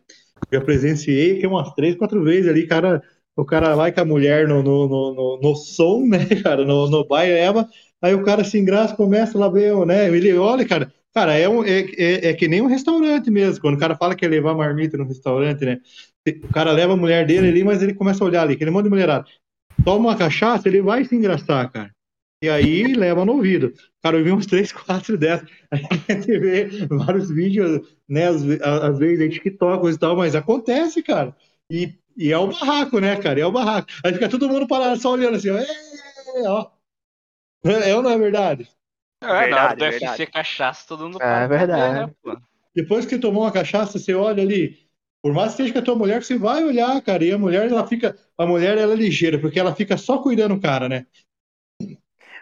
Eu 0.50 0.62
presenciei 0.62 1.36
aqui 1.36 1.46
umas 1.46 1.72
três, 1.74 1.96
quatro 1.96 2.22
vezes 2.22 2.48
ali, 2.50 2.66
cara, 2.66 3.02
o 3.36 3.44
cara 3.44 3.74
vai 3.74 3.92
com 3.92 4.00
a 4.00 4.04
mulher 4.04 4.46
no, 4.48 4.62
no, 4.62 4.88
no, 4.88 5.14
no, 5.14 5.40
no 5.40 5.56
som, 5.56 6.06
né, 6.06 6.26
cara, 6.42 6.64
no, 6.64 6.88
no 6.88 7.06
baile, 7.06 7.34
leva, 7.34 7.68
aí 8.00 8.14
o 8.14 8.24
cara 8.24 8.44
se 8.44 8.58
engraça, 8.58 8.96
começa 8.96 9.38
lá 9.38 9.48
ver, 9.48 9.74
né, 9.86 10.08
ele 10.08 10.32
olha, 10.34 10.66
cara, 10.66 10.92
cara, 11.14 11.36
é, 11.38 11.48
um, 11.48 11.64
é, 11.64 11.80
é, 11.96 12.28
é 12.28 12.34
que 12.34 12.48
nem 12.48 12.60
um 12.60 12.66
restaurante 12.66 13.30
mesmo, 13.30 13.60
quando 13.60 13.76
o 13.76 13.78
cara 13.78 13.96
fala 13.96 14.14
que 14.14 14.24
é 14.24 14.28
levar 14.28 14.54
marmita 14.54 14.96
no 14.96 15.06
restaurante, 15.06 15.64
né, 15.64 15.80
o 16.44 16.48
cara 16.48 16.72
leva 16.72 16.92
a 16.92 16.96
mulher 16.96 17.26
dele 17.26 17.48
ali, 17.48 17.64
mas 17.64 17.82
ele 17.82 17.94
começa 17.94 18.22
a 18.22 18.26
olhar 18.26 18.42
ali, 18.42 18.54
aquele 18.54 18.70
monte 18.70 18.84
de 18.84 18.90
mulherada, 18.90 19.24
toma 19.84 20.10
uma 20.10 20.16
cachaça, 20.16 20.68
ele 20.68 20.82
vai 20.82 21.04
se 21.04 21.14
engraçar, 21.16 21.70
cara. 21.70 21.90
E 22.42 22.48
aí 22.48 22.94
leva 22.94 23.24
no 23.24 23.34
ouvido. 23.34 23.72
Cara, 24.02 24.18
eu 24.18 24.24
vi 24.24 24.32
uns 24.32 24.46
três, 24.46 24.72
quatro 24.72 25.16
dessas. 25.16 25.48
A 25.70 25.76
gente 26.12 26.38
vê 26.38 26.66
vários 26.88 27.30
vídeos, 27.30 27.80
né? 28.08 28.28
Às, 28.28 28.42
às 28.62 28.98
vezes 28.98 29.20
em 29.20 29.28
TikTok 29.30 29.86
e 29.88 29.98
tal, 29.98 30.16
mas 30.16 30.34
acontece, 30.34 31.02
cara. 31.02 31.34
E, 31.70 31.94
e 32.16 32.32
é 32.32 32.38
o 32.38 32.48
barraco, 32.48 32.98
né, 32.98 33.16
cara? 33.16 33.40
É 33.40 33.46
o 33.46 33.52
barraco. 33.52 33.88
Aí 34.04 34.12
fica 34.12 34.28
todo 34.28 34.48
mundo 34.48 34.66
parado, 34.66 35.00
só 35.00 35.12
olhando 35.12 35.36
assim, 35.36 35.50
ó. 35.50 35.56
"É, 35.58 36.48
ó. 36.48 36.70
É 37.64 37.94
ou 37.94 38.02
não 38.02 38.10
é 38.10 38.18
verdade? 38.18 38.68
É, 39.20 39.26
Verdade, 39.26 39.76
do 39.76 39.84
verdade. 39.84 40.22
UFC 40.22 40.26
cachaça, 40.26 40.86
todo 40.86 41.04
mundo 41.04 41.18
É 41.20 41.46
ver, 41.48 41.48
verdade. 41.48 42.10
né, 42.10 42.14
pô? 42.22 42.36
Depois 42.74 43.04
que 43.04 43.12
você 43.14 43.20
tomou 43.20 43.44
uma 43.44 43.52
cachaça, 43.52 43.98
você 43.98 44.14
olha 44.14 44.42
ali. 44.42 44.78
Por 45.22 45.32
mais 45.32 45.52
que 45.52 45.58
seja 45.58 45.72
com 45.72 45.78
a 45.78 45.82
tua 45.82 45.94
mulher, 45.94 46.22
você 46.24 46.36
vai 46.36 46.64
olhar, 46.64 47.00
cara. 47.02 47.24
E 47.24 47.30
a 47.32 47.38
mulher, 47.38 47.70
ela 47.70 47.86
fica. 47.86 48.16
A 48.36 48.46
mulher, 48.46 48.76
ela 48.78 48.94
é 48.94 48.96
ligeira, 48.96 49.38
porque 49.40 49.60
ela 49.60 49.74
fica 49.74 49.96
só 49.96 50.18
cuidando 50.20 50.56
do 50.56 50.60
cara, 50.60 50.88
né? 50.88 51.06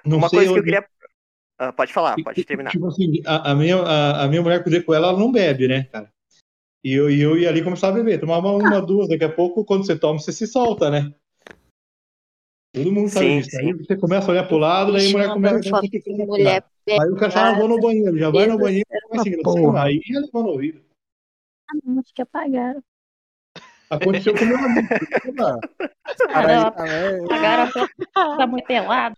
Não 0.05 0.19
Uma 0.19 0.29
sei 0.29 0.39
coisa 0.39 0.53
que 0.53 0.59
eu 0.59 0.65
queria. 0.65 0.89
Ah, 1.63 1.75
pode 1.75 1.93
falar, 1.93 2.17
pode 2.25 2.43
terminar. 2.43 2.71
Tipo 2.71 2.87
assim, 2.87 3.21
a, 3.27 3.51
a 3.51 3.55
minha, 3.55 3.77
a, 3.77 4.25
a 4.25 4.29
minha 4.29 4.41
mulher 4.41 4.63
que 4.63 4.69
eu 4.69 4.73
dei 4.73 4.83
com 4.83 4.95
ela, 4.95 5.09
ela 5.09 5.19
não 5.19 5.31
bebe, 5.31 5.69
né, 5.69 5.85
cara? 5.93 6.11
E 6.83 6.91
eu, 6.95 7.11
e 7.11 7.21
eu 7.21 7.37
ia 7.37 7.51
ali 7.51 7.63
começar 7.63 7.89
a 7.89 7.93
beber. 7.93 8.19
Tomava 8.19 8.49
uma, 8.49 8.81
duas, 8.81 9.11
daqui 9.11 9.25
a 9.25 9.29
pouco, 9.29 9.63
quando 9.63 9.85
você 9.85 9.95
toma, 9.95 10.19
você 10.19 10.33
se 10.33 10.47
solta, 10.47 10.91
né? 10.91 11.15
Todo 12.73 12.91
mundo 12.91 13.11
sabe 13.11 13.27
Sim, 13.27 13.41
disso. 13.43 13.59
Aí 13.59 13.75
você 13.75 13.95
começa 13.95 14.29
a 14.29 14.31
olhar 14.31 14.49
pro 14.49 14.57
lado, 14.57 14.93
daí 14.93 15.09
a 15.09 15.11
mulher 15.11 15.35
começa 15.35 15.77
a 15.77 15.81
de 15.83 16.27
mulher 16.27 16.65
Aí 16.89 17.11
o 17.11 17.17
cara 17.17 17.31
fala, 17.31 17.49
ah, 17.51 17.59
vou 17.59 17.69
no 17.69 17.79
banheiro, 17.79 18.17
já 18.17 18.31
vai 18.31 18.47
no 18.47 18.59
banheiro, 18.59 18.87
vai 19.11 19.19
seguindo. 19.19 19.43
porra. 19.43 19.85
Aí 19.85 20.01
já 20.09 20.21
levou 20.21 20.43
no 20.43 20.49
ouvido. 20.49 20.81
Ah, 21.69 21.75
não, 21.85 22.01
acho 22.01 22.15
que 22.15 22.23
apagaram. 22.23 22.83
Aconteceu 23.91 24.35
com 24.35 24.45
o 24.45 24.47
meu 24.47 24.57
amigo. 24.59 24.89
Cara, 26.33 26.73
aí, 26.77 27.21
não. 27.21 27.33
Agora 27.37 27.71
tá 28.39 28.47
muito 28.47 28.67
pelado. 28.67 29.17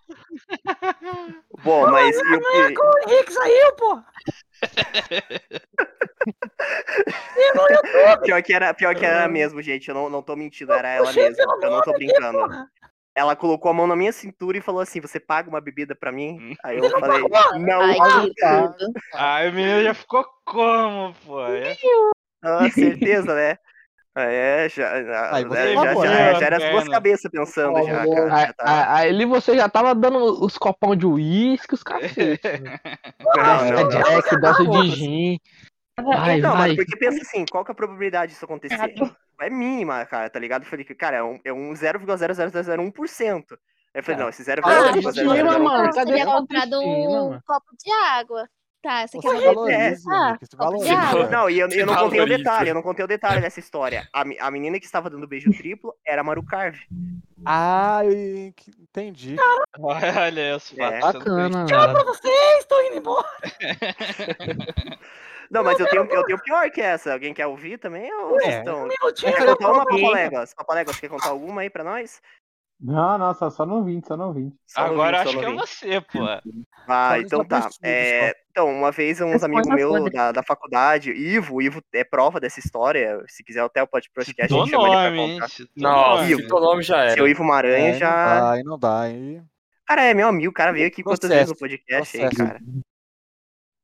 Bom, 1.62 1.90
mas. 1.90 2.16
e 2.16 2.20
o 2.34 2.40
que- 2.40 2.80
O 2.80 2.98
Henrique 3.10 3.32
saiu, 3.32 3.72
pô! 3.76 4.02
E 7.36 7.54
no 7.54 7.62
YouTube! 7.68 8.22
Pior 8.24 8.42
que 8.42 8.54
era, 8.54 8.74
pior 8.74 8.94
que 8.94 9.04
era 9.04 9.28
mesmo, 9.28 9.60
gente. 9.62 9.88
Eu 9.88 9.94
não, 9.94 10.08
não 10.08 10.22
tô 10.22 10.36
mentindo, 10.36 10.72
era 10.72 10.88
ela 10.88 11.12
mesmo. 11.12 11.42
Eu 11.62 11.70
não 11.70 11.82
tô 11.82 11.92
brincando. 11.92 12.38
Ela 13.14 13.36
colocou 13.36 13.70
a 13.70 13.74
mão 13.74 13.86
na 13.86 13.94
minha 13.94 14.12
cintura 14.12 14.56
e 14.56 14.62
falou 14.62 14.80
assim: 14.80 15.00
Você 15.00 15.20
paga 15.20 15.48
uma 15.48 15.60
bebida 15.60 15.94
pra 15.94 16.10
mim? 16.10 16.38
Hum. 16.40 16.54
Aí 16.64 16.78
eu 16.78 16.88
falei: 16.98 17.22
Não, 17.58 17.82
Ai, 17.82 17.96
tudo. 17.98 18.92
Ai, 19.14 19.50
o 19.50 19.52
menino 19.52 19.82
já 19.82 19.92
ficou 19.94 20.24
como, 20.46 21.14
pô? 21.26 21.44
É- 21.46 21.76
Ah, 22.44 22.68
certeza, 22.70 23.34
né? 23.34 23.56
É, 24.14 24.68
já, 24.68 25.02
já, 25.02 25.34
Aí 25.36 25.44
você 25.44 25.74
já, 25.74 25.84
pagou, 25.86 26.04
já, 26.04 26.10
né? 26.10 26.34
já 26.38 26.46
era 26.46 26.56
as 26.58 26.70
duas 26.70 26.88
cabeças 26.88 27.30
pensando 27.30 27.82
já, 27.82 28.06
cara. 28.06 28.34
Aí, 28.34 28.46
Já 28.46 28.52
tava- 28.52 28.70
aí- 28.70 28.86
aí 28.88 29.08
ali 29.08 29.24
você 29.24 29.56
já 29.56 29.68
tava 29.68 29.94
dando 29.94 30.44
os 30.44 30.58
copão 30.58 30.94
de 30.94 31.06
uísque, 31.06 31.74
os 31.74 31.82
cacete. 31.82 32.40
Não, 33.20 33.64
É 33.64 33.70
não. 33.72 33.88
Jack, 33.88 34.36
dose 34.36 34.66
de 34.68 34.90
gin. 34.90 35.38
Vai, 35.96 36.40
não, 36.40 36.50
vai. 36.52 36.68
mas 36.68 36.76
porque 36.76 36.96
pensa 36.98 37.22
assim, 37.22 37.44
qual 37.50 37.64
que 37.64 37.70
é 37.70 37.72
a 37.72 37.74
probabilidade 37.74 38.32
disso 38.32 38.44
acontecer? 38.44 38.94
É 39.40 39.50
mínima, 39.50 40.04
cara, 40.06 40.28
tá 40.30 40.38
ligado? 40.38 40.62
Eu 40.62 40.68
falei 40.68 40.84
que, 40.84 40.94
cara, 40.94 41.16
é 41.16 41.22
um, 41.22 41.40
é 41.44 41.52
um 41.52 41.72
0,0001%. 41.74 43.58
Aí 43.94 44.00
eu 44.00 44.02
falei, 44.02 44.20
não, 44.20 44.28
esse 44.28 44.42
Ah, 44.50 44.62
autoestima, 44.86 45.12
0,0001%. 45.12 45.58
mano. 45.62 45.84
eu 45.86 45.92
cadê 45.94 46.12
teria 46.12 46.26
comprado 46.26 46.80
um 46.80 47.10
mano? 47.28 47.42
copo 47.44 47.66
de 47.82 47.90
água. 47.92 48.48
Tá, 48.82 49.06
você 49.06 49.18
quer 49.20 49.28
Você 49.28 49.36
uma 49.36 49.54
valoriza, 49.54 50.10
Ah, 50.12 50.38
valoriza. 50.56 51.30
Não, 51.30 51.48
e 51.48 51.60
eu, 51.60 51.68
eu 51.68 51.86
não 51.86 51.94
contei 51.94 52.20
o 52.20 52.26
detalhe, 52.26 52.70
eu 52.70 52.74
não 52.74 52.82
contei 52.82 53.04
o 53.04 53.08
detalhe 53.08 53.40
dessa 53.40 53.60
história. 53.60 54.08
A, 54.12 54.22
a 54.40 54.50
menina 54.50 54.80
que 54.80 54.84
estava 54.84 55.08
dando 55.08 55.26
beijo 55.28 55.52
triplo 55.52 55.94
era 56.04 56.20
a 56.20 56.24
Maru 56.24 56.44
Carve. 56.44 56.80
Ah, 57.46 58.00
eu 58.04 58.12
entendi. 58.12 59.36
Olha 59.78 60.56
os 60.56 60.76
É. 60.76 60.98
Bacana, 60.98 61.64
Tchau 61.66 61.92
pra 61.92 62.02
vocês, 62.02 62.64
tô 62.64 62.80
indo 62.82 62.96
embora. 62.96 63.28
Não, 65.50 65.62
mas 65.62 65.78
eu 65.78 65.86
tenho, 65.86 66.04
eu 66.10 66.24
tenho 66.24 66.38
pior 66.40 66.70
que 66.70 66.80
essa. 66.80 67.12
Alguém 67.12 67.34
quer 67.34 67.46
ouvir 67.46 67.78
também? 67.78 68.10
Ou 68.12 68.40
É. 68.40 68.58
estão... 68.58 68.88
Quer 69.14 69.44
contar 69.46 69.70
uma, 69.70 69.84
Papaléguas? 69.84 70.54
Papaléguas, 70.54 70.98
quer 70.98 71.08
contar 71.08 71.28
alguma 71.28 71.60
aí 71.60 71.68
pra 71.68 71.84
nós? 71.84 72.22
Não, 72.84 73.16
não, 73.16 73.32
só, 73.32 73.48
só 73.48 73.64
no 73.64 73.84
20, 73.84 74.04
só 74.08 74.16
no 74.16 74.32
20. 74.32 74.54
Só 74.66 74.80
no 74.80 74.92
Agora 74.94 75.18
vídeo, 75.18 75.30
acho 75.30 75.32
só 75.32 75.38
que 75.38 75.46
no 75.46 75.52
é 75.52 75.54
vídeo. 75.54 75.66
você, 75.66 76.00
pô. 76.00 76.18
Ah, 76.88 77.10
Só 77.10 77.16
então 77.18 77.44
tá. 77.44 77.68
É, 77.80 78.34
então, 78.50 78.68
uma 78.68 78.90
vez 78.90 79.20
uns 79.20 79.44
amigos 79.44 79.68
meus 79.68 80.10
da, 80.10 80.32
da 80.32 80.42
faculdade, 80.42 81.12
Ivo, 81.12 81.54
o 81.56 81.62
Ivo 81.62 81.80
é 81.94 82.02
prova 82.02 82.40
dessa 82.40 82.58
história. 82.58 83.22
Se 83.28 83.44
quiser 83.44 83.60
até 83.62 83.80
o 83.82 83.86
podcast, 83.86 84.34
a 84.42 84.46
gente 84.48 84.70
chama 84.70 84.88
ele 84.88 84.96
pra 84.96 85.10
nome, 85.10 85.18
hein? 85.20 85.40
contar. 85.40 85.48
Nossa, 85.76 86.22
nome. 86.22 86.36
citou 86.42 86.58
o 86.58 86.62
nome 86.62 86.82
já 86.82 87.08
Seu 87.10 87.22
era. 87.24 87.30
Ivo 87.30 87.44
Maranha 87.44 87.90
É, 87.90 87.98
já. 87.98 88.10
Não 88.10 88.40
dá, 88.40 88.50
aí 88.52 88.62
não 88.64 88.78
dá. 88.78 89.00
Aí... 89.02 89.42
Cara, 89.86 90.02
é 90.04 90.12
meu 90.14 90.26
amigo, 90.26 90.50
o 90.50 90.54
cara 90.54 90.72
veio 90.72 90.88
aqui 90.88 91.04
quantas 91.04 91.30
vezes 91.30 91.48
no 91.50 91.56
podcast, 91.56 92.16
hein, 92.18 92.28
processo. 92.28 92.48
cara. 92.50 92.60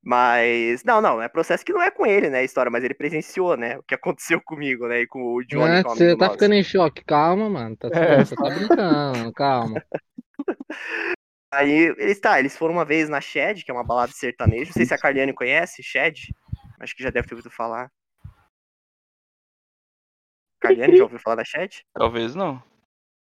Mas. 0.08 0.82
Não, 0.84 1.02
não, 1.02 1.20
é 1.20 1.28
processo 1.28 1.62
que 1.62 1.70
não 1.70 1.82
é 1.82 1.90
com 1.90 2.06
ele, 2.06 2.30
né, 2.30 2.38
a 2.38 2.42
história, 2.42 2.70
mas 2.70 2.82
ele 2.82 2.94
presenciou, 2.94 3.58
né? 3.58 3.76
O 3.76 3.82
que 3.82 3.94
aconteceu 3.94 4.40
comigo, 4.40 4.88
né? 4.88 5.02
E 5.02 5.06
com 5.06 5.34
o 5.34 5.44
Johnny, 5.44 5.82
Não, 5.82 5.82
que 5.82 5.88
é 5.90 5.92
você 5.92 6.16
tá 6.16 6.24
nosso. 6.24 6.38
ficando 6.38 6.54
em 6.54 6.62
choque. 6.62 7.04
Calma, 7.04 7.50
mano. 7.50 7.76
Tá, 7.76 7.88
É. 7.92 8.24
Você 8.24 8.34
tá 8.34 8.48
brincando. 8.48 9.32
Calma. 9.34 9.84
Aí 11.52 11.94
eles 11.98 12.18
tá, 12.20 12.38
eles 12.38 12.56
foram 12.56 12.72
uma 12.72 12.86
vez 12.86 13.10
na 13.10 13.20
Shed, 13.20 13.62
que 13.62 13.70
é 13.70 13.74
uma 13.74 13.84
balada 13.84 14.10
sertaneja. 14.10 14.66
Não 14.66 14.72
sei 14.72 14.86
se 14.86 14.94
a 14.94 14.98
Carliane 14.98 15.34
conhece, 15.34 15.82
Shed. 15.82 16.34
Acho 16.80 16.96
que 16.96 17.02
já 17.02 17.10
deve 17.10 17.28
ter 17.28 17.34
ouvido 17.34 17.50
falar. 17.50 17.92
Carliane, 20.58 20.96
já 20.96 21.02
ouviu 21.02 21.18
falar 21.18 21.36
da 21.36 21.44
Shed? 21.44 21.84
Talvez 21.92 22.34
não. 22.34 22.62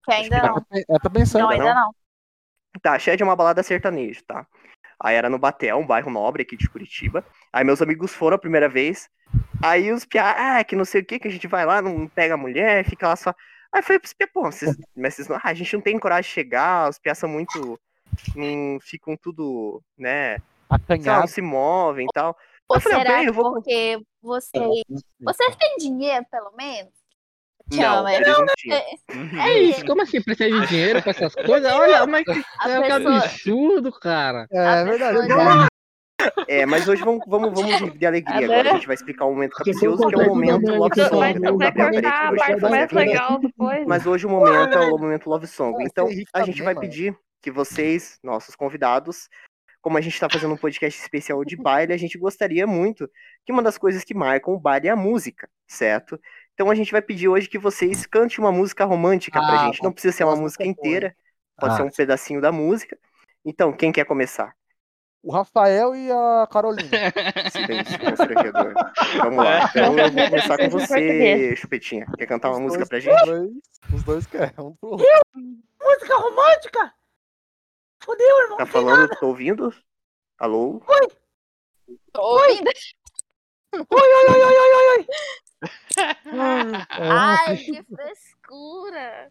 Que 0.04 0.12
ainda 0.12 0.42
não. 0.42 0.66
É, 0.72 0.98
tá 0.98 1.08
pensando. 1.08 1.42
Não, 1.42 1.50
ainda 1.50 1.72
não. 1.72 1.94
Tá, 2.82 2.94
a 2.94 2.98
Shed 2.98 3.20
é 3.22 3.24
uma 3.24 3.36
balada 3.36 3.62
sertaneja, 3.62 4.20
tá? 4.26 4.44
Aí 5.00 5.16
era 5.16 5.28
no 5.28 5.38
Batel, 5.38 5.78
um 5.78 5.86
bairro 5.86 6.10
nobre 6.10 6.42
aqui 6.42 6.56
de 6.56 6.68
Curitiba. 6.68 7.24
Aí 7.52 7.64
meus 7.64 7.82
amigos 7.82 8.12
foram 8.14 8.36
a 8.36 8.38
primeira 8.38 8.68
vez. 8.68 9.08
Aí 9.62 9.92
os 9.92 10.04
piá, 10.04 10.34
ah, 10.58 10.64
que 10.64 10.76
não 10.76 10.84
sei 10.84 11.00
o 11.00 11.04
que, 11.04 11.18
que 11.18 11.28
a 11.28 11.30
gente 11.30 11.46
vai 11.46 11.64
lá, 11.66 11.80
não 11.82 12.06
pega 12.06 12.34
a 12.34 12.38
mulher, 12.38 12.84
fica 12.84 13.08
lá 13.08 13.16
só. 13.16 13.34
Aí 13.72 13.82
foi 13.82 13.98
pros 13.98 14.12
piá, 14.12 14.28
pô, 14.32 14.42
vocês, 14.42 14.76
mas 14.96 15.14
vocês 15.14 15.28
não, 15.28 15.36
ah, 15.36 15.40
a 15.44 15.54
gente 15.54 15.74
não 15.74 15.80
tem 15.80 15.98
coragem 15.98 16.28
de 16.28 16.34
chegar, 16.34 16.88
os 16.88 16.98
piá 16.98 17.14
são 17.14 17.28
muito. 17.28 17.78
Não 18.36 18.78
ficam 18.80 19.16
tudo, 19.16 19.82
né? 19.98 20.34
Lá, 20.70 20.78
não 20.78 20.84
Acanhado. 20.94 21.28
se 21.28 21.42
movem 21.42 22.06
e 22.06 22.12
tal. 22.12 22.36
Ou 22.68 22.76
Eu 22.76 22.80
falei, 22.80 22.98
será 22.98 23.16
bem, 23.16 23.26
eu 23.26 23.32
que 23.32 23.36
vou- 23.36 23.52
porque 23.54 24.00
vocês. 24.22 24.82
Vocês 25.20 25.56
têm 25.56 25.76
dinheiro, 25.78 26.24
pelo 26.30 26.52
menos? 26.52 26.92
Eles 27.70 28.38
não 28.38 28.46
tinham. 28.58 28.76
É, 28.76 29.48
É 29.50 29.58
isso, 29.58 29.84
como 29.86 30.02
assim? 30.02 30.20
Precisa 30.22 30.60
de 30.60 30.66
dinheiro 30.66 31.02
pra 31.02 31.10
essas 31.10 31.34
coisas? 31.34 31.72
Olha, 31.72 32.06
mas 32.06 32.24
que, 32.24 32.30
é, 32.32 32.34
que 32.34 32.88
pessoa- 32.88 33.16
absurdo, 33.18 33.92
cara. 33.92 34.46
É 34.50 34.84
verdade. 34.84 35.18
pessoa- 35.26 35.66
É, 36.48 36.64
mas 36.64 36.88
hoje 36.88 37.02
vamos, 37.04 37.22
vamos, 37.26 37.52
vamos 37.52 37.98
de 37.98 38.06
alegria 38.06 38.36
Agora- 38.36 38.52
agora. 38.54 38.70
A 38.70 38.74
gente 38.74 38.86
vai 38.86 38.94
explicar 38.94 39.24
o 39.26 39.30
momento 39.34 39.52
capcioso, 39.52 40.08
que 40.08 40.14
é 40.14 40.18
o 40.18 40.26
momento 40.28 40.66
Love 40.70 40.96
né, 40.98 41.08
Song. 41.08 41.24
A 41.24 41.32
que 41.32 41.46
eu 41.46 41.58
parte 41.58 42.62
mais 42.62 42.90
legal 42.92 43.38
depois. 43.40 43.86
Mas 43.86 44.06
hoje 44.06 44.26
o 44.26 44.30
momento 44.30 44.74
é 44.78 44.80
o 44.90 44.98
momento 44.98 45.28
Love 45.28 45.46
Song. 45.46 45.82
Então 45.84 46.08
a 46.32 46.44
gente 46.44 46.62
vai 46.62 46.74
mano. 46.74 46.86
pedir 46.86 47.16
que 47.42 47.50
vocês, 47.50 48.18
nossos 48.22 48.54
convidados, 48.56 49.28
como 49.82 49.98
a 49.98 50.00
gente 50.00 50.18
tá 50.18 50.28
fazendo 50.30 50.54
um 50.54 50.56
podcast 50.56 50.98
especial 50.98 51.44
de 51.44 51.56
baile, 51.56 51.92
a 51.92 51.96
gente 51.98 52.16
gostaria 52.16 52.66
muito 52.66 53.06
que 53.44 53.52
uma 53.52 53.62
das 53.62 53.76
coisas 53.76 54.02
que 54.02 54.14
marcam 54.14 54.54
o 54.54 54.58
baile 54.58 54.88
é 54.88 54.90
a 54.92 54.96
música, 54.96 55.46
certo? 55.68 56.18
Então 56.54 56.70
a 56.70 56.74
gente 56.74 56.92
vai 56.92 57.02
pedir 57.02 57.28
hoje 57.28 57.48
que 57.48 57.58
vocês 57.58 58.06
cantem 58.06 58.38
uma 58.38 58.52
música 58.52 58.84
romântica 58.84 59.40
pra 59.40 59.60
Ah, 59.62 59.66
gente. 59.66 59.82
Não 59.82 59.92
precisa 59.92 60.16
ser 60.16 60.24
uma 60.24 60.36
música 60.36 60.64
inteira, 60.64 61.16
pode 61.58 61.74
Ah. 61.74 61.76
ser 61.76 61.82
um 61.82 61.90
pedacinho 61.90 62.40
da 62.40 62.52
música. 62.52 62.96
Então, 63.44 63.72
quem 63.72 63.90
quer 63.92 64.04
começar? 64.04 64.54
O 65.22 65.32
Rafael 65.32 65.94
e 65.96 66.10
a 66.12 66.46
Carolina. 66.50 66.88
Silêncio 67.52 67.98
constrangedor. 67.98 68.74
Vamos 69.22 69.36
lá. 69.44 69.64
Então 69.70 69.98
eu 69.98 70.12
vou 70.12 70.24
começar 70.28 70.58
com 70.58 70.68
você, 70.68 71.56
Chupetinha. 71.56 72.06
Quer 72.16 72.26
cantar 72.26 72.48
uma 72.50 72.56
Os 72.58 72.62
música 72.62 72.84
dois- 72.84 72.88
pra 72.88 73.00
gente? 73.00 73.20
Os 73.22 73.26
dois, 73.26 73.50
os 73.94 74.02
dois 74.04 74.26
querem, 74.26 74.52
um 74.58 74.74
pro 74.76 74.90
outro. 74.90 75.06
Música 75.34 76.16
romântica? 76.16 76.94
Fudeu, 78.02 78.40
irmão. 78.42 78.58
Tá 78.58 78.66
falando? 78.66 79.00
nada. 79.00 79.16
Tô 79.18 79.28
ouvindo? 79.28 79.74
Alô? 80.38 80.80
Tô 82.12 82.22
ouvindo. 82.22 82.70
Oi, 83.72 83.82
oi, 83.90 84.28
oi, 84.30 84.42
oi, 84.44 84.56
oi, 84.56 84.98
oi. 84.98 85.06
Ai, 86.90 87.56
que 87.56 87.82
frescura. 87.82 89.30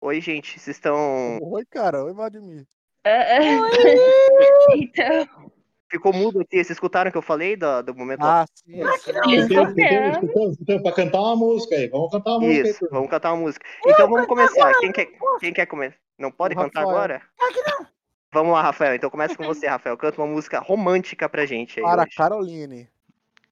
Oi, 0.00 0.20
gente. 0.20 0.58
Vocês 0.60 0.76
estão. 0.76 1.38
Oi, 1.42 1.64
cara. 1.66 2.04
Oi, 2.04 2.12
Vladimir. 2.12 2.66
Então, 4.76 5.50
Ficou 5.90 6.12
mudo 6.12 6.40
aqui. 6.40 6.56
Vocês 6.56 6.70
escutaram 6.70 7.08
o 7.08 7.12
que 7.12 7.18
eu 7.18 7.22
falei 7.22 7.56
do, 7.56 7.82
do 7.82 7.94
momento? 7.94 8.24
Ah, 8.24 8.44
sim. 8.54 8.80
Escutamos, 8.80 10.56
escutamos. 10.56 10.82
Pra 10.82 10.92
cantar 10.92 11.20
uma 11.20 11.36
música 11.36 11.76
aí. 11.76 11.88
Vamos 11.88 12.10
cantar 12.10 12.30
uma 12.32 12.40
música 12.40 12.68
Isso, 12.68 12.84
aí. 12.84 12.90
vamos 12.90 13.10
cantar 13.10 13.32
uma 13.32 13.42
música. 13.42 13.66
Então 13.86 14.08
vamos 14.08 14.26
começar. 14.26 14.72
Quem 14.80 14.90
quer, 14.92 15.08
quem 15.38 15.52
quer 15.52 15.66
começar? 15.66 15.96
Não 16.18 16.32
pode 16.32 16.54
O 16.54 16.58
cantar 16.58 16.80
Rafael. 16.80 16.96
agora? 16.96 17.22
Claro 17.36 17.54
que 17.54 17.62
não. 17.70 17.86
Vamos 18.32 18.52
lá, 18.52 18.62
Rafael. 18.62 18.94
Então 18.96 19.08
começa 19.10 19.36
com 19.36 19.44
você, 19.44 19.68
Rafael. 19.68 19.96
Canta 19.96 20.20
uma 20.20 20.26
música 20.26 20.58
romântica 20.58 21.28
pra 21.28 21.46
gente 21.46 21.78
aí. 21.78 21.84
Para 21.84 22.02
hoje. 22.02 22.16
Caroline. 22.16 22.88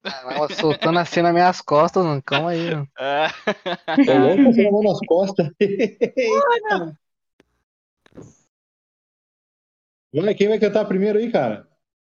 Ela 0.03 0.49
soltando 0.49 0.99
assim 0.99 1.21
nas 1.21 1.33
minhas 1.33 1.61
costas, 1.61 2.03
mano. 2.03 2.21
Calma 2.21 2.51
aí, 2.51 2.71
mano. 2.71 2.87
É. 2.99 3.27
Ô, 4.11 4.17
louco, 4.17 4.43
passando 4.43 4.67
a 4.67 4.71
mão 4.71 4.83
nas 4.83 4.99
costas. 5.07 5.49
Vai, 10.13 10.35
quem 10.35 10.47
vai 10.47 10.59
cantar 10.59 10.85
primeiro 10.85 11.17
aí, 11.17 11.31
cara? 11.31 11.67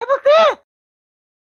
É 0.01 0.05
você. 0.05 0.66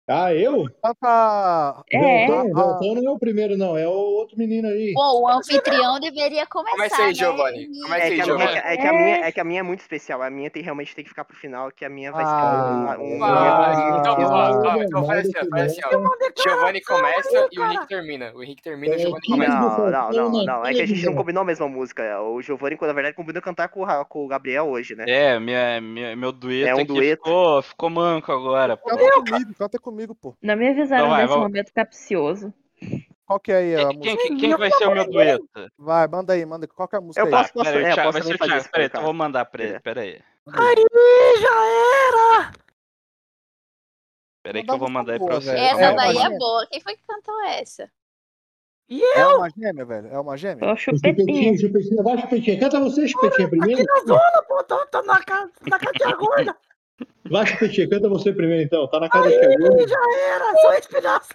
Ah, 0.07 0.35
eu? 0.35 0.67
Canta. 0.83 1.83
É. 1.91 2.27
Veltão 2.27 2.95
não 2.95 3.07
é 3.07 3.11
o 3.11 3.19
primeiro, 3.19 3.57
não. 3.57 3.77
É 3.77 3.87
o 3.89 3.91
outro 3.91 4.37
menino 4.37 4.69
aí. 4.69 4.93
Bom, 4.95 5.23
o 5.23 5.29
anfitrião 5.29 5.99
deveria 5.99 6.47
começar. 6.47 6.77
Começa 6.77 6.97
aí, 7.03 7.07
né? 7.09 7.15
Giovanni. 7.15 7.69
Começa 7.83 7.97
É 7.97 8.09
aí, 8.09 8.15
que, 8.17 8.21
a 8.21 8.25
minha, 8.27 8.47
Giovanni. 8.47 8.59
é, 8.59 8.77
que 8.77 8.87
a 8.87 8.93
minha, 8.93 9.17
é 9.17 9.33
que 9.33 9.41
a 9.41 9.45
minha 9.45 9.61
é 9.61 9.63
muito 9.63 9.81
especial. 9.81 10.21
A 10.23 10.29
minha 10.29 10.51
tem 10.51 10.63
realmente 10.63 10.95
tem 10.95 11.03
que 11.05 11.09
ficar 11.09 11.25
pro 11.25 11.35
final, 11.37 11.71
que 11.71 11.87
a 11.87 11.89
minha 11.89 12.13
vai 12.13 12.23
ser 12.23 12.31
Ah, 12.31 12.97
um, 13.01 13.19
um 13.19 13.25
Ah, 13.25 13.97
então, 13.99 14.17
ó, 14.19 14.83
então 14.83 15.07
faz 15.07 15.21
assim, 15.21 15.33
ó, 15.39 15.49
faz 15.51 15.73
assim, 15.73 15.81
ó. 15.85 16.43
Giovanni 16.43 16.81
começa 16.83 17.49
e 17.51 17.59
o 17.59 17.65
Henrique 17.65 17.89
termina. 17.89 18.33
O 18.35 18.43
Henrique 18.43 18.63
termina 18.63 18.95
e 18.95 18.97
o 18.97 19.01
Giovanni 19.01 19.27
começa. 19.27 19.59
Não, 19.59 20.11
não, 20.11 20.31
não, 20.31 20.45
não. 20.45 20.67
É 20.67 20.75
que 20.75 20.83
a 20.83 20.87
gente 20.87 21.05
não 21.07 21.15
combinou 21.15 21.41
a 21.43 21.47
mesma 21.47 21.67
música. 21.67 22.21
O 22.21 22.43
Giovanni, 22.43 22.77
na 22.79 22.93
verdade, 22.93 23.17
combinou 23.17 23.41
cantar 23.41 23.69
com 23.69 23.83
o, 23.83 24.05
com 24.05 24.25
o 24.27 24.29
Gabriel 24.29 24.67
hoje, 24.69 24.95
né? 24.95 25.05
É, 25.09 25.41
minha, 25.41 25.81
minha, 25.81 26.15
meu 26.15 26.31
dueto 26.31 26.69
É 26.69 26.75
um 26.75 26.85
dueto. 26.85 27.25
Ficou, 27.25 27.63
ficou 27.63 27.89
manco 27.89 28.31
agora. 28.31 28.77
pô. 28.77 28.91
Canta 28.91 29.13
comigo, 29.13 29.55
canta 29.59 29.79
comigo, 29.79 29.94
pô. 30.21 30.35
não 30.43 30.57
me 30.57 30.69
avisaram 30.69 31.05
Então 31.05 31.11
vai, 31.11 31.23
desse 31.23 31.35
vamos. 31.35 31.49
momento 31.49 31.73
capcioso. 31.73 32.55
Qual 33.27 33.41
que 33.41 33.53
é 33.53 33.57
aí 33.57 33.75
a 33.77 33.89
Quem, 33.89 33.97
música? 33.99 34.17
quem, 34.17 34.37
quem 34.37 34.51
que 34.51 34.57
vai 34.59 34.71
ser 34.71 34.87
o 34.87 34.93
meu 34.95 35.11
dueto? 35.11 35.49
Vai, 35.79 36.07
manda 36.09 36.33
aí, 36.35 36.45
manda. 36.45 36.67
Qual 36.69 36.87
que 36.87 36.95
é 36.95 36.99
a 36.99 37.01
música 37.01 37.21
Eu 37.23 37.27
aí? 37.27 37.31
posso, 37.31 37.53
Pera 37.55 37.65
posso, 37.65 37.79
aí, 37.79 37.85
é, 37.85 37.95
Thiago, 37.95 38.13
posso 38.13 38.19
o 38.19 38.23
fazer 38.23 38.39
Thiago. 38.39 38.57
isso. 38.61 38.71
Peraí, 38.71 38.87
então 38.87 39.01
eu 39.01 39.05
vou 39.07 39.15
mandar 39.15 39.45
pra 39.47 39.63
ele. 39.65 39.75
É. 39.75 39.79
Pera 39.81 40.01
aí. 40.03 40.21
Aí, 40.47 41.41
já 41.41 41.65
era. 42.45 42.53
Pera 44.43 44.59
aí 44.59 44.65
que 44.65 44.71
eu 44.71 44.79
vou 44.79 44.91
mandar 44.91 45.13
aí 45.15 45.19
pra 45.19 45.37
você. 45.37 45.51
Essa 45.57 45.81
É, 45.85 45.95
daí 45.95 46.19
é 46.19 46.39
boa. 46.39 46.67
Quem 46.71 46.81
foi 46.81 46.97
que 46.97 47.03
cantou 47.07 47.41
essa? 47.47 47.91
E 48.91 49.03
É 49.03 49.23
eu? 49.23 49.39
uma 49.39 49.49
gêmea, 49.49 49.85
velho? 49.87 50.09
É 50.09 50.21
uma 50.21 50.37
gêmea? 50.37 50.71
Ô, 50.71 50.77
chupetinho. 50.77 51.17
Chupetinha, 51.17 51.57
chupetinha. 51.59 52.03
Vai, 52.03 52.19
chupetinha. 52.19 52.61
Canta 52.61 52.81
você, 52.81 53.09
chupetinha, 53.09 53.47
Aqui 53.49 53.57
primeiro. 53.57 53.85
na 53.85 54.01
zona, 54.01 54.43
pô. 54.47 54.63
Tô, 54.65 54.87
tô 54.89 55.01
na 55.03 55.25
casa 55.25 55.51
na 55.67 55.79
casa 55.79 55.99
da 55.99 56.15
gorda. 56.15 56.57
Vai, 57.31 57.47
chupetinha. 57.47 57.89
Canta 57.89 58.09
você 58.09 58.33
primeiro, 58.33 58.63
então. 58.63 58.87
Tá 58.89 59.01
na 59.01 59.09
casa 59.09 59.29
do 59.29 59.31
Thiago 59.31 59.51
Aí, 59.51 59.69
Gordo. 59.69 59.89
já 59.89 60.19
era. 60.29 60.55
Só 60.61 60.75
esse 60.75 60.89
pedaço. 60.89 61.29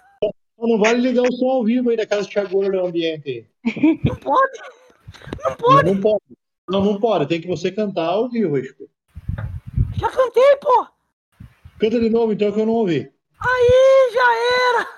Não 0.58 0.78
vale 0.78 1.00
ligar 1.00 1.22
o 1.22 1.32
som 1.32 1.48
ao 1.48 1.64
vivo 1.64 1.90
aí 1.90 1.96
da 1.96 2.06
casa 2.06 2.22
do 2.22 2.28
Thiago 2.30 2.50
Gordo 2.50 2.76
no 2.76 2.86
ambiente. 2.86 3.46
Não 4.04 4.16
pode. 4.16 4.58
Não 5.42 5.56
pode. 5.56 5.90
não 5.90 6.00
pode. 6.00 6.22
Não, 6.68 6.84
não 6.84 7.00
pode. 7.00 7.26
Tem 7.26 7.40
que 7.40 7.48
você 7.48 7.72
cantar 7.72 8.06
ao 8.06 8.28
vivo. 8.28 8.56
Já 9.96 10.10
cantei, 10.10 10.56
pô. 10.60 10.86
Canta 11.78 11.98
de 11.98 12.10
novo, 12.10 12.32
então, 12.32 12.52
que 12.52 12.60
eu 12.60 12.66
não 12.66 12.74
ouvi. 12.74 13.10
Aí, 13.40 14.10
já 14.12 14.34
era. 14.76 14.88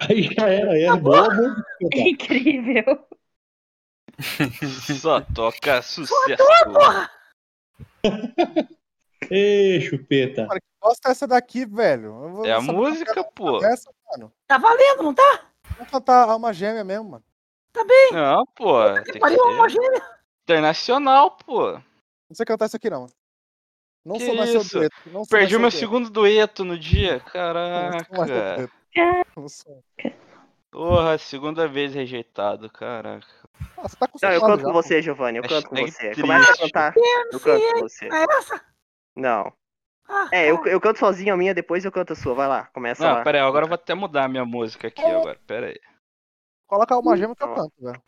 Aí 0.00 0.22
já 0.22 0.48
era, 0.48 0.78
era 0.78 0.96
boa 0.96 1.32
música. 1.34 1.64
cantar. 1.80 1.98
Incrível. 1.98 3.06
Só 5.00 5.20
toca 5.20 5.82
sucesso. 5.82 6.42
Porra. 6.64 7.10
Ê, 9.30 9.80
chupeta. 9.80 10.46
Mano, 10.46 10.60
que 10.60 10.66
bosta 10.80 11.08
é 11.08 11.12
essa 11.12 11.26
daqui, 11.26 11.64
velho? 11.64 12.06
Eu 12.24 12.30
vou 12.30 12.44
É 12.46 12.52
a 12.52 12.60
música, 12.60 13.24
pô. 13.24 13.64
Essa, 13.64 13.90
mano. 14.12 14.32
Tá 14.46 14.58
valendo, 14.58 15.02
não 15.02 15.14
tá? 15.14 15.46
Vamos 15.76 15.90
cantar 15.90 16.28
Alma 16.28 16.52
Gêmea 16.52 16.84
mesmo, 16.84 17.10
mano. 17.10 17.24
Tá 17.72 17.84
bem. 17.84 18.12
Não, 18.12 18.44
pô. 18.54 18.74
Que 19.10 19.18
Pariu 19.18 19.38
uma 19.42 19.68
ser 19.68 19.80
gêmea. 19.80 20.02
internacional, 20.44 21.30
pô. 21.32 21.72
Não 21.72 22.34
sei 22.34 22.46
cantar 22.46 22.66
isso 22.66 22.76
aqui, 22.76 22.88
não. 22.90 23.06
Não 24.04 24.16
Que 24.16 24.26
sou 24.26 24.36
mais 24.36 24.50
seu 24.50 24.60
isso? 24.60 24.78
dueto. 24.78 24.96
Não 25.06 25.24
sou 25.24 25.26
Perdi 25.38 25.56
o 25.56 25.60
meu 25.60 25.70
seu 25.70 25.80
segundo 25.80 26.08
dueto 26.10 26.64
no 26.64 26.78
dia. 26.78 27.18
dueto. 27.18 27.32
Não 27.34 28.04
sou 28.04 28.18
mais 28.18 28.30
seu 28.30 28.36
Caraca. 28.36 28.56
dueto. 28.56 28.72
Não 29.36 29.48
sou. 29.48 29.84
Porra, 30.70 31.18
segunda 31.18 31.66
vez 31.66 31.94
rejeitado, 31.94 32.70
caraca. 32.70 33.26
Ah, 33.76 33.82
você 33.88 33.96
tá 33.96 34.08
com 34.08 34.18
Não, 34.22 34.32
eu 34.32 34.40
canto 34.40 34.60
já, 34.60 34.66
com 34.66 34.72
você, 34.72 35.02
Giovanni. 35.02 35.38
Eu 35.38 35.44
canto 35.48 35.68
com 35.68 35.76
você. 35.76 36.14
Começa 36.14 36.52
a 36.52 36.56
cantar. 36.56 36.94
Eu 37.32 37.40
canto 37.40 37.72
com 37.74 37.80
você. 37.80 38.06
É 38.06 38.24
essa? 38.38 38.60
Não. 39.14 39.52
Ah, 40.08 40.28
É, 40.32 40.50
eu, 40.50 40.64
eu 40.66 40.80
canto 40.80 40.98
sozinho 40.98 41.34
a 41.34 41.36
minha, 41.36 41.52
depois 41.52 41.84
eu 41.84 41.90
canto 41.92 42.12
a 42.12 42.16
sua. 42.16 42.34
Vai 42.34 42.46
lá, 42.48 42.66
começa 42.72 43.04
Não, 43.06 43.14
lá. 43.16 43.24
pera 43.24 43.38
aí, 43.38 43.44
agora 43.46 43.64
eu 43.64 43.68
vou 43.68 43.74
até 43.74 43.94
mudar 43.94 44.24
a 44.24 44.28
minha 44.28 44.44
música 44.44 44.88
aqui 44.88 45.02
agora. 45.04 45.38
Pera 45.46 45.66
aí. 45.66 45.80
Coloca 46.66 46.94
Alma 46.94 47.16
Gêmea 47.16 47.34
que 47.36 47.42
eu 47.42 47.54
canto, 47.54 47.72
velho. 47.78 48.02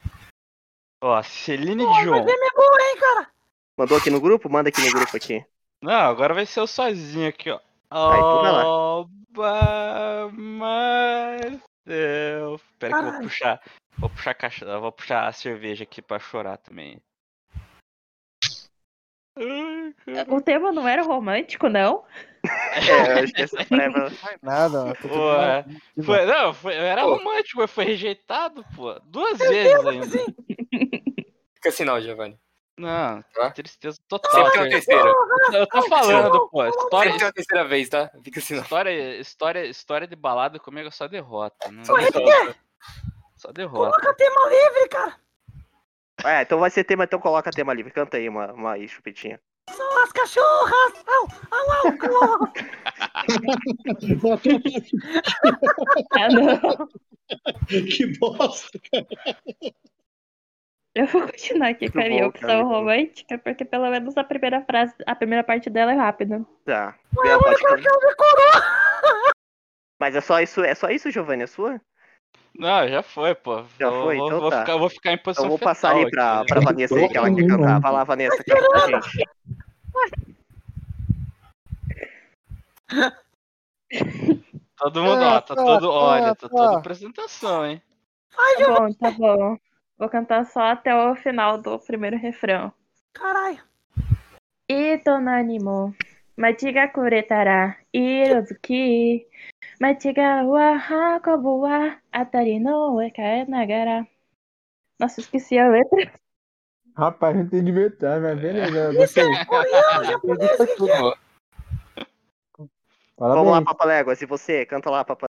Ó, 1.02 1.22
Celine 1.22 1.84
Pô, 1.84 1.92
Dion. 1.92 2.10
mas 2.10 2.26
é 2.26 2.36
minha 2.36 2.52
boa, 2.54 2.80
hein, 2.82 2.96
cara? 2.98 3.30
Mandou 3.76 3.96
aqui 3.98 4.10
no 4.10 4.20
grupo? 4.20 4.48
Manda 4.50 4.68
aqui 4.68 4.80
no 4.84 4.90
grupo 4.92 5.16
aqui. 5.16 5.44
Não, 5.82 5.92
agora 5.92 6.34
vai 6.34 6.44
ser 6.46 6.58
eu 6.60 6.66
sozinho 6.66 7.28
aqui, 7.28 7.50
ó. 7.50 7.60
Aí, 7.90 8.18
então 8.18 8.42
vai 8.42 8.52
lá. 8.52 8.62
All 8.64 9.04
by 9.06 10.32
myself. 11.86 12.64
Pera 12.78 12.92
que 12.92 12.98
eu 13.06 13.12
vou 13.12 13.20
puxar. 13.22 13.60
Vou 13.98 14.08
puxar 14.10 14.30
a 14.30 14.34
caixa. 14.34 14.78
Vou 14.78 14.92
puxar 14.92 15.26
a 15.26 15.32
cerveja 15.32 15.84
aqui 15.84 16.00
pra 16.00 16.18
chorar 16.18 16.56
também. 16.58 17.00
O 20.28 20.40
tema 20.40 20.72
não 20.72 20.86
era 20.86 21.02
romântico, 21.02 21.68
não? 21.68 22.04
É, 22.74 23.12
eu 23.12 23.24
acho 23.24 23.32
que 23.32 23.42
essa 23.42 23.64
prévia. 23.64 24.02
Não 24.04 24.10
faz 24.10 24.38
nada, 24.42 24.94
Pô, 24.96 25.32
é. 25.34 25.64
Foi, 26.02 26.26
não, 26.26 26.52
foi, 26.54 26.74
era 26.74 27.02
romântico, 27.02 27.60
mas 27.60 27.70
foi 27.70 27.84
rejeitado, 27.84 28.64
pô. 28.74 28.98
Duas 29.04 29.38
vezes 29.38 29.86
ainda. 29.86 30.06
Fica 31.54 31.68
assim 31.68 31.84
não, 31.84 32.00
Giovanni. 32.00 32.38
Não, 32.78 33.22
Tá. 33.34 33.50
tristeza 33.50 33.98
total. 34.08 34.30
Sempre 34.30 34.52
tem 34.52 34.60
uma 34.60 34.68
terceira. 34.70 35.12
Eu 35.52 35.66
tô 35.66 35.82
falando, 35.88 36.48
pô. 36.48 36.64
História, 36.66 37.10
Sempre 37.12 37.18
tem 37.18 37.26
uma 37.26 37.32
terceira 37.32 37.64
vez, 37.64 37.88
tá? 37.88 38.10
Fica 38.22 38.38
assim 38.40 38.54
não. 38.54 38.62
história, 38.62 39.20
história, 39.20 39.66
história 39.66 40.06
de 40.06 40.16
balada 40.16 40.58
comigo 40.60 40.88
é 40.88 40.90
só 40.92 41.08
derrota. 41.08 41.70
Não, 41.70 41.84
Só 41.84 41.94
derrota. 41.96 42.56
Só 43.38 43.52
derrota. 43.52 43.90
Coloca 43.90 44.14
tema 44.14 44.48
livre, 44.48 44.88
cara. 44.88 45.14
É, 46.24 46.42
então 46.42 46.58
vai 46.58 46.70
ser 46.70 46.84
tema, 46.84 47.04
então 47.04 47.20
coloca 47.20 47.50
tema 47.50 47.72
livre. 47.72 47.92
Canta 47.92 48.16
aí 48.16 48.28
uma, 48.28 48.52
uma 48.52 48.72
aí, 48.72 48.88
chupetinha. 48.88 49.40
São 49.70 50.02
as 50.02 50.12
cachorras. 50.12 51.04
Au, 51.06 51.28
au, 51.50 51.70
au, 51.70 51.86
au. 52.42 52.52
Ah, 56.12 56.28
não. 56.28 56.88
que 57.68 58.18
bosta. 58.18 58.80
Eu 60.94 61.06
vou 61.06 61.22
continuar 61.22 61.68
aqui 61.68 61.88
com 61.90 61.98
a 61.98 62.00
Muito 62.00 62.12
minha 62.12 62.24
bom, 62.24 62.30
opção 62.30 62.48
cara. 62.48 62.64
romântica, 62.64 63.38
porque 63.38 63.64
pelo 63.64 63.88
menos 63.88 64.16
a 64.16 64.24
primeira 64.24 64.64
frase, 64.64 64.94
a 65.06 65.14
primeira 65.14 65.44
parte 65.44 65.70
dela 65.70 65.92
é 65.92 65.96
rápida. 65.96 66.44
Tá. 66.64 66.98
Ué, 67.16 67.34
eu. 67.34 67.40
Mas 70.00 70.16
é 70.16 70.20
só 70.20 70.40
isso, 70.40 70.64
é 70.64 70.74
só 70.74 70.88
isso, 70.90 71.10
Giovanni, 71.10 71.44
é 71.44 71.46
sua? 71.46 71.80
Não, 72.58 72.88
já 72.88 73.02
foi, 73.02 73.34
pô. 73.36 73.64
Já 73.78 73.88
vou, 73.88 74.02
foi, 74.04 74.16
então 74.16 74.40
vou, 74.40 74.50
tá. 74.50 74.60
ficar, 74.60 74.76
vou 74.76 74.90
ficar 74.90 75.10
em 75.10 75.14
então 75.14 75.22
posição 75.24 75.44
Eu 75.44 75.50
vou 75.50 75.58
passar 75.58 75.92
ali 75.92 76.10
pra, 76.10 76.40
aqui. 76.40 76.48
pra 76.48 76.60
né? 76.60 76.66
Vanessa 76.66 76.96
aí, 76.96 77.08
que 77.08 77.16
ela 77.16 77.34
quer 77.34 77.46
cantar. 77.46 77.80
Vai 77.80 77.92
lá, 77.92 78.04
Vanessa, 78.04 78.44
canta 78.44 78.68
pra 78.68 78.86
gente. 78.88 79.24
Todo 84.76 85.02
mundo, 85.02 85.22
ó, 85.22 85.40
tá 85.40 85.54
todo, 85.54 85.90
olha, 85.90 86.34
tá 86.34 86.48
toda 86.48 86.78
apresentação, 86.78 87.66
hein? 87.66 87.82
Ai, 88.36 88.56
tá 88.56 88.66
bom, 88.66 88.92
tá, 88.92 89.10
tá 89.10 89.10
bom. 89.12 89.56
Vou 89.96 90.08
cantar 90.08 90.44
só 90.46 90.60
até 90.62 90.94
o 90.94 91.14
final 91.16 91.60
do 91.60 91.78
primeiro 91.78 92.16
refrão. 92.16 92.72
Caralho. 93.12 93.58
Itonanimo, 94.68 95.94
majiga 96.36 96.88
kuretara, 96.88 97.76
irozuki, 97.92 99.26
Matiga 99.80 100.44
wa 100.44 100.76
hakobu 100.76 101.60
wa 101.60 101.96
atari 102.12 102.58
no 102.58 103.00
ekae 103.02 103.44
nagara. 103.44 104.06
Nossa, 104.98 105.20
esqueci 105.20 105.58
a 105.58 105.68
letra. 105.68 106.12
Rapaz, 106.96 107.36
não 107.36 107.42
entendi 107.44 107.70
metade, 107.70 108.20
mas 108.20 108.40
beleza. 108.40 108.92
Você... 108.92 109.22
Fala 113.16 113.34
Vamos 113.34 113.52
lá, 113.52 113.62
Papa 113.62 113.84
Légua, 113.84 114.16
se 114.16 114.26
você 114.26 114.66
canta 114.66 114.90
lá, 114.90 115.04
Papa 115.04 115.26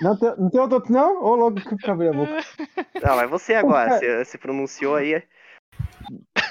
não 0.00 0.16
tem, 0.16 0.36
não 0.38 0.50
tem 0.50 0.60
outro, 0.60 0.92
não? 0.92 1.22
Ou 1.22 1.36
logo 1.36 1.60
que 1.60 1.90
abriu 1.90 2.10
a 2.10 2.14
boca? 2.14 2.38
Ah, 3.02 3.08
não, 3.08 3.20
é 3.20 3.26
você 3.26 3.54
agora, 3.54 3.98
você 3.98 4.24
se 4.24 4.38
pronunciou 4.38 4.96
aí. 4.96 5.22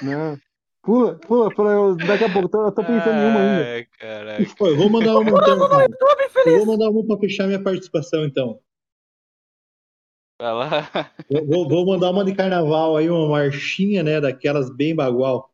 Não. 0.02 0.38
Pula, 0.82 1.14
pula, 1.16 1.54
pula. 1.54 1.72
Eu, 1.72 1.96
daqui 1.96 2.24
a 2.24 2.32
pouco, 2.32 2.56
eu 2.56 2.72
tô, 2.72 2.82
pensando 2.82 3.18
em 3.18 3.30
uma 3.30 3.40
ainda. 3.40 3.64
Ai, 3.64 3.86
caraca. 3.98 4.42
Eu 4.60 4.76
vou 4.76 4.88
mandar 4.88 5.18
uma 5.18 5.30
então. 5.30 6.46
Eu 6.46 6.58
vou 6.58 6.66
mandar 6.66 6.90
uma 6.90 7.06
pra 7.06 7.18
fechar 7.18 7.46
minha 7.46 7.62
participação, 7.62 8.24
então. 8.24 8.60
Vai 10.40 10.54
lá. 10.54 10.90
Eu 11.28 11.46
vou, 11.46 11.68
vou 11.68 11.86
mandar 11.86 12.10
uma 12.10 12.24
de 12.24 12.34
carnaval 12.34 12.96
aí, 12.96 13.10
uma 13.10 13.28
marchinha, 13.28 14.02
né? 14.02 14.20
Daquelas 14.20 14.74
bem 14.74 14.94
bagual. 14.94 15.50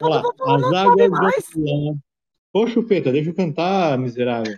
Olha 0.00 0.22
lá, 0.40 0.54
as 0.56 0.72
águas 0.72 1.10
vão. 1.56 1.98
Ô, 2.52 2.66
chupeta, 2.68 3.10
deixa 3.10 3.30
eu 3.30 3.34
cantar, 3.34 3.98
miserável. 3.98 4.56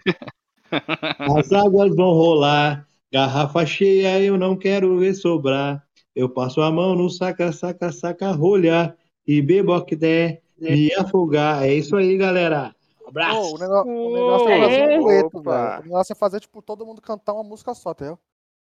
As 1.39 1.51
águas 1.51 1.95
vão 1.97 2.13
rolar, 2.13 2.87
garrafa 3.11 3.65
cheia, 3.65 4.21
eu 4.21 4.37
não 4.37 4.57
quero 4.57 4.99
ver 4.99 5.15
sobrar. 5.15 5.83
Eu 6.15 6.29
passo 6.29 6.61
a 6.61 6.71
mão 6.71 6.95
no 6.95 7.09
saca, 7.09 7.53
saca, 7.53 7.91
saca, 7.91 8.31
rolha 8.33 8.95
e 9.27 9.41
bebo 9.43 9.75
o 9.77 9.85
que 9.85 9.97
der, 9.97 10.41
me 10.59 10.93
afogar. 10.95 11.63
É 11.65 11.73
isso 11.75 11.97
aí, 11.97 12.17
galera. 12.17 12.75
Abraço. 13.07 13.39
Ô, 13.39 13.55
o, 13.55 13.59
negócio, 13.59 13.91
o 13.93 14.15
negócio 14.15 14.49
é 14.49 14.61
fazer 14.61 14.83
um 14.99 15.03
dueto, 15.03 15.43
velho. 15.43 15.81
O 15.81 15.83
negócio 15.85 16.13
é 16.13 16.17
fazer, 16.17 16.41
tipo, 16.41 16.63
todo 16.63 16.87
mundo 16.87 17.03
cantar 17.03 17.35
uma 17.35 17.45
música 17.45 17.75
só, 17.75 17.91
entendeu? 17.93 18.19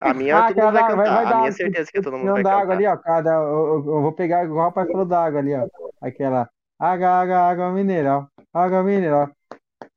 A 0.01 0.13
minha 0.13 0.37
Ah, 0.37 0.47
todo 0.47 0.55
mundo 0.63 0.73
vai 0.73 0.81
cara, 0.81 0.95
vai- 0.95 1.05
cantar. 1.05 1.15
vai 1.15 1.25
a 1.25 1.29
dar- 1.29 1.39
minha 1.39 1.51
certeza 1.51 1.91
que 1.91 2.01
todo 2.01 2.17
mundo 2.17 2.25
Não 2.25 2.33
vai 2.33 2.43
dá 2.43 2.49
cantar. 2.49 2.61
água 2.63 2.75
ali, 2.75 2.87
ó. 2.87 2.97
Cada, 2.97 3.29
eu, 3.33 3.43
eu- 3.43 3.75
eu 3.95 4.01
vou 4.01 4.11
pegar 4.11 4.43
igual 4.43 4.59
o 4.59 4.63
rapaz 4.69 4.87
falou 4.91 5.05
da 5.05 5.23
água 5.23 5.39
ali, 5.39 5.53
ó. 5.55 5.67
Aquela 6.01 6.49
água, 6.79 7.07
água, 7.07 7.37
água 7.37 7.71
mineral. 7.71 8.27
Água 8.53 8.83
mineral. 8.83 9.29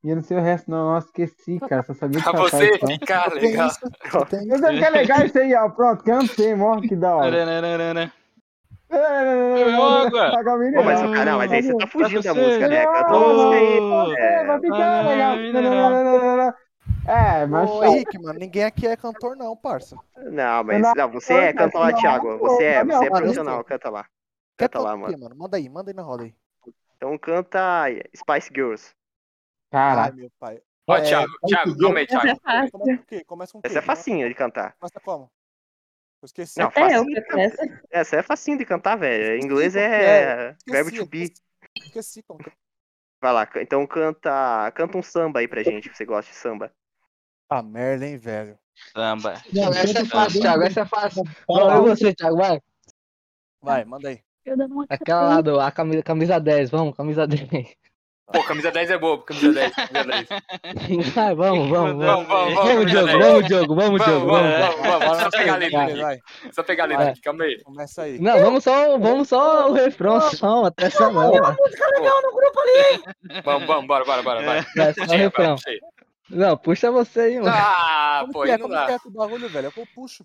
E 0.05 0.11
eu 0.11 0.17
não 0.17 0.23
sei 0.23 0.37
o 0.37 0.41
resto, 0.41 0.71
não. 0.71 0.93
Nossa, 0.93 1.07
esqueci, 1.09 1.59
cara. 1.61 1.83
Só 1.83 1.93
sabia 1.95 2.23
Pra 2.23 2.33
cantar 2.33 2.49
você 2.51 2.79
ficar 2.79 3.31
Tem 3.31 3.41
legal. 3.41 3.67
isso, 3.67 3.81
tem 4.31 4.49
Eu 4.49 4.59
sei 4.59 4.79
que 4.79 4.85
é 4.85 4.91
legal 4.91 5.27
isso 5.27 5.39
aí, 5.39 5.55
ó. 5.55 5.69
Pronto, 5.71 6.05
cantei, 6.05 6.55
morre 6.55 6.87
que 6.89 6.95
da 6.95 7.17
hora. 7.17 8.13
Tarararara. 8.89 10.39
Água 10.39 10.59
Pô, 10.75 10.83
mas, 10.83 11.03
o 11.03 11.13
cara, 11.13 11.31
não, 11.31 11.39
mas 11.39 11.53
aí 11.53 11.63
você 11.63 11.77
tá 11.77 11.87
fugindo 11.87 12.23
da 12.23 12.35
música, 12.35 12.69
né? 12.69 12.87
Canta 12.87 13.09
uma 13.09 13.27
Ô, 13.27 13.35
música 13.35 13.57
aí. 13.57 14.17
É, 14.17 14.45
Vai 14.47 14.61
ficar 14.61 15.07
legal. 15.07 16.55
É, 17.07 17.47
mas 17.47 17.71
Ô, 17.71 17.85
Henrique, 17.85 18.19
mano, 18.19 18.39
ninguém 18.39 18.65
aqui 18.65 18.87
é 18.87 18.97
cantor, 18.97 19.37
não, 19.37 19.57
parça. 19.57 19.97
Não, 20.17 20.65
mas 20.65 20.83
Não, 20.95 21.11
você 21.11 21.35
é, 21.35 21.53
canta 21.53 21.79
lá, 21.79 21.93
Thiago. 21.93 22.39
Você 22.39 22.65
é, 22.65 22.85
você 22.85 23.07
é 23.07 23.11
profissional, 23.11 23.65
canta 23.65 23.91
lá. 23.91 24.07
Canta 24.57 24.79
lá, 24.81 24.97
mano. 24.97 25.19
mano? 25.19 25.37
Manda 25.37 25.57
aí, 25.57 25.69
manda 25.69 25.91
aí 25.91 25.95
na 25.95 26.03
roda 26.03 26.25
aí. 26.25 26.35
Então 26.97 27.17
canta 27.17 27.87
Spice 28.15 28.51
Girls. 28.55 28.93
Ai, 29.73 29.95
Caralho. 29.95 30.17
meu 30.17 30.31
pai. 30.39 30.61
Ó, 30.87 30.97
É, 30.97 31.03
Thiago, 31.03 31.33
Thiago, 31.47 31.79
calma 31.79 31.99
aí, 31.99 32.05
é 32.05 32.07
Thiago. 32.07 32.41
Começa 32.41 32.71
com 32.73 32.79
o 32.79 32.99
quê? 33.05 33.25
Começa 33.25 33.53
com 33.53 33.59
o 33.59 33.63
quê? 33.63 33.69
Essa 33.69 33.79
é 33.79 33.83
facinho 33.83 34.29
de 34.29 34.35
cantar. 34.35 34.75
Começa 34.81 35.01
como? 35.01 35.31
Eu 36.21 36.27
esqueci. 36.27 36.59
Não, 36.59 36.69
Até 36.69 36.97
eu 36.97 37.05
de 37.05 37.21
cantar. 37.23 37.41
essa. 37.41 37.83
Essa 37.91 38.17
é 38.17 38.23
facinho 38.23 38.59
de 38.59 38.65
cantar, 38.65 38.97
velho. 38.97 39.41
Em 39.41 39.45
inglês 39.45 39.77
é 39.77 40.51
esqueci, 40.51 40.73
verbo 40.73 40.97
to 40.97 41.07
be. 41.07 41.33
Esqueci 41.77 42.23
como 42.23 42.43
que... 42.43 42.53
Vai 43.21 43.33
lá, 43.33 43.49
então 43.57 43.85
canta, 43.87 44.71
canta 44.73 44.97
um 44.97 45.03
samba 45.03 45.41
aí 45.41 45.49
pra 45.49 45.63
gente, 45.63 45.89
que 45.89 45.97
você 45.97 46.05
gosta 46.05 46.31
de 46.31 46.37
samba. 46.37 46.73
Ah, 47.49 47.63
merda, 47.63 48.07
hein, 48.07 48.17
velho. 48.17 48.57
Samba. 48.93 49.43
Não, 49.53 49.71
essa 49.71 50.01
é 50.01 50.05
fácil, 50.05 50.41
Thiago. 50.41 50.63
Essa 50.63 50.81
é 50.83 50.87
fácil. 50.87 51.25
Fala, 51.47 51.81
você, 51.81 52.15
Thiago, 52.15 52.37
vai. 52.37 52.61
Vai, 53.61 53.85
manda 53.85 54.09
aí. 54.09 54.23
Aquela 54.89 55.23
lá 55.23 55.41
do, 55.41 55.61
a 55.61 55.71
camisa, 55.71 56.03
camisa 56.03 56.39
10, 56.39 56.71
vamos, 56.71 56.97
camisa 56.97 57.27
10. 57.27 57.77
Pô, 58.33 58.45
camisa 58.45 58.71
10 58.71 58.91
é 58.91 58.99
boa, 58.99 59.23
camisa 59.25 59.53
10, 59.53 59.73
camisa 59.75 60.05
10. 60.05 60.29
Vai, 61.15 61.35
vamos, 61.35 61.69
vamos, 61.71 62.05
Vamos, 62.05 62.27
vamos. 62.29 62.55
vamos, 62.55 62.55
vamos, 62.55 62.87
Diogo, 62.91 63.07
10. 63.07 63.19
vamos, 63.19 63.47
Diogo, 63.47 63.75
vamos, 63.75 64.01
Vamos, 64.01 64.05
Diogo, 64.05 64.27
vamos, 64.27 64.51
vamos. 64.51 64.77
vamos, 64.77 65.05
vamos. 65.07 65.19
Só 65.19 65.31
pegar 65.31 65.55
a 65.55 65.57
letra 65.57 65.83
aqui. 65.85 65.95
vai. 66.01 66.19
Só 66.53 66.63
pegar 66.63 66.85
a 66.85 66.87
letra 66.87 67.09
aqui, 67.11 67.21
calma 67.23 67.45
aí. 67.45 67.63
Começa 67.63 68.03
aí. 68.03 68.19
Não, 68.21 68.39
vamos 68.41 68.65
só, 68.65 68.99
vamos 68.99 69.29
só 69.29 69.71
o 69.71 69.73
refrão, 69.73 70.21
só, 70.21 70.65
até 70.67 70.87
essa 70.87 71.07
não. 71.11 71.15
mano. 71.15 71.57
Música 71.59 71.87
legal 71.99 72.23
no 72.23 72.33
grupo 72.35 72.61
ali. 72.61 73.43
Vamos, 73.45 73.67
vamos, 73.67 73.87
bora, 73.87 74.05
bora, 74.05 74.23
bora, 74.23 74.43
vai. 74.43 74.67
Vai, 74.77 74.93
só 74.95 75.05
o 75.05 75.17
refrão. 75.17 75.57
Não, 76.29 76.57
puxa 76.59 76.91
você 76.91 77.21
aí, 77.21 77.41
mano. 77.41 77.49
Ah, 77.57 78.19
Como 78.23 78.33
pô, 78.35 78.43
que 78.43 78.51
é? 78.51 78.59
não 78.59 78.69
Como 78.69 78.79
que 78.81 78.87
dá. 78.87 78.93
é 78.93 78.99
o 79.07 79.11
bagulho, 79.11 79.49
velho? 79.49 79.73
Eu 79.75 79.87
puxo. 79.95 80.23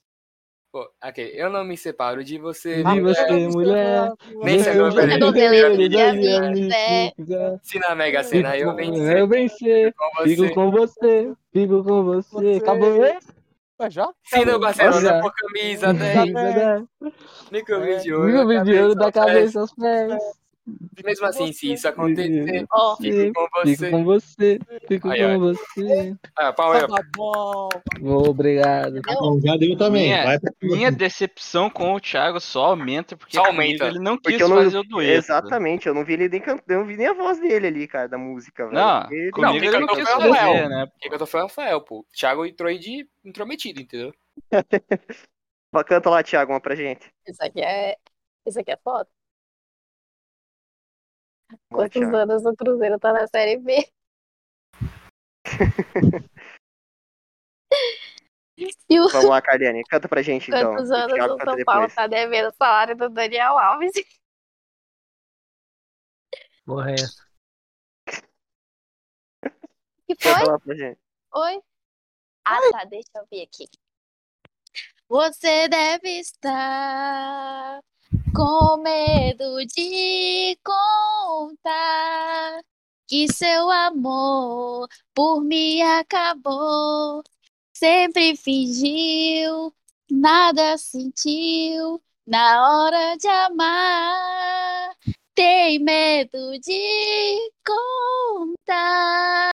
Pô, 0.74 0.90
ok, 1.04 1.32
eu 1.36 1.52
não 1.52 1.64
me 1.64 1.78
separo 1.78 2.24
de 2.24 2.40
você. 2.40 2.84
De 2.84 3.00
você, 3.00 3.48
mulher. 3.50 4.12
Nem 4.42 4.58
se 4.58 4.70
é 4.70 4.74
Deus, 4.74 4.96
Deus. 7.16 7.60
Se 7.62 7.78
na 7.78 7.94
Mega 7.94 8.24
Sena 8.24 8.58
eu 8.58 8.76
vencer 8.76 9.18
Eu 9.20 9.28
vencer, 9.28 9.94
fico 10.24 10.52
com 10.56 10.72
você, 10.72 11.32
fico 11.54 11.84
com 11.84 12.04
você. 12.04 12.28
Você- 12.32 12.58
Acabou 12.58 13.06
esse? 13.06 13.28
Ué, 13.80 13.90
já? 13.92 14.10
Se 14.24 14.44
no 14.46 14.60
Barcelona 14.60 15.02
Já. 15.02 15.22
por 15.22 15.32
camisa 15.36 15.94
10, 15.94 16.32
me 17.52 17.64
convide 17.64 18.02
de 18.02 18.14
ouro. 18.16 18.26
Viu 18.32 18.42
o 18.42 18.48
da 18.48 18.64
vídeo 18.64 18.96
da 18.96 19.12
cabeça 19.12 19.12
cabeça 19.12 19.60
aos 19.60 19.74
pés. 19.76 20.24
Mesmo 21.04 21.26
assim, 21.26 21.52
se 21.52 21.74
isso 21.74 21.86
acontecer, 21.88 22.66
Ó, 22.72 22.96
fico 22.96 23.34
com 23.34 23.48
Fico 23.66 23.76
você. 23.76 23.90
com 23.92 24.04
você, 24.06 24.60
fico 24.88 25.10
ó. 25.10 25.12
com 25.12 25.40
você. 25.40 26.16
Ah, 26.38 26.54
pau. 26.54 26.72
Tá 26.88 27.02
bom. 27.18 27.70
Obrigado. 28.02 28.98
Então, 28.98 29.42
já 29.42 29.58
deu 29.58 29.78
também. 29.78 30.04
Minha, 30.08 30.40
minha 30.62 30.92
decepção 30.92 31.70
com 31.70 31.94
o 31.94 32.00
Thiago 32.00 32.40
só 32.40 32.68
aumenta 32.68 33.18
porque 33.18 33.36
Só 33.36 33.46
aumenta. 33.46 33.88
ele 33.88 34.00
não 34.00 34.18
quis 34.18 34.40
eu 34.40 34.48
não. 34.48 34.56
fazer 34.64 34.78
o 34.78 34.84
dueto. 34.84 35.12
Exatamente, 35.26 35.88
eu 35.88 35.94
não 35.94 36.06
vi 36.06 36.14
ele 36.14 36.30
nem 36.30 36.40
cantando, 36.40 36.64
eu 36.74 36.80
não 36.80 36.88
vi 36.88 36.96
nem 36.96 37.08
a 37.08 37.14
voz 37.14 37.40
dele 37.42 37.68
ali, 37.68 37.88
cara, 37.88 38.08
da 38.08 38.18
música, 38.18 38.64
velho. 38.66 38.76
Não, 38.78 39.02
Porque 39.02 39.16
ele- 39.16 39.26
Não, 39.26 39.32
comigo 39.32 39.60
quem 39.60 39.68
ele 39.68 39.80
não 39.80 39.88
cantou 39.88 39.96
quis 40.06 40.14
fazer, 40.14 40.30
Rafael. 40.30 40.70
né? 40.70 40.88
Quem 41.02 41.12
cantou 41.12 41.28
foi 41.28 41.40
o 41.42 41.44
Rafael, 41.44 41.82
pô. 41.82 42.00
O 42.00 42.06
Thiago 42.18 42.46
entrou 42.46 42.70
aí 42.70 42.80
de 42.80 43.06
intrometido, 43.26 43.82
entendeu? 43.82 44.14
Canta 45.88 46.10
lá, 46.10 46.24
Thiago, 46.24 46.54
uma 46.54 46.62
pra 46.62 46.76
gente. 46.76 47.12
isso 47.28 47.44
aqui 47.44 47.62
é. 47.62 47.96
Isso 48.46 48.60
aqui 48.60 48.72
é 48.72 48.78
foda. 48.84 49.08
Quantos 51.70 52.00
Thiago. 52.02 52.16
anos 52.16 52.46
o 52.46 52.56
Cruzeiro 52.56 53.00
tá 53.00 53.14
na 53.14 53.28
Série 53.28 53.58
B? 53.58 53.88
E 58.90 59.00
o 59.00 59.10
Vamos 59.10 59.30
lá, 59.30 59.42
Carliane, 59.42 59.84
canta 59.84 60.08
pra 60.08 60.22
gente 60.22 60.50
então. 60.50 60.76
quantos 60.76 60.90
O 60.92 60.94
anos 60.94 61.14
o 61.14 61.18
canta 61.18 61.28
São 61.44 61.64
Paulo 61.66 61.82
depois. 61.82 61.96
tá 61.96 62.08
devendo 62.08 62.50
o 62.50 62.56
salário 62.56 62.96
do 62.96 63.10
Daniel 63.10 63.58
Alves? 63.58 63.92
Porra, 66.66 66.92
é 66.92 66.94
essa? 66.94 67.24
Que 70.08 70.16
foi? 70.22 70.96
Oi? 71.36 71.62
Ah, 72.46 72.60
tá, 72.72 72.84
deixa 72.86 73.10
eu 73.16 73.26
ver 73.30 73.42
aqui. 73.44 73.66
Você 75.10 75.68
deve 75.68 76.20
estar 76.20 77.82
com 78.36 78.78
medo 78.82 79.66
de 79.66 80.58
contar 80.64 82.62
que 83.08 83.32
seu 83.32 83.70
amor 83.70 84.88
por 85.14 85.42
mim 85.42 85.82
acabou. 85.82 87.24
Sempre 87.74 88.36
fingiu, 88.36 89.74
nada 90.10 90.78
sentiu 90.78 92.02
na 92.26 92.68
hora 92.68 93.16
de 93.18 93.28
amar. 93.28 94.96
Tem 95.36 95.80
medo 95.80 96.60
de 96.60 97.52
contar. 97.66 99.52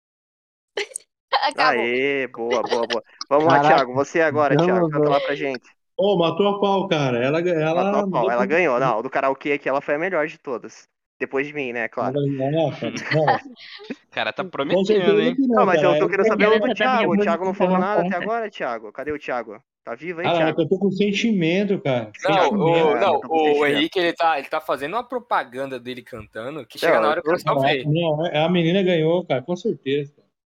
Acabou. 1.33 1.83
Aê, 1.83 2.29
boa, 2.29 2.63
boa, 2.63 2.87
boa. 2.87 3.03
Vamos 3.29 3.45
lá, 3.47 3.57
Caraca. 3.57 3.75
Thiago, 3.77 3.95
você 3.95 4.21
agora, 4.21 4.55
Não, 4.55 4.65
Thiago, 4.65 4.89
canta 4.91 5.09
lá 5.11 5.21
pra 5.21 5.35
gente. 5.35 5.74
Ô, 5.97 6.17
matou 6.17 6.49
a 6.49 6.61
pau, 6.61 6.89
cara. 6.89 7.25
Ela, 7.25 7.41
ela, 7.41 7.85
Matou 7.85 8.01
a 8.01 8.11
pau, 8.11 8.31
ela 8.31 8.47
ganhou. 8.47 8.81
Não, 8.81 9.03
do 9.03 9.11
karaokê 9.11 9.53
aqui 9.53 9.69
ela 9.69 9.81
foi 9.81 9.95
a 9.95 9.99
melhor 9.99 10.27
de 10.27 10.39
todas. 10.39 10.89
Depois 11.19 11.47
de 11.47 11.55
mim, 11.55 11.73
né, 11.73 11.87
claro. 11.89 12.21
Não, 12.21 12.69
O 12.69 12.73
cara 14.11 14.33
tá 14.33 14.45
prometendo, 14.45 15.21
hein? 15.21 15.37
não, 15.39 15.59
Não, 15.59 15.67
mas 15.67 15.81
eu 15.81 15.99
tô 15.99 16.09
querendo 16.09 16.27
saber 16.27 16.61
do 16.61 16.75
Thiago. 16.75 17.15
O 17.15 17.19
Thiago 17.19 17.45
não 17.45 17.55
falou 17.55 17.75
na 17.75 17.79
nada 17.79 18.07
até 18.07 18.17
agora, 18.17 18.51
Thiago. 18.51 18.93
Cadê 18.93 19.13
o 19.13 19.19
Thiago? 19.19 19.63
Tá 19.85 19.95
vivo 19.95 20.21
aí, 20.21 20.27
Ah, 20.27 20.33
Thiago? 20.33 20.57
cantou 20.57 20.79
com 20.79 20.91
sentimento, 20.91 21.79
cara. 21.81 22.11
Não, 22.25 22.51
o, 22.51 22.97
não, 22.97 23.21
Tá 23.21 23.29
o. 23.29 23.67
Henrique 23.67 23.99
ele 23.99 24.13
tá, 24.15 24.39
ele 24.39 24.49
tá 24.49 24.61
fazendo 24.61 24.95
uma 24.95 25.07
propaganda 25.07 25.79
dele 25.79 26.03
cantando 26.03 26.67
que 26.67 26.79
chega 26.79 26.95
Não, 26.95 27.03
na 27.03 27.09
hora 27.11 27.23
que 27.23 27.31
eu 27.31 27.39
só 27.39 27.55
ver. 27.61 27.85
Não, 27.87 28.25
a 28.25 28.49
menina 28.49 28.83
ganhou, 28.83 29.25
cara, 29.25 29.43
com 29.43 29.55
certeza. 29.55 30.13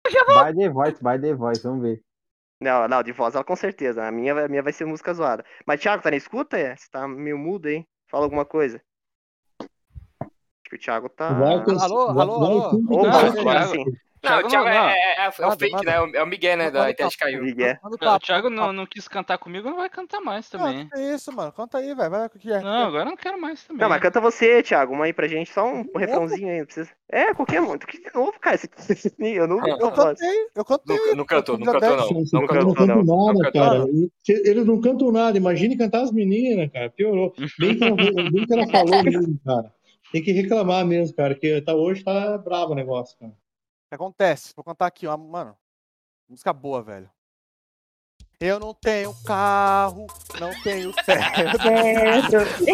By 0.07 0.55
The 0.55 0.69
Voice, 0.69 1.03
by 1.03 1.19
The 1.19 1.33
Voice, 1.33 1.63
vamos 1.63 1.81
ver. 1.81 2.01
Não, 2.59 2.87
não, 2.87 3.03
de 3.03 3.11
voz 3.11 3.35
ela 3.35 3.43
com 3.43 3.55
certeza. 3.55 4.05
A 4.05 4.11
minha, 4.11 4.45
a 4.45 4.47
minha 4.47 4.63
vai 4.63 4.71
ser 4.71 4.85
música 4.85 5.13
zoada. 5.13 5.43
Mas, 5.65 5.81
Thiago, 5.81 6.01
tá 6.01 6.09
na 6.09 6.17
escuta? 6.17 6.57
É? 6.57 6.75
Você 6.75 6.89
tá 6.89 7.07
meio 7.07 7.37
mudo 7.37 7.67
aí? 7.67 7.85
Fala 8.07 8.25
alguma 8.25 8.45
coisa. 8.45 8.81
Acho 10.21 10.69
que 10.69 10.75
o 10.75 10.79
Thiago 10.79 11.09
tá. 11.09 11.33
Vai 11.33 11.53
Alô, 11.53 12.07
vai- 12.13 12.23
alô, 12.23 12.39
vai 12.39 12.49
alô? 12.49 12.81
Opa, 12.89 13.11
vai- 13.11 13.39
agora 13.39 13.67
sim. 13.67 13.83
Não, 14.29 14.39
o 14.39 14.47
Thiago 14.47 14.65
não, 14.65 14.71
é, 14.71 14.77
não. 14.79 14.89
é, 14.89 14.93
é, 14.93 15.25
é 15.25 15.47
o 15.47 15.51
fake, 15.51 15.71
manda. 15.71 15.85
né? 15.91 15.97
É 15.97 16.01
o- 16.01 16.15
É 16.23 16.25
Miguel, 16.25 16.57
né? 16.57 16.71
Da 16.71 16.89
internet 16.91 17.17
caiu. 17.17 17.43
Miguel. 17.43 17.77
Manda 17.83 18.13
O 18.15 18.19
Thiago 18.19 18.49
não, 18.49 18.73
não 18.73 18.85
quis 18.85 19.07
cantar 19.07 19.37
comigo, 19.37 19.69
não 19.69 19.77
vai 19.77 19.89
cantar 19.89 20.21
mais 20.21 20.49
também. 20.49 20.89
Ah, 20.93 20.99
é 20.99 21.15
isso, 21.15 21.31
mano. 21.31 21.51
Conta 21.51 21.77
aí, 21.77 21.93
velho. 21.93 22.09
Vai 22.09 22.25
o 22.25 22.29
que 22.29 22.51
é. 22.51 22.59
Não, 22.61 22.87
agora 22.87 23.03
eu 23.03 23.09
não 23.09 23.17
quero 23.17 23.39
mais 23.39 23.63
também. 23.63 23.81
Não, 23.81 23.89
mas 23.89 24.01
canta 24.01 24.19
você, 24.19 24.61
Thiago. 24.63 24.93
Uma 24.93 25.05
aí 25.05 25.13
pra 25.13 25.27
gente, 25.27 25.51
só 25.51 25.65
um, 25.65 25.85
um 25.93 25.97
refrãozinho 25.97 26.49
aí. 26.49 26.59
Não 26.59 26.65
precisa... 26.65 26.89
É, 27.07 27.33
qualquer 27.35 27.61
um. 27.61 27.77
Que 27.77 27.99
de 28.01 28.13
novo, 28.15 28.33
cara. 28.39 28.57
Eu 29.19 29.47
não. 29.47 29.65
Eu 29.67 29.77
não 29.77 29.91
cantei, 29.91 30.47
eu 30.55 30.65
cantei. 30.65 30.97
Não, 30.97 31.15
não 31.15 31.25
cantou, 31.25 31.57
não 31.57 31.65
cantou, 31.65 31.89
não. 31.97 32.07
Não 32.09 32.41
não 32.41 32.47
cantou. 32.73 32.87
não. 32.87 33.03
nada, 33.27 33.39
Não 33.43 33.51
cara. 33.51 33.79
não. 33.79 33.87
E 33.87 34.11
Eles 34.27 34.65
não 34.65 34.81
cantam 34.81 35.11
nada. 35.11 35.37
Imagine 35.37 35.77
cantar 35.77 36.01
as 36.01 36.11
meninas, 36.11 36.69
cara. 36.71 36.89
Piorou. 36.89 37.33
Bem 37.59 37.77
que 37.77 37.83
ela, 37.83 37.95
bem 37.95 38.45
que 38.47 38.53
ela 38.53 38.67
falou 38.67 39.03
mesmo, 39.03 39.39
cara. 39.45 39.71
Tem 40.11 40.23
que 40.23 40.31
reclamar 40.31 40.85
mesmo, 40.85 41.15
cara. 41.15 41.35
Que 41.35 41.61
tá, 41.61 41.73
hoje 41.75 42.03
tá 42.03 42.37
bravo 42.39 42.71
o 42.71 42.75
negócio, 42.75 43.17
cara. 43.19 43.31
Que 43.95 44.03
acontece? 44.03 44.53
Vou 44.53 44.63
contar 44.63 44.87
aqui, 44.87 45.07
ó. 45.07 45.15
Mano, 45.15 45.55
música 46.27 46.51
boa, 46.51 46.83
velho. 46.83 47.09
Eu 48.41 48.59
não 48.59 48.73
tenho 48.73 49.15
carro, 49.23 50.05
não 50.37 50.51
tenho 50.61 50.91
teto. 51.05 51.15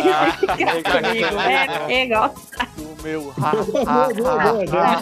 Ah, 0.03 0.35
comigo, 0.81 1.91
é 1.91 2.03
igual. 2.05 2.33
O 2.79 3.01
meu 3.03 3.31
ha, 3.37 3.51
ha, 3.85 4.07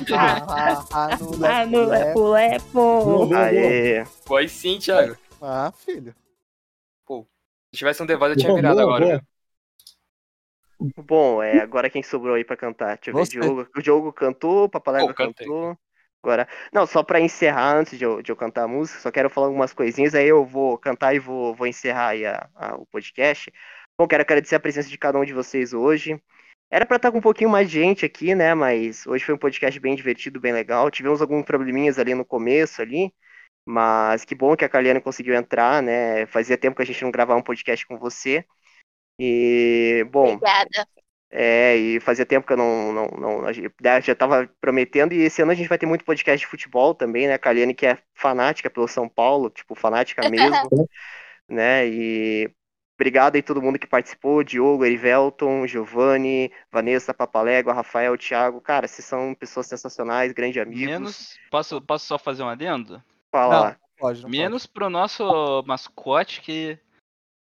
ha, 0.09 0.85
ha, 0.91 1.61
ha, 1.61 1.65
no 1.65 1.85
lepo, 1.85 2.31
lepo. 2.31 3.33
Aê. 3.33 4.03
Pô, 4.25 4.35
aí 4.35 4.49
sim, 4.49 4.77
Thiago. 4.77 5.15
Ah, 5.41 5.71
filho. 5.71 6.13
Se 7.07 7.77
tivesse 7.77 8.03
um 8.03 8.05
The 8.05 8.17
Voice, 8.17 8.33
eu 8.33 8.37
tinha 8.41 8.53
virado 8.53 8.81
agora. 8.81 9.25
Bom, 10.97 11.41
é, 11.41 11.59
agora 11.61 11.89
quem 11.89 12.03
sobrou 12.03 12.35
aí 12.35 12.43
pra 12.43 12.57
cantar? 12.57 12.97
Deixa 12.97 13.11
eu 13.11 13.15
ver. 13.15 13.27
Diogo, 13.27 13.69
o 13.73 13.81
Diogo 13.81 14.11
cantou, 14.11 14.65
o 14.65 14.69
Papalégua 14.69 15.09
Pô, 15.09 15.13
cantei. 15.13 15.47
cantou. 15.47 15.77
Agora, 16.21 16.47
não, 16.73 16.85
só 16.85 17.01
pra 17.01 17.19
encerrar, 17.21 17.75
antes 17.77 17.97
de 17.97 18.03
eu, 18.03 18.21
de 18.21 18.31
eu 18.31 18.35
cantar 18.35 18.63
a 18.63 18.67
música, 18.67 18.99
só 18.99 19.09
quero 19.11 19.29
falar 19.29 19.47
algumas 19.47 19.73
coisinhas, 19.73 20.13
aí 20.13 20.27
eu 20.27 20.45
vou 20.45 20.77
cantar 20.77 21.15
e 21.15 21.19
vou, 21.19 21.55
vou 21.55 21.65
encerrar 21.65 22.11
a- 22.13 22.49
a- 22.55 22.75
o 22.75 22.85
podcast. 22.87 23.51
Bom, 23.97 24.07
quero 24.07 24.23
agradecer 24.23 24.55
a 24.55 24.59
presença 24.59 24.89
de 24.89 24.97
cada 24.97 25.17
um 25.17 25.23
de 25.25 25.33
vocês 25.33 25.73
hoje. 25.73 26.21
Era 26.69 26.85
pra 26.85 26.97
estar 26.97 27.11
com 27.11 27.17
um 27.19 27.21
pouquinho 27.21 27.49
mais 27.49 27.69
de 27.71 27.79
gente 27.79 28.05
aqui, 28.05 28.35
né, 28.35 28.53
mas 28.53 29.07
hoje 29.07 29.23
foi 29.23 29.33
um 29.33 29.37
podcast 29.37 29.79
bem 29.79 29.95
divertido, 29.95 30.39
bem 30.41 30.51
legal. 30.53 30.91
Tivemos 30.91 31.21
alguns 31.21 31.45
probleminhas 31.45 31.97
ali 31.97 32.13
no 32.13 32.25
começo 32.25 32.81
ali, 32.81 33.13
mas 33.65 34.25
que 34.25 34.35
bom 34.35 34.55
que 34.57 34.65
a 34.65 34.69
Kaliane 34.69 35.01
conseguiu 35.01 35.33
entrar, 35.35 35.81
né, 35.81 36.25
fazia 36.27 36.57
tempo 36.57 36.75
que 36.75 36.83
a 36.83 36.85
gente 36.85 37.01
não 37.01 37.11
gravava 37.11 37.39
um 37.39 37.43
podcast 37.43 37.87
com 37.87 37.97
você. 37.97 38.45
E, 39.19 40.05
bom, 40.11 40.35
Obrigada. 40.35 40.87
É, 41.31 41.75
e 41.75 41.99
fazia 41.99 42.25
tempo 42.25 42.47
que 42.47 42.53
eu 42.53 42.57
não, 42.57 42.91
não, 42.91 43.07
não 43.07 43.45
a 43.45 43.53
gente- 43.53 43.71
né, 43.81 44.01
já 44.01 44.15
tava 44.15 44.49
prometendo, 44.59 45.13
e 45.13 45.21
esse 45.21 45.41
ano 45.41 45.51
a 45.51 45.55
gente 45.55 45.69
vai 45.69 45.77
ter 45.77 45.85
muito 45.85 46.03
podcast 46.03 46.39
de 46.43 46.49
futebol 46.49 46.95
também, 46.95 47.27
né? 47.27 47.33
A 47.33 47.39
Kaliane 47.39 47.73
que 47.73 47.85
é 47.85 47.97
fanática 48.13 48.69
pelo 48.69 48.87
São 48.87 49.07
Paulo, 49.07 49.49
tipo, 49.49 49.75
fanática 49.75 50.27
mesmo, 50.29 50.67
né? 51.47 51.87
E 51.87 52.49
obrigado 52.95 53.35
aí 53.35 53.43
todo 53.43 53.61
mundo 53.61 53.79
que 53.79 53.87
participou, 53.87 54.43
Diogo, 54.43 54.83
Erivelton, 54.83 55.65
Giovanni, 55.67 56.51
Vanessa, 56.71 57.13
Papalégua, 57.13 57.73
Rafael, 57.73 58.17
Thiago, 58.17 58.59
cara, 58.59 58.87
vocês 58.87 59.05
são 59.05 59.33
pessoas 59.35 59.67
sensacionais, 59.67 60.33
grandes 60.33 60.61
amigos. 60.61 60.85
Menos. 60.85 61.39
Posso, 61.51 61.79
posso 61.79 62.07
só 62.07 62.17
fazer 62.17 62.43
um 62.43 62.49
adendo? 62.49 63.01
Fala 63.31 63.69
Não, 63.69 63.75
pode, 63.97 64.23
não 64.23 64.29
Menos 64.29 64.65
pro 64.65 64.89
nosso 64.89 65.63
mascote 65.65 66.41
que 66.41 66.77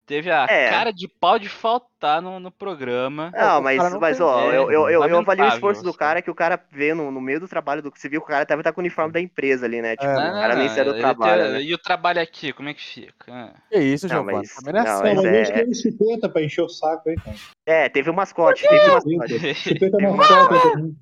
teve 0.09 0.31
a 0.31 0.47
É. 0.49 0.71
cara 0.71 0.91
de 0.91 1.07
pau 1.07 1.37
de 1.37 1.47
faltar 1.47 2.19
no, 2.19 2.39
no 2.39 2.49
programa. 2.51 3.31
Não, 3.31 3.61
mas, 3.61 3.77
não 3.91 3.99
mas 3.99 4.19
ó, 4.19 4.41
É, 4.51 4.57
eu, 4.57 4.71
eu, 4.71 4.89
eu, 4.89 5.03
eu 5.05 5.17
avalio 5.19 5.45
o 5.45 5.47
esforço 5.49 5.83
do 5.83 5.89
assim. 5.89 5.97
cara, 5.99 6.21
que 6.21 6.31
o 6.31 6.35
cara 6.35 6.59
vê 6.71 6.95
no, 6.95 7.11
no 7.11 7.21
meio 7.21 7.39
do 7.39 7.47
trabalho 7.47 7.83
do. 7.83 7.91
Você 7.95 8.09
viu 8.09 8.19
que 8.19 8.25
o 8.25 8.29
cara 8.29 8.43
deve 8.43 8.61
estar 8.61 8.73
com 8.73 8.81
o 8.81 8.83
uniforme 8.83 9.13
da 9.13 9.21
empresa 9.21 9.67
ali, 9.67 9.81
né? 9.83 9.95
Tipo, 9.95 10.05
É, 10.09 10.15
o 10.15 10.19
Não, 10.33 10.41
cara 10.41 10.55
nem 10.55 10.67
não, 10.67 10.73
saiu 10.75 10.85
do 10.93 10.99
trabalho, 10.99 11.43
tem- 11.43 11.51
né? 11.53 11.61
E 11.61 11.73
o 11.73 11.77
trabalho 11.77 12.21
aqui, 12.21 12.51
como 12.51 12.69
é 12.69 12.73
que 12.73 12.81
fica? 12.83 13.31
Ah. 13.31 13.53
Que 13.69 13.77
isso, 13.79 14.07
Não, 14.07 14.15
Giovanni. 14.15 14.37
mas- 14.39 14.57
não 14.63 14.69
é 14.69 14.73
não, 14.73 14.79
assim. 14.81 14.91
Não, 15.03 15.15
mas 15.15 15.15
mas 15.15 15.25
é- 15.25 15.41
hoje 15.41 15.53
teve 15.53 15.75
50 15.75 16.29
pra 16.29 16.41
encher 16.43 16.61
o 16.63 16.69
saco 16.69 17.07
aí, 17.09 17.15
cara. 17.15 17.37
É, 17.65 17.87
teve 17.89 18.09
o 18.09 18.13
mascote, 18.13 18.67
teve 18.67 18.89
o 18.89 18.93
mascote. 18.95 19.53
50 19.55 19.97
Teve 19.97 20.11
mascote. 20.11 20.95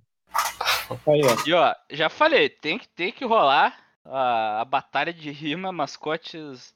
Aí, 1.08 1.22
ó. 1.24 1.48
E 1.48 1.54
ó, 1.54 1.74
já 1.92 2.10
falei, 2.10 2.50
tem 2.50 2.78
que, 2.78 2.88
tem 2.90 3.12
que 3.12 3.26
rolar 3.26 3.74
a, 4.06 4.62
a 4.62 4.66
batalha 4.66 5.14
de 5.14 5.32
rima 5.32 5.72
mascotes 5.72 6.74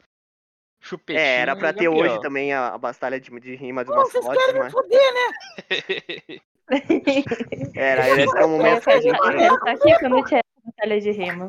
chupetinho. 0.81 1.23
É, 1.23 1.37
era 1.37 1.55
pra 1.55 1.71
ter 1.71 1.87
hoje 1.87 2.19
também 2.21 2.51
a, 2.51 2.69
a 2.69 2.77
batalha 2.77 3.19
de, 3.19 3.29
de 3.39 3.55
rima 3.55 3.85
dos 3.85 3.95
Pô, 3.95 4.01
vocês 4.01 4.25
mascotes, 4.25 4.45
querem 4.45 4.59
me 4.59 4.65
mas. 4.65 4.73
foder, 4.73 5.13
né? 5.13 6.41
Era, 7.75 8.09
esse 8.21 8.37
é 8.37 8.45
o 8.45 8.49
momento 8.49 8.83
que 8.83 8.89
a 8.89 9.01
gente. 9.01 9.17
eu 9.17 9.21
quero 9.37 9.55
estar 9.55 9.71
aqui 9.71 9.99
quando 9.99 10.23
tiver 10.23 10.43
batalha 10.65 11.01
de 11.01 11.11
rima. 11.11 11.47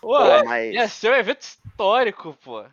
Pô, 0.00 0.08
Pô, 0.18 0.44
mas. 0.44 0.74
ia 0.74 0.88
ser 0.88 1.10
um 1.10 1.14
evento 1.14 1.40
histórico, 1.40 2.36
pô. 2.44 2.64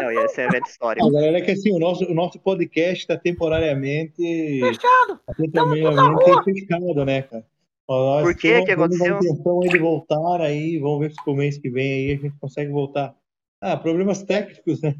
Não, 0.00 0.12
ia 0.12 0.28
ser 0.28 0.48
evento 0.48 0.66
histórico. 0.66 1.06
A 1.08 1.12
galera 1.12 1.38
é 1.38 1.40
que 1.40 1.52
assim, 1.52 1.72
o 1.74 1.78
nosso, 1.78 2.04
o 2.04 2.14
nosso 2.14 2.38
podcast 2.38 2.98
está 2.98 3.16
temporariamente, 3.16 4.60
Fechado. 4.60 5.20
tá 5.26 5.34
temporariamente 5.34 6.44
fechado, 6.44 7.04
né, 7.04 7.22
cara? 7.22 7.46
Ó, 7.86 8.22
Por 8.22 8.34
que 8.36 8.54
a 8.54 8.58
aconteceu? 8.72 9.16
intenção 9.16 9.60
aí 9.62 9.68
de 9.68 9.78
voltar 9.78 10.40
aí, 10.40 10.78
vamos 10.78 11.00
ver 11.00 11.10
se 11.10 11.22
pro 11.22 11.34
mês 11.34 11.58
que 11.58 11.68
vem 11.70 11.92
aí 11.92 12.12
a 12.14 12.22
gente 12.22 12.38
consegue 12.40 12.70
voltar. 12.72 13.14
Ah, 13.60 13.76
problemas 13.76 14.22
técnicos, 14.22 14.80
né? 14.82 14.96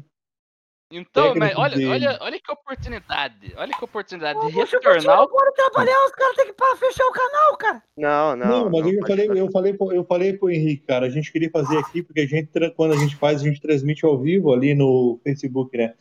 Então, 0.91 1.33
mas 1.35 1.55
olha, 1.57 1.75
dele. 1.75 1.89
olha, 1.89 2.17
olha 2.21 2.39
que 2.39 2.51
oportunidade. 2.51 3.53
Olha 3.57 3.73
que 3.73 3.83
oportunidade 3.83 4.39
de 4.39 4.51
retornar. 4.53 5.17
não 5.17 5.27
pode 5.27 5.55
trabalhar, 5.55 6.05
os 6.05 6.11
caras 6.11 6.35
têm 6.35 6.45
que 6.45 6.77
fechar 6.77 7.05
o 7.05 7.11
canal, 7.11 7.57
cara. 7.57 7.83
Não, 7.97 8.35
não. 8.35 8.47
Não, 8.47 8.69
mas 8.69 8.81
não 8.83 8.91
eu, 8.91 9.07
falei, 9.07 9.29
eu, 9.29 9.51
falei, 9.51 9.73
pro- 9.73 9.91
eu 9.91 10.05
falei 10.05 10.33
pro 10.33 10.49
Henrique, 10.49 10.85
cara, 10.85 11.07
a 11.07 11.09
gente 11.09 11.31
queria 11.31 11.49
fazer 11.49 11.77
aqui, 11.79 12.03
porque 12.03 12.21
a 12.21 12.27
gente, 12.27 12.49
quando 12.75 12.93
a 12.93 12.97
gente 12.97 13.15
faz, 13.15 13.41
a 13.41 13.43
gente 13.43 13.59
transmite 13.59 14.05
ao 14.05 14.19
vivo 14.19 14.53
ali 14.53 14.75
no 14.75 15.19
Facebook, 15.23 15.75
né? 15.75 15.93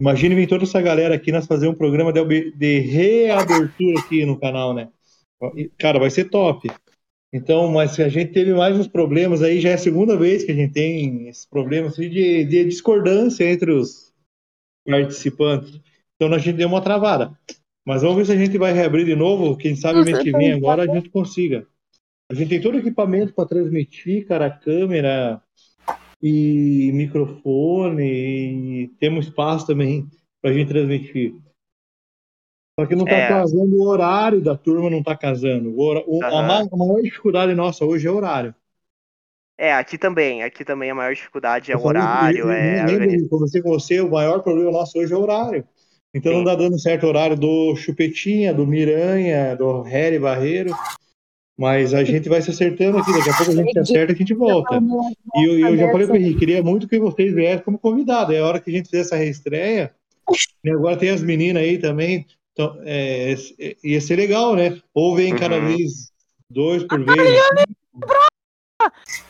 Imagine 0.00 0.34
vir 0.34 0.46
toda 0.46 0.64
essa 0.64 0.80
galera 0.80 1.14
aqui, 1.14 1.30
nós 1.32 1.46
fazer 1.46 1.68
um 1.68 1.74
programa 1.74 2.12
de, 2.12 2.52
de 2.52 2.78
reabertura 2.78 4.00
aqui 4.00 4.24
no 4.24 4.38
canal, 4.38 4.72
né? 4.72 4.88
Cara, 5.76 5.98
vai 5.98 6.08
ser 6.08 6.26
top. 6.30 6.70
Então, 7.32 7.68
mas 7.68 7.98
a 8.00 8.08
gente 8.08 8.32
teve 8.32 8.52
mais 8.52 8.76
uns 8.76 8.88
problemas 8.88 9.42
aí, 9.42 9.60
já 9.60 9.70
é 9.70 9.74
a 9.74 9.78
segunda 9.78 10.16
vez 10.16 10.42
que 10.42 10.50
a 10.50 10.54
gente 10.54 10.72
tem 10.72 11.28
esses 11.28 11.46
problemas 11.46 11.92
assim, 11.92 12.08
de, 12.08 12.44
de 12.44 12.64
discordância 12.64 13.44
entre 13.44 13.70
os 13.70 14.09
participantes. 14.84 15.80
Então 16.16 16.32
a 16.32 16.38
gente 16.38 16.56
deu 16.56 16.68
uma 16.68 16.80
travada. 16.82 17.32
Mas 17.86 18.02
vamos 18.02 18.16
ver 18.18 18.26
se 18.26 18.32
a 18.32 18.36
gente 18.36 18.58
vai 18.58 18.72
reabrir 18.72 19.04
de 19.04 19.16
novo. 19.16 19.56
Quem 19.56 19.74
sabe 19.74 20.04
mês 20.04 20.18
que 20.18 20.32
vem 20.32 20.52
agora 20.52 20.82
a 20.82 20.94
gente 20.94 21.08
consiga. 21.08 21.66
A 22.30 22.34
gente 22.34 22.48
tem 22.48 22.60
todo 22.60 22.74
o 22.74 22.78
equipamento 22.78 23.32
para 23.34 23.48
transmitir, 23.48 24.26
cara, 24.26 24.50
câmera 24.50 25.42
e 26.22 26.90
microfone, 26.92 28.04
e 28.84 28.88
temos 29.00 29.26
espaço 29.26 29.66
também 29.66 30.06
para 30.40 30.50
a 30.50 30.54
gente 30.54 30.68
transmitir. 30.68 31.34
Só 32.78 32.86
que 32.86 32.94
não 32.94 33.04
está 33.04 33.16
É. 33.16 33.28
casando 33.28 33.74
o 33.76 33.86
horário 33.88 34.40
da 34.40 34.56
turma, 34.56 34.88
não 34.90 34.98
está 35.00 35.16
casando. 35.16 35.74
O 35.76 36.18
o- 36.18 36.24
a 36.24 36.42
maior 36.76 37.02
dificuldade 37.02 37.54
nossa 37.54 37.84
hoje 37.84 38.06
é 38.06 38.10
o 38.10 38.16
horário. 38.16 38.54
É, 39.60 39.74
aqui 39.74 39.98
também. 39.98 40.42
Aqui 40.42 40.64
também 40.64 40.90
a 40.90 40.94
maior 40.94 41.14
dificuldade 41.14 41.70
é 41.70 41.74
Eu 41.74 41.80
o 41.80 41.86
horário, 41.86 42.38
eu- 42.38 42.46
eu 42.46 42.50
é 42.50 43.06
de 43.06 43.28
conversei 43.28 43.60
com 43.60 43.68
você, 43.68 44.00
o 44.00 44.10
maior 44.10 44.42
problema 44.42 44.70
nosso 44.70 44.98
hoje 44.98 45.12
é 45.12 45.16
o 45.16 45.20
horário. 45.20 45.62
Então 46.14 46.32
não 46.32 46.38
Sim. 46.38 46.44
dá 46.46 46.54
dando 46.54 46.78
certo 46.80 47.04
o 47.04 47.08
horário 47.10 47.36
do 47.36 47.76
Chupetinha, 47.76 48.54
do 48.54 48.66
Miranha, 48.66 49.54
do 49.54 49.82
Harry 49.82 50.18
Barreiro. 50.18 50.74
Mas 51.58 51.92
a 51.92 52.02
gente 52.02 52.26
vai 52.26 52.40
se 52.40 52.50
acertando 52.50 52.96
aqui, 52.96 53.12
daqui 53.12 53.28
a 53.28 53.36
pouco 53.36 53.52
a 53.52 53.54
gente 53.54 53.72
se 53.72 53.78
acerta 53.78 54.12
e 54.12 54.14
a 54.14 54.18
gente 54.18 54.32
volta. 54.32 54.80
E 55.36 55.44
eu, 55.44 55.58
eu 55.58 55.76
já 55.76 55.90
falei 55.92 56.06
para 56.06 56.14
o 56.16 56.18
Henrique, 56.18 56.38
queria 56.38 56.62
muito 56.62 56.88
que 56.88 56.98
vocês 56.98 57.34
viessem 57.34 57.62
como 57.62 57.78
convidado. 57.78 58.32
É 58.32 58.38
a 58.38 58.46
hora 58.46 58.60
que 58.60 58.70
a 58.70 58.72
gente 58.72 58.88
fizer 58.88 59.02
essa 59.02 59.16
reestreia. 59.16 59.90
E 60.64 60.70
agora 60.70 60.96
tem 60.96 61.10
as 61.10 61.22
meninas 61.22 61.62
aí 61.62 61.76
também. 61.76 62.24
Então, 62.54 62.78
é, 62.82 63.34
é- 63.58 63.76
ia 63.84 64.00
ser 64.00 64.16
legal, 64.16 64.56
né? 64.56 64.80
Ou 64.94 65.14
vem 65.14 65.36
cada 65.36 65.58
Uhum. 65.58 65.76
vez 65.76 66.10
dois 66.50 66.82
por 66.82 67.04
vez. 67.04 67.38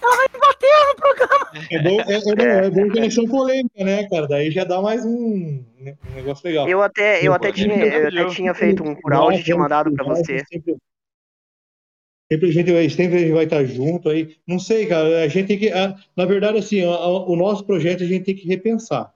Ela 0.03 0.17
vai 0.17 0.27
me 0.33 0.41
bater 0.41 0.69
no 0.89 0.97
programa. 0.97 1.51
É 1.71 1.83
bom, 1.83 2.01
é, 2.03 2.17
é, 2.17 2.35
não, 2.37 2.65
é 2.65 2.71
bom 2.71 2.89
que 2.91 2.99
eles 2.99 3.15
são 3.15 3.27
polêmica, 3.27 3.85
né, 3.85 4.09
cara? 4.09 4.29
Daí 4.29 4.51
já 4.51 4.65
dá 4.65 4.81
mais 4.81 5.05
um, 5.05 5.11
um 5.81 6.15
negócio 6.15 6.47
legal. 6.47 6.69
Eu 6.69 6.81
até, 6.83 7.27
eu 7.27 7.33
até 7.33 7.51
tinha, 7.53 7.85
eu 7.85 8.09
até 8.09 8.35
tinha 8.35 8.55
feito 8.55 8.83
um 8.85 8.95
por 8.95 9.13
áudio 9.13 9.41
e 9.41 9.45
tinha 9.45 9.57
mandado 9.57 9.93
pra 9.93 10.05
você. 10.05 10.45
Sempre, 10.49 10.77
sempre 12.31 12.49
a 12.49 12.53
gente 12.53 12.73
vai, 12.73 12.89
sempre 12.89 13.17
a 13.17 13.21
gente 13.21 13.33
vai 13.33 13.45
estar 13.45 13.65
junto 13.65 14.09
aí. 14.09 14.37
Não 14.47 14.59
sei, 14.59 14.87
cara. 14.87 15.25
A 15.25 15.29
gente 15.29 15.49
tem 15.49 15.59
que, 15.59 15.71
a- 15.71 15.97
na 16.17 16.25
verdade, 16.25 16.59
assim, 16.59 16.83
a- 16.85 16.89
a- 16.95 17.27
o 17.27 17.35
nosso 17.35 17.65
projeto 17.67 18.05
a 18.05 18.07
gente 18.07 18.25
tem 18.25 18.37
que 18.37 18.47
repensar, 18.47 19.13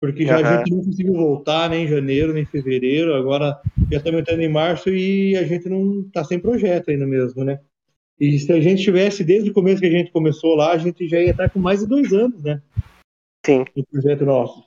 porque 0.00 0.24
já 0.24 0.36
a 0.36 0.40
Aham. 0.40 0.58
gente 0.58 0.70
não 0.70 0.84
conseguiu 0.84 1.14
voltar 1.14 1.68
nem 1.68 1.84
em 1.84 1.88
janeiro 1.88 2.32
nem 2.32 2.44
em 2.44 2.46
fevereiro. 2.46 3.14
Agora 3.14 3.60
já 3.90 3.98
estamos 3.98 4.20
entrando 4.20 4.42
em 4.42 4.48
março 4.48 4.90
e 4.90 5.36
a 5.36 5.42
gente 5.42 5.68
não 5.68 6.02
está 6.06 6.22
sem 6.22 6.38
projeto 6.38 6.90
ainda 6.90 7.06
mesmo, 7.06 7.42
né? 7.44 7.58
E 8.20 8.38
se 8.38 8.52
a 8.52 8.60
gente 8.60 8.82
tivesse 8.82 9.22
desde 9.22 9.50
o 9.50 9.54
começo 9.54 9.80
que 9.80 9.86
a 9.86 9.90
gente 9.90 10.10
começou 10.10 10.54
lá, 10.54 10.72
a 10.72 10.78
gente 10.78 11.08
já 11.08 11.20
ia 11.20 11.30
estar 11.30 11.48
com 11.50 11.60
mais 11.60 11.80
de 11.80 11.86
dois 11.86 12.12
anos, 12.12 12.42
né? 12.42 12.60
Sim. 13.46 13.64
no 13.74 13.86
projeto 13.86 14.24
nosso. 14.24 14.64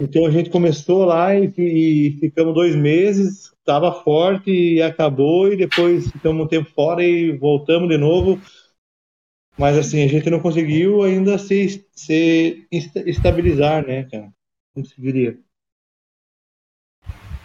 Então 0.00 0.26
a 0.26 0.30
gente 0.30 0.50
começou 0.50 1.04
lá 1.04 1.34
e, 1.34 1.52
e 1.56 2.16
ficamos 2.18 2.54
dois 2.54 2.74
meses, 2.74 3.52
estava 3.58 3.92
forte 4.02 4.50
e 4.50 4.82
acabou, 4.82 5.52
e 5.52 5.56
depois 5.56 6.10
ficamos 6.10 6.44
um 6.44 6.48
tempo 6.48 6.70
fora 6.70 7.04
e 7.04 7.36
voltamos 7.36 7.88
de 7.88 7.98
novo. 7.98 8.40
Mas 9.58 9.76
assim, 9.76 10.02
a 10.02 10.08
gente 10.08 10.30
não 10.30 10.40
conseguiu 10.40 11.02
ainda 11.02 11.36
se, 11.38 11.86
se 11.92 12.66
esta- 12.72 13.08
estabilizar, 13.08 13.86
né, 13.86 14.04
cara? 14.04 14.32
Como 14.74 14.86
se 14.86 15.00
diria. 15.00 15.38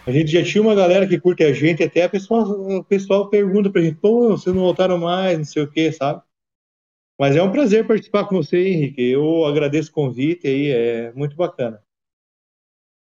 A 0.08 0.12
gente 0.12 0.32
já 0.32 0.44
tinha 0.44 0.62
uma 0.62 0.76
galera 0.76 1.08
que 1.08 1.20
curte 1.20 1.44
a 1.44 1.52
gente, 1.52 1.84
até 1.84 2.04
a 2.04 2.10
pessoa, 2.10 2.44
o 2.44 2.84
pessoal 2.84 3.28
pergunta 3.28 3.72
pra 3.72 3.82
gente, 3.82 4.00
pô, 4.00 4.30
vocês 4.30 4.56
não 4.56 4.62
voltaram 4.62 5.00
mais, 5.00 5.38
não 5.38 5.46
sei 5.46 5.64
o 5.64 5.72
que, 5.72 5.92
sabe? 5.92 6.22
Mas 7.20 7.36
é 7.36 7.42
um 7.42 7.52
prazer 7.52 7.88
participar 7.88 8.26
com 8.26 8.36
você, 8.36 8.68
Henrique. 8.68 9.02
Eu 9.02 9.46
agradeço 9.46 9.90
o 9.90 9.94
convite 9.94 10.46
aí, 10.46 10.70
é 10.70 11.12
muito 11.14 11.36
bacana. 11.36 11.82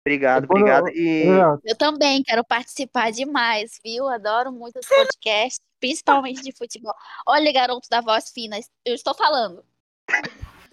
Obrigado, 0.06 0.44
obrigado. 0.44 0.88
E 0.90 1.24
Eu 1.64 1.76
também 1.76 2.22
quero 2.22 2.44
participar 2.44 3.10
demais, 3.10 3.80
viu? 3.84 4.08
Adoro 4.08 4.52
muito 4.52 4.78
os 4.78 4.86
podcasts, 4.86 5.60
principalmente 5.80 6.42
de 6.42 6.52
futebol. 6.56 6.94
Olha, 7.26 7.52
garoto 7.52 7.88
da 7.90 8.00
voz 8.00 8.30
fina, 8.30 8.58
eu 8.84 8.94
estou 8.94 9.14
falando. 9.14 9.64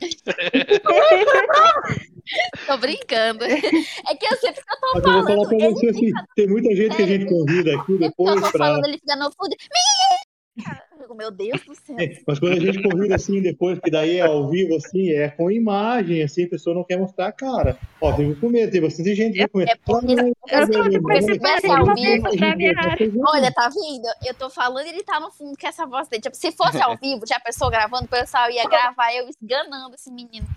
tô 2.65 2.77
brincando. 2.77 3.43
É 3.45 3.59
que 3.59 4.25
eu 4.25 4.37
sempre 4.37 4.63
que 4.63 4.73
eu 4.73 4.79
tô 4.79 4.91
Mas 4.93 5.03
eu 5.03 5.11
vou 5.11 5.23
falar 5.23 5.25
falando, 5.25 5.59
pra 5.59 5.69
você 5.69 5.89
assim, 5.89 6.11
tem 6.35 6.47
muita 6.47 6.75
gente 6.75 6.95
que 6.95 7.01
a 7.01 7.07
gente 7.07 7.25
convida 7.25 7.75
aqui 7.75 7.91
eu 7.93 7.99
depois 7.99 8.41
tô 8.41 8.51
pra. 8.51 8.51
falando, 8.51 8.85
ele 8.85 8.97
fica 8.97 9.15
no 9.15 9.31
fundo. 9.31 9.55
Meu 11.15 11.31
Deus 11.31 11.63
do 11.65 11.75
céu. 11.75 11.95
Mas 12.27 12.39
quando 12.39 12.53
a 12.53 12.59
gente 12.59 12.81
convida 12.81 13.15
assim 13.15 13.41
depois, 13.41 13.79
que 13.79 13.91
daí 13.91 14.17
é 14.17 14.21
ao 14.21 14.49
vivo, 14.49 14.75
assim, 14.75 15.11
é 15.11 15.29
com 15.29 15.51
imagem, 15.51 16.23
assim, 16.23 16.45
a 16.45 16.49
pessoa 16.49 16.75
não 16.75 16.83
quer 16.83 16.97
mostrar 16.97 17.27
a 17.27 17.31
cara. 17.31 17.77
Ó, 17.99 18.11
teve 18.13 18.33
que 18.35 18.41
comer, 18.41 18.69
tem 18.71 18.81
bastante 18.81 19.15
gente 19.15 19.33
que 19.33 19.39
vai 19.39 19.47
comer. 19.47 19.69
É 19.69 19.75
porque 19.75 20.13
é 20.13 20.61
Olha, 23.25 23.51
tá 23.51 23.69
vendo? 23.69 24.07
Eu 24.25 24.33
tô 24.33 24.49
falando 24.49 24.85
e 24.85 24.89
ele 24.89 25.03
tá 25.03 25.19
no 25.19 25.31
fundo 25.31 25.57
com 25.57 25.67
essa 25.67 25.85
voz 25.85 26.07
dele. 26.07 26.21
Tipo, 26.21 26.35
se 26.35 26.51
fosse 26.55 26.81
ao 26.81 26.97
vivo, 26.97 27.25
já 27.27 27.37
a 27.37 27.41
pessoa 27.41 27.69
gravando, 27.69 28.05
o 28.05 28.09
pessoal 28.09 28.49
ia 28.49 28.67
gravar 28.67 29.13
eu 29.13 29.27
esganando 29.29 29.95
esse 29.95 30.11
menino. 30.11 30.47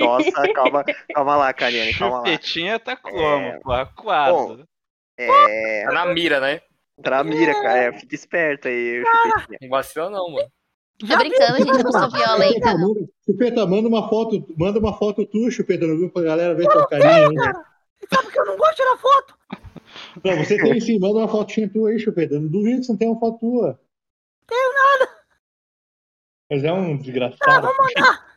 nossa, 0.00 0.52
calma, 0.52 0.84
calma 1.14 1.36
lá, 1.36 1.52
Kariane, 1.52 1.94
calma 1.94 2.18
lá. 2.18 2.26
Chupetinha 2.26 2.78
tá 2.78 2.96
como? 2.96 3.18
É. 3.18 3.58
Pô, 3.60 3.72
acuado. 3.72 4.66
É. 5.18 5.84
Tá 5.84 5.92
na 5.92 6.06
mira, 6.06 6.40
né? 6.40 6.60
Tá 7.02 7.10
na 7.10 7.24
mira, 7.24 7.52
cara. 7.54 7.78
É, 7.78 7.92
fica 7.98 8.14
esperto 8.14 8.68
aí, 8.68 9.02
chupetinha. 9.04 9.58
Não 9.62 9.68
vacila 9.68 10.10
não, 10.10 10.30
mano. 10.30 10.48
Tô 10.98 11.06
brincando, 11.18 11.58
gente, 11.58 11.68
eu 11.78 11.84
não 11.84 11.92
sou 11.92 12.10
violenta, 12.10 12.54
Chupeta, 12.54 12.74
não. 12.78 12.88
manda- 12.94 13.08
Chupeta, 13.26 13.66
manda 13.66 13.88
uma 13.88 14.08
foto, 14.08 14.54
manda 14.56 14.78
uma 14.78 14.96
foto 14.96 15.26
tua, 15.26 15.50
Chupeta, 15.50 15.86
no 15.86 15.96
grupo 15.96 16.14
pra 16.14 16.22
galera 16.22 16.54
ver 16.54 16.68
teu 16.68 16.86
carinho 16.86 17.10
aí. 17.42 17.52
Sabe 18.12 18.30
que 18.30 18.38
eu 18.38 18.44
não 18.46 18.56
gosto 18.56 18.70
de 18.70 18.76
tirar 18.76 18.96
foto? 18.98 19.38
Não, 20.24 20.36
você 20.44 20.56
tem 20.56 20.80
sim, 20.80 20.98
manda 21.00 21.18
uma 21.18 21.28
fotinha 21.28 21.68
tua 21.68 21.90
aí, 21.90 21.98
Chupeta. 21.98 22.38
Não 22.38 22.46
duvido 22.48 22.78
que 22.80 22.84
você 22.86 22.92
não 22.92 22.98
tenha 22.98 23.10
uma 23.10 23.18
foto 23.20 23.38
tua. 23.40 23.80
Tenho 24.46 24.72
nada. 24.74 25.12
Mas 26.50 26.62
é 26.64 26.72
um 26.72 26.94
Ah, 26.94 26.96
desgraçado. 26.96 27.66
vou 27.66 27.76
mandar. 27.76 28.34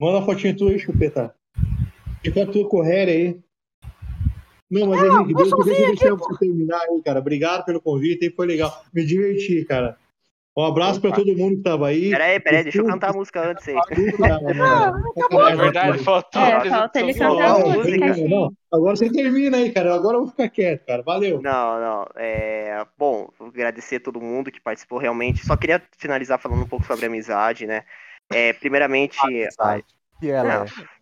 Manda 0.00 0.18
uma 0.18 0.24
fotinha 0.24 0.56
tua 0.56 0.70
aí, 0.70 0.78
Chupeta. 0.78 1.34
Com 2.32 2.42
a 2.42 2.46
tua 2.46 2.68
correria 2.68 3.14
aí. 3.14 3.42
Não, 4.70 4.86
mas 4.86 5.02
Henrique, 5.02 5.34
deixa, 5.34 5.56
deixa, 5.56 5.86
deixa 5.86 6.06
eu 6.08 6.18
terminar 6.38 6.80
aí, 6.80 7.02
cara. 7.02 7.20
Obrigado 7.20 7.64
pelo 7.64 7.80
convite 7.80 8.26
aí, 8.26 8.30
foi 8.30 8.46
legal. 8.46 8.82
Me 8.92 9.04
diverti, 9.04 9.64
cara. 9.64 9.96
Um 10.58 10.64
abraço 10.64 11.00
pra 11.00 11.12
todo 11.12 11.36
mundo 11.36 11.58
que 11.58 11.62
tava 11.62 11.86
aí. 11.86 12.10
Peraí, 12.10 12.40
peraí, 12.40 12.64
deixa 12.64 12.78
eu 12.78 12.86
cantar 12.86 13.10
a 13.10 13.12
música 13.12 13.48
antes 13.48 13.68
aí. 13.68 13.76
É 15.48 15.54
verdade, 15.54 15.98
faltou 15.98 16.42
É, 16.42 16.52
a 16.52 16.64
falta 16.64 17.00
ele 17.00 17.14
cantar 17.14 17.50
a 17.52 17.58
música. 17.60 18.28
Não, 18.28 18.52
agora 18.72 18.96
você 18.96 19.08
termina 19.08 19.56
aí, 19.56 19.70
cara. 19.70 19.94
Agora 19.94 20.16
eu 20.16 20.22
vou 20.22 20.30
ficar 20.30 20.48
quieto, 20.48 20.84
cara. 20.84 21.02
Valeu. 21.02 21.40
Não, 21.40 21.80
não. 21.80 22.06
É, 22.16 22.84
bom, 22.98 23.28
vou 23.38 23.48
agradecer 23.48 23.96
a 23.96 24.00
todo 24.00 24.20
mundo 24.20 24.50
que 24.50 24.60
participou 24.60 24.98
realmente. 24.98 25.46
Só 25.46 25.56
queria 25.56 25.80
finalizar 25.96 26.40
falando 26.40 26.64
um 26.64 26.68
pouco 26.68 26.84
sobre 26.84 27.04
a 27.04 27.08
amizade, 27.08 27.64
né? 27.64 27.84
É, 28.28 28.52
primeiramente. 28.52 29.16
Amizade. 29.22 29.84
Que 30.18 30.28
ela 30.28 30.64
é. 30.64 30.97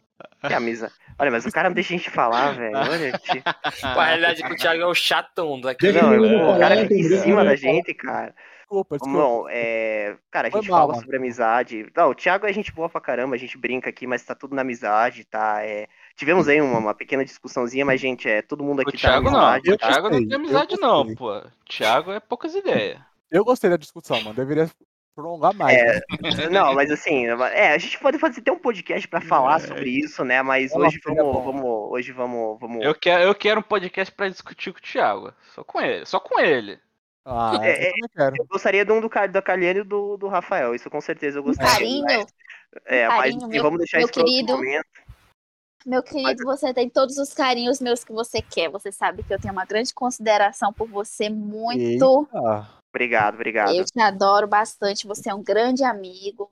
Que 0.48 0.54
amizade. 0.54 0.92
Olha, 1.18 1.30
mas 1.30 1.46
o 1.46 1.50
cara 1.52 1.68
não 1.68 1.74
deixa 1.74 1.94
a 1.94 1.96
gente 1.96 2.10
falar, 2.10 2.52
velho. 2.52 2.76
Olha, 2.76 3.12
tio. 3.18 3.42
A 3.82 4.04
realidade 4.04 4.42
é 4.42 4.46
que 4.46 4.52
o 4.52 4.56
Thiago 4.56 4.82
é 4.82 4.86
o 4.86 4.94
chatão 4.94 5.60
daqui. 5.60 5.90
Não, 5.92 6.12
eu 6.14 6.24
eu- 6.24 6.50
o 6.50 6.58
cara 6.58 6.76
fica 6.76 6.94
em 6.94 7.02
cima 7.22 7.44
da 7.44 7.56
gente, 7.56 7.94
cara. 7.94 8.34
Desculpa, 8.58 8.96
desculpa. 8.96 9.18
Bom, 9.20 9.46
é, 9.48 10.16
cara, 10.28 10.48
a 10.48 10.50
gente 10.50 10.68
mal, 10.68 10.80
fala 10.80 10.92
mano. 10.94 11.00
sobre 11.04 11.16
amizade. 11.18 11.86
Não, 11.96 12.10
o 12.10 12.14
Thiago 12.16 12.46
é 12.46 12.52
gente 12.52 12.72
boa 12.72 12.88
pra 12.88 13.00
caramba, 13.00 13.36
a 13.36 13.38
gente 13.38 13.56
brinca 13.56 13.88
aqui, 13.88 14.08
mas 14.08 14.24
tá 14.24 14.34
tudo 14.34 14.56
na 14.56 14.62
amizade, 14.62 15.24
tá? 15.24 15.64
É, 15.64 15.86
tivemos 16.16 16.48
aí 16.48 16.60
uma, 16.60 16.78
uma 16.80 16.92
pequena 16.94 17.24
discussãozinha, 17.24 17.84
mas, 17.86 18.00
gente, 18.00 18.28
é, 18.28 18.42
todo 18.42 18.64
mundo 18.64 18.80
O 18.80 18.82
aqui 18.82 18.98
tá 19.00 19.08
na 19.08 19.12
Thiago 19.12 19.30
não. 19.30 19.38
amizade. 19.40 19.70
O 19.70 19.72
Eu 19.72 19.78
Thiago 19.78 20.10
não 20.10 20.26
tem 20.26 20.34
amizade, 20.36 20.76
não, 20.80 21.14
pô. 21.14 21.38
O 21.38 21.42
Thiago 21.68 22.10
é 22.10 22.18
poucas 22.18 22.56
ideias. 22.56 22.98
Eu 23.30 23.44
gostei 23.44 23.70
da 23.70 23.76
discussão, 23.76 24.20
mano. 24.20 24.34
Deveria 24.34 24.68
prolongar 25.16 25.54
mais. 25.54 25.76
É, 25.76 25.94
né? 25.94 26.00
Não, 26.52 26.74
mas 26.74 26.90
assim, 26.90 27.26
é, 27.26 27.72
a 27.72 27.78
gente 27.78 27.98
pode 27.98 28.18
fazer 28.18 28.40
até 28.40 28.52
um 28.52 28.58
podcast 28.58 29.08
pra 29.08 29.20
falar 29.20 29.58
sobre 29.60 29.90
isso, 29.90 30.22
né? 30.24 30.42
Mas 30.42 30.70
Fala, 30.70 30.86
hoje 30.86 31.00
vamos, 31.04 31.44
vamos, 31.44 31.64
hoje 31.90 32.12
vamos, 32.12 32.60
vamos. 32.60 32.84
Eu 32.84 32.94
quero, 32.94 33.22
eu 33.24 33.34
quero 33.34 33.60
um 33.60 33.62
podcast 33.64 34.14
pra 34.14 34.28
discutir 34.28 34.72
com 34.72 34.78
o 34.78 34.82
Thiago. 34.82 35.32
Só 35.54 35.64
com 35.64 35.80
ele. 35.80 36.04
Só 36.04 36.20
com 36.20 36.38
ele. 36.38 36.78
Ah, 37.24 37.58
É, 37.62 37.88
eu. 37.88 37.94
Eu 38.38 38.46
gostaria 38.48 38.84
de 38.84 38.92
um 38.92 39.00
do, 39.00 39.10
Car- 39.10 39.28
da 39.32 39.42
Carliane 39.42 39.80
e 39.80 39.84
do, 39.84 40.16
do 40.16 40.28
Rafael, 40.28 40.74
isso 40.76 40.88
com 40.88 41.00
certeza 41.00 41.38
eu 41.38 41.42
gostaria. 41.42 41.72
Carinho, 41.72 42.04
mas- 42.04 42.26
é, 42.84 43.08
mas 43.08 43.16
carinho, 43.16 43.36
assim, 43.38 43.48
meu- 43.48 43.62
vamos 43.64 43.78
deixar 43.78 43.96
meu 43.98 44.04
isso 44.04 44.14
para 44.14 44.24
querido. 44.24 44.52
momento. 44.52 44.86
meu 45.84 46.02
querido, 46.02 46.44
você 46.44 46.72
tem 46.74 46.88
todos 46.90 47.16
os 47.18 47.32
carinhos 47.32 47.80
meus 47.80 48.04
que 48.04 48.12
você 48.12 48.40
quer. 48.42 48.68
Você 48.70 48.92
sabe 48.92 49.22
que 49.24 49.32
eu 49.34 49.40
tenho 49.40 49.52
uma 49.52 49.64
grande 49.64 49.92
consideração 49.94 50.72
por 50.72 50.86
você, 50.86 51.28
muito. 51.28 51.80
Eita, 51.80 52.68
Obrigado, 52.96 53.34
obrigado. 53.34 53.74
Eu 53.74 53.84
te 53.84 54.00
adoro 54.00 54.46
bastante. 54.46 55.06
Você 55.06 55.28
é 55.28 55.34
um 55.34 55.42
grande 55.44 55.84
amigo, 55.84 56.50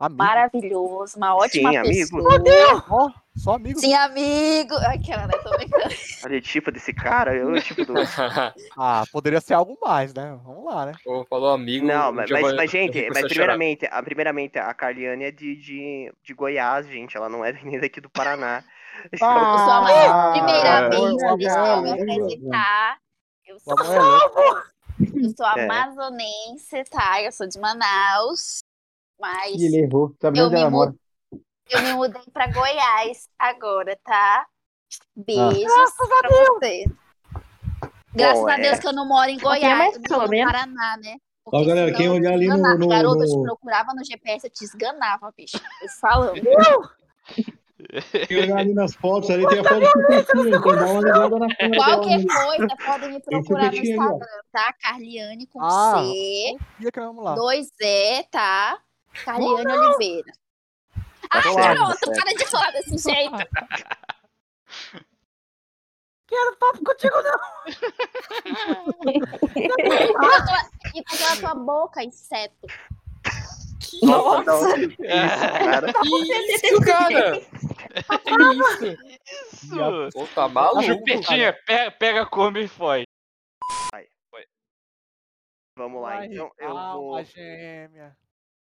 amigo. 0.00 0.18
maravilhoso, 0.18 1.16
uma 1.16 1.36
ótima 1.36 1.70
Sim, 1.70 1.76
amigo. 1.76 2.16
pessoa. 2.16 2.84
Ó, 2.90 3.10
só 3.36 3.54
amigo. 3.54 3.78
Sim, 3.78 3.94
amigo. 3.94 4.74
Aquela, 4.74 5.28
né? 5.28 5.32
Tô 5.40 5.50
brincando. 5.50 5.94
Olha 6.26 6.38
o 6.38 6.40
tipo 6.40 6.72
desse 6.72 6.92
cara, 6.92 7.36
eu 7.36 7.54
tipo 7.62 7.84
do. 7.84 7.94
Ah, 8.76 9.04
poderia 9.12 9.40
ser 9.40 9.54
algo 9.54 9.78
mais, 9.80 10.12
né? 10.12 10.36
Vamos 10.44 10.64
lá, 10.64 10.86
né? 10.86 10.92
Pô, 11.04 11.24
falou 11.30 11.50
amigo. 11.50 11.86
Não, 11.86 12.10
mas, 12.10 12.28
mas, 12.28 12.52
mas, 12.52 12.68
gente, 12.68 13.08
mas 13.10 13.28
primeiramente, 13.28 13.86
a, 13.86 14.02
primeiramente, 14.02 14.58
a 14.58 14.74
Carliane 14.74 15.22
é 15.22 15.30
de, 15.30 15.54
de, 15.54 16.12
de 16.20 16.34
Goiás, 16.34 16.84
gente. 16.88 17.16
Ela 17.16 17.28
não 17.28 17.44
é 17.44 17.52
nem 17.62 17.78
daqui 17.78 18.00
do 18.00 18.10
Paraná. 18.10 18.64
Eu 19.12 19.18
sou 19.18 19.28
a 19.28 19.78
Ah, 19.78 19.82
mãe. 19.82 20.42
Primeiramente, 20.42 21.24
o 21.24 21.36
deixa 21.36 21.58
eu 21.58 21.82
me 21.82 21.90
apresentar. 21.92 22.98
Eu 23.46 23.58
sou, 23.60 23.78
é 23.80 23.98
louco. 24.00 24.70
Eu 25.14 25.30
sou 25.36 25.46
É. 25.58 25.64
amazonense, 25.64 26.84
tá? 26.90 27.22
Eu 27.22 27.32
sou 27.32 27.46
de 27.48 27.58
Manaus. 27.58 28.60
Mas 29.20 29.60
ele 29.60 29.78
errou. 29.84 30.14
Sabe 30.20 30.38
eu 30.38 30.46
onde 30.46 30.54
me, 30.54 30.60
ela 30.62 30.70
mora? 30.70 30.90
mu- 30.90 31.40
eu 31.70 31.82
me 31.82 31.92
mudei 31.94 32.22
pra 32.32 32.46
Goiás 32.50 33.28
agora, 33.38 33.98
tá? 34.02 34.46
Beijos 35.14 35.62
Graças 35.62 36.10
a 36.10 36.18
pra 36.20 36.28
você. 36.30 36.84
Graças 38.14 38.40
Bom, 38.40 38.48
a 38.48 38.54
é- 38.58 38.60
Deus 38.62 38.78
que 38.80 38.86
eu 38.88 38.92
não 38.92 39.06
moro 39.06 39.30
em 39.30 39.38
pouquinho 39.38 39.60
Goiás, 39.60 39.78
mais, 39.78 39.96
no, 39.96 40.02
pelo 40.02 40.26
no. 40.26 40.46
Paraná, 40.46 40.96
né? 40.96 41.16
Ó, 41.46 41.50
Porque 41.50 41.66
galera, 41.66 41.92
quem 41.94 42.06
eu 42.06 42.12
te 42.14 42.18
olhar 42.20 42.32
ali 42.32 42.48
no- 42.48 42.78
no- 42.78 42.88
Garota, 42.88 43.24
eu 43.24 43.28
te 43.28 43.42
procurava 43.42 43.94
no 43.94 44.04
GPS, 44.04 44.46
eu 44.46 44.50
te 44.50 44.64
esganava, 44.64 45.32
bicho. 45.36 45.58
Eu 45.82 45.88
falando. 46.00 46.40
Quem 48.28 48.42
olhar 48.42 48.58
ali 48.58 48.74
nas 48.74 48.94
fotos, 48.94 49.30
ali 49.30 49.46
tem 49.48 49.60
a 49.60 49.64
foto 49.64 49.80
do 49.80 49.86
Chupetinha, 49.86 50.56
então 50.56 50.76
dá 50.76 50.86
uma 50.86 51.00
ligada 51.00 51.38
na 51.38 51.56
cara 51.56 51.76
Qualquer 51.76 52.18
dela. 52.24 52.44
coisa, 52.44 52.76
podem 52.84 53.10
me 53.10 53.20
procurar 53.20 53.64
no 53.64 53.72
chupetinho. 53.72 54.02
Instagram, 54.02 54.40
tá? 54.52 54.72
Carliane 54.80 55.46
com 55.46 55.62
Ah, 55.62 56.02
C, 56.02 56.56
Dia 56.78 56.92
que 56.92 57.00
vamos 57.00 57.24
lá. 57.24 57.34
dois 57.34 57.68
E, 57.80 58.22
tá? 58.30 58.78
Carliane 59.24 59.72
Oliveira. 59.72 60.32
Ah, 61.30 61.42
certo, 61.42 61.56
garoto, 61.56 61.98
tá 62.00 62.14
certo. 62.14 62.20
para 62.24 62.34
de 62.34 62.46
falar 62.46 62.70
desse 62.72 62.98
jeito. 62.98 63.36
Quero 66.26 66.56
papo 66.58 66.84
contigo, 66.84 67.16
não. 67.22 67.40
E 70.94 71.00
aquela 71.00 71.36
tua 71.36 71.54
boca, 71.54 72.02
inseto. 72.02 72.66
Nossa, 74.02 74.44
não. 74.44 74.76
Isso, 74.76 74.96
cara. 74.98 75.92
Isso, 76.04 76.80
cara! 76.84 77.38
Isso? 78.54 78.84
Isso! 79.64 80.08
Pô, 80.12 80.26
tá 80.34 80.48
maluco, 80.48 80.82
Chupetinha, 80.82 81.52
pega, 81.66 81.90
pega, 81.90 82.26
come 82.26 82.64
e 82.64 82.68
foi. 82.68 83.04
Vamos 85.76 86.02
lá, 86.02 86.18
Ai, 86.18 86.26
então 86.26 86.52
eu 86.58 86.74
vou. 86.74 87.24
gêmea. 87.24 88.14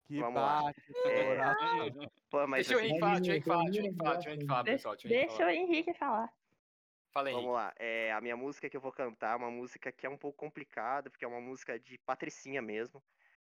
Que 0.07 0.19
Vamos 0.21 0.41
lá. 0.41 0.63
bate 0.63 0.83
É, 1.07 1.37
coração. 1.37 2.11
Pô, 2.29 2.47
mas 2.47 2.67
Deixa 2.67 2.75
o 2.75 2.79
assim, 2.79 2.89
Henrique 2.89 3.01
falar, 3.01 3.21
deixa 3.21 3.31
o 3.31 3.35
Henrique 3.35 3.47
falar, 3.47 3.65
deixa 3.65 3.81
o 3.81 3.85
Henrique 3.85 3.97
falar, 3.97 4.15
deixa 4.15 4.29
o 4.29 4.33
Henrique 4.33 4.47
falar, 4.47 4.63
Deixa, 4.63 4.77
pessoal. 4.77 4.97
Deixa 4.97 5.07
o 5.07 5.09
Henrique 5.09 5.27
deixa 5.27 5.35
o 5.35 5.39
falar. 5.39 5.55
Henrique 5.55 5.95
falar. 5.95 6.33
Fala, 7.13 7.31
Henrique. 7.31 7.43
Vamos 7.47 7.57
lá, 7.57 7.73
é, 7.79 8.13
a 8.13 8.21
minha 8.21 8.37
música 8.37 8.69
que 8.69 8.77
eu 8.77 8.81
vou 8.81 8.93
cantar 8.93 9.33
é 9.33 9.37
uma 9.37 9.51
música 9.51 9.93
que 9.93 10.05
é 10.07 10.11
um 10.11 10.19
pouco 10.19 10.37
complicada, 10.37 11.09
porque 11.09 11.25
é 11.25 11.29
uma 11.29 11.41
música 11.41 11.79
de 11.79 11.97
patricinha 11.99 12.61
mesmo. 12.61 13.03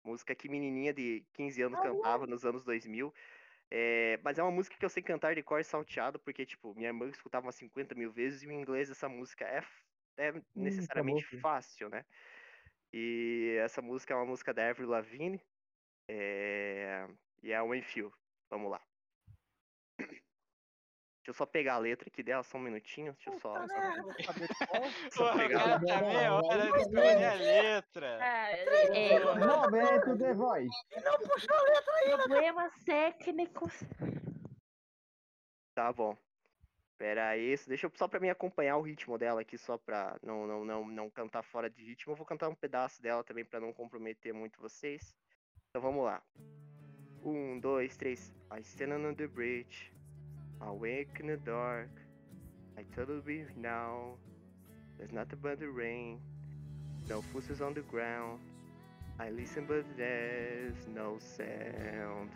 Música 0.05 0.35
que 0.35 0.49
menininha 0.49 0.93
de 0.93 1.25
15 1.33 1.63
anos 1.63 1.81
cantava 1.81 2.27
nos 2.27 2.45
anos 2.45 2.65
2000. 2.65 3.13
É, 3.71 4.21
mas 4.23 4.39
é 4.39 4.43
uma 4.43 4.51
música 4.51 4.77
que 4.77 4.85
eu 4.85 4.91
sei 4.91 5.03
cantar 5.03 5.35
de 5.35 5.43
cor 5.43 5.65
salteado, 5.65 6.19
porque, 6.19 6.45
tipo, 6.45 6.75
minha 6.75 6.91
irmã 6.91 7.09
escutava 7.09 7.47
umas 7.47 7.55
50 7.55 7.95
mil 7.95 8.13
vezes 8.13 8.43
e 8.43 8.47
o 8.47 8.53
inglês 8.53 8.89
dessa 8.89 9.09
música 9.09 9.47
é, 9.47 9.65
é 10.19 10.43
necessariamente 10.55 11.21
acabou, 11.23 11.31
filho. 11.31 11.41
fácil, 11.41 11.89
né? 11.89 12.05
E 12.93 13.57
essa 13.61 13.81
música 13.81 14.13
é 14.13 14.17
uma 14.17 14.27
música 14.27 14.53
da 14.53 14.69
Avril 14.69 14.89
Lavigne. 14.89 15.41
É... 16.09 17.09
E 17.43 17.53
é 17.53 17.63
um 17.63 17.75
enfio. 17.75 18.13
Vamos 18.51 18.71
lá. 18.71 18.81
Deixa 21.23 21.31
eu 21.31 21.35
só 21.35 21.47
pegar 21.47 21.75
a 21.75 21.79
letra 21.79 22.09
aqui 22.09 22.21
dela, 22.21 22.43
só 22.43 22.59
um 22.59 22.63
minutinho. 22.63 23.13
Deixa 23.13 23.31
eu 23.31 23.39
só. 23.39 23.55
Puta 23.61 23.71
só 25.13 25.33
o 25.33 25.39
pegar. 25.39 25.81
tá 25.81 26.01
meia 26.01 26.35
hora 26.35 26.73
de 26.73 26.79
escolher 26.81 27.25
a 27.25 27.35
letra. 27.35 28.07
É, 28.21 29.21
Momento 29.21 30.19
The 30.19 30.35
Voice. 30.35 30.77
Não 31.05 31.19
puxou 31.21 31.57
a 31.57 31.63
letra 31.63 31.95
aí, 31.95 32.09
né? 32.09 32.17
problemas 32.17 32.73
técnicos. 32.85 33.85
Tá 35.77 35.93
bom. 35.93 36.17
Pera 36.99 37.29
aí, 37.29 37.55
deixa 37.69 37.87
eu 37.87 37.93
só 37.95 38.09
pra 38.09 38.19
mim 38.19 38.29
acompanhar 38.29 38.77
o 38.77 38.83
ritmo 38.83 39.17
dela 39.17 39.43
aqui, 39.43 39.57
só 39.57 39.79
pra 39.79 40.17
não, 40.25 40.45
não, 40.47 40.65
não, 40.65 40.87
não 40.89 41.11
cantar 41.11 41.45
fora 41.45 41.71
de 41.71 41.85
ritmo. 41.85 42.13
Eu 42.13 42.17
vou 42.17 42.27
cantar 42.27 42.49
um 42.49 42.55
pedaço 42.55 43.01
dela 43.01 43.23
também 43.23 43.45
pra 43.45 43.61
não 43.61 43.73
comprometer 43.73 44.35
muito 44.35 44.61
vocês. 44.61 45.15
Então 45.71 45.81
vamos 45.81 46.05
lá. 46.05 46.21
Um, 47.25 47.61
dois, 47.61 47.97
três. 47.97 48.35
I 48.53 48.61
stand 48.63 48.97
on 48.97 49.15
the 49.15 49.29
bridge, 49.29 49.92
awake 50.67 51.17
in 51.21 51.27
the 51.29 51.37
dark. 51.37 51.91
I 52.79 52.83
totally 52.95 53.21
be 53.21 53.45
now. 53.57 54.15
There's 54.99 55.13
nothing 55.13 55.39
but 55.43 55.61
the 55.61 55.69
rain. 55.69 56.21
No 57.09 57.23
footsteps 57.23 57.61
on 57.61 57.75
the 57.75 57.81
ground. 57.83 58.41
I 59.19 59.31
listen, 59.31 59.67
but 59.67 59.85
there's 59.97 60.87
no 60.89 61.19
sound. 61.37 62.31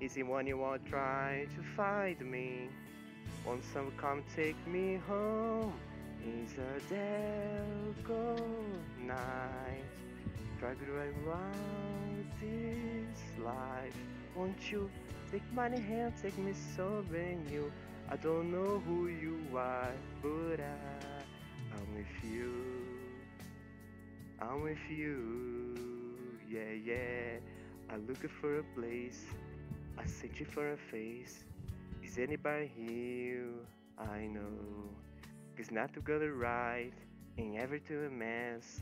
Is 0.00 0.16
it 0.16 0.26
when 0.26 0.46
you 0.46 0.62
are 0.62 0.78
trying 0.78 1.48
to 1.48 1.62
find 1.76 2.20
me? 2.20 2.68
Won't 3.46 3.64
someone 3.72 3.96
come 3.96 4.24
take 4.34 4.56
me 4.66 5.00
home? 5.06 5.72
It's 6.24 6.54
a 6.54 6.80
difficult 7.94 8.42
night. 9.00 9.84
Try 10.58 10.74
to 10.74 10.92
around 10.92 12.32
this 12.40 13.44
life. 13.44 13.96
Won't 14.34 14.72
you 14.72 14.90
take 15.36 15.52
my 15.52 15.68
hand, 15.68 16.14
take 16.22 16.38
me 16.38 16.54
somewhere 16.74 17.34
new? 17.50 17.70
I 18.08 18.16
don't 18.16 18.50
know 18.50 18.82
who 18.86 19.08
you 19.08 19.38
are, 19.54 19.92
but 20.22 20.60
I, 20.60 21.76
I'm 21.76 21.94
with 21.94 22.32
you. 22.32 22.54
I'm 24.40 24.62
with 24.62 24.86
you. 24.88 25.74
Yeah, 26.48 26.72
yeah. 26.82 27.38
I'm 27.90 28.06
looking 28.06 28.30
for 28.40 28.60
a 28.60 28.64
place. 28.74 29.26
I 29.98 30.06
searching 30.06 30.46
for 30.46 30.72
a 30.72 30.78
face. 30.90 31.44
Is 32.02 32.16
anybody 32.16 32.70
here? 32.74 33.52
I 33.98 34.28
know. 34.28 34.88
It's 35.58 35.70
not 35.70 35.92
to 35.94 36.00
go 36.00 36.14
together 36.14 36.32
right. 36.32 36.92
Ain't 37.36 37.58
everything 37.58 38.06
a 38.06 38.08
mess. 38.08 38.80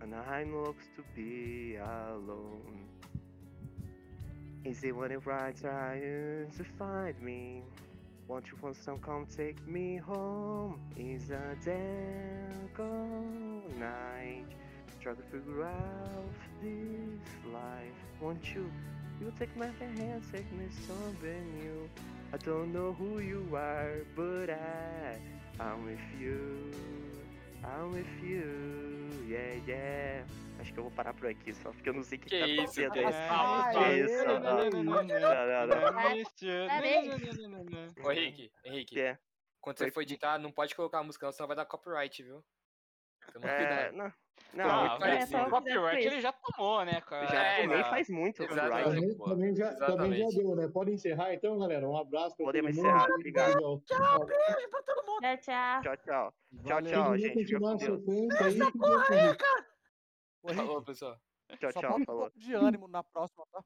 And 0.00 0.14
I 0.14 0.44
looks 0.44 0.84
to 0.94 1.02
be 1.16 1.78
alone. 1.78 2.95
Is 4.66 4.82
it 4.82 4.96
when 4.96 5.12
it 5.12 5.24
right 5.24 5.54
trying 5.56 6.50
to 6.56 6.64
find 6.76 7.14
me? 7.22 7.62
Won't 8.26 8.46
you 8.48 8.58
want 8.60 8.74
some 8.74 8.98
come 8.98 9.24
take 9.24 9.64
me 9.68 9.96
home? 9.96 10.80
It's 10.96 11.30
a 11.30 11.54
damn 11.64 12.68
night. 13.78 14.44
Try 15.00 15.14
to 15.14 15.22
figure 15.30 15.66
out 15.66 16.34
this 16.60 17.52
life. 17.52 17.94
Won't 18.20 18.42
you? 18.56 18.68
You 19.20 19.32
take 19.38 19.56
my 19.56 19.66
hand, 19.66 20.24
take 20.32 20.50
me 20.52 20.66
somewhere 20.88 21.40
new. 21.62 21.88
I 22.32 22.36
don't 22.38 22.72
know 22.72 22.92
who 22.92 23.20
you 23.20 23.46
are, 23.54 24.04
but 24.16 24.50
I, 24.50 25.16
I'm 25.60 25.84
with 25.84 26.00
you. 26.20 26.72
I'm 27.66 27.92
with 27.92 28.06
you. 28.22 29.10
Yeah, 29.26 29.60
yeah. 29.66 30.24
Acho 30.60 30.72
que 30.72 30.78
eu 30.78 30.84
vou 30.84 30.92
parar 30.92 31.12
por 31.14 31.26
aqui 31.26 31.52
só, 31.52 31.72
porque 31.72 31.88
eu 31.88 31.94
não 31.94 32.02
sei 32.02 32.16
o 32.16 32.20
que, 32.20 32.30
Que 32.30 32.38
tá 32.38 32.46
isso, 32.46 32.62
acontecendo. 32.62 32.92
Que 32.92 33.00
isso, 34.04 34.24
não, 34.24 34.40
não, 34.40 34.70
não, 34.70 34.84
não. 37.64 38.04
Ô, 38.04 38.12
Henrique, 38.12 38.52
Henrique. 38.64 38.94
Que 38.94 39.00
é? 39.00 39.18
Quando 39.60 39.78
você 39.78 39.90
for 39.90 40.02
editar, 40.02 40.38
não 40.38 40.52
pode 40.52 40.74
colocar 40.74 41.00
a 41.00 41.02
música, 41.02 41.26
não, 41.26 41.32
senão 41.32 41.48
vai 41.48 41.56
dar 41.56 41.66
copyright, 41.66 42.22
viu? 42.22 42.42
Toma 43.32 43.48
É, 43.48 43.92
não, 43.92 44.12
Não, 44.54 44.66
não, 44.98 45.06
é 45.06 45.46
o 45.46 45.50
copyright 45.50 46.06
ele 46.06 46.20
já 46.20 46.32
tomou, 46.32 46.84
né, 46.84 47.00
cara? 47.00 47.26
já 47.26 47.42
É, 47.42 47.62
tomei 47.62 47.84
faz 47.84 48.08
muito 48.08 48.42
Exatamente. 48.42 49.16
Também, 49.18 49.54
já, 49.56 49.74
também 49.74 50.12
já 50.30 50.38
deu, 50.38 50.54
né? 50.56 50.68
Pode 50.68 50.92
encerrar 50.92 51.34
então, 51.34 51.58
galera. 51.58 51.88
Um 51.88 51.96
abraço 51.96 52.36
pra 52.36 52.46
Podemos 52.46 52.74
todo 52.74 52.84
mundo. 52.84 52.96
encerrar, 52.96 53.14
obrigado. 53.14 53.82
Tchau, 53.86 54.26
beijo 54.26 54.70
pra 54.70 54.82
todo 54.82 55.06
mundo. 55.06 55.20
Tchau, 55.20 55.36
tchau. 55.38 55.82
Tchau, 55.82 55.96
tchau. 55.96 56.34
Tchau, 56.64 57.16
gente. 57.18 57.34
Continuar 57.34 57.74
a 57.74 57.78
sequência 57.78 58.46
aí. 58.46 58.72
Porra 58.72 59.04
aí, 59.10 59.36
cara. 59.36 59.66
Falou, 60.54 60.82
pessoal. 60.82 61.20
Tchau, 61.58 61.72
só 61.72 61.80
tchau. 61.80 61.96
um 61.98 62.04
Falou. 62.04 62.20
pouco 62.22 62.38
de 62.38 62.54
ânimo 62.54 62.88
na 62.88 63.02
próxima, 63.02 63.44
tá? 63.52 63.64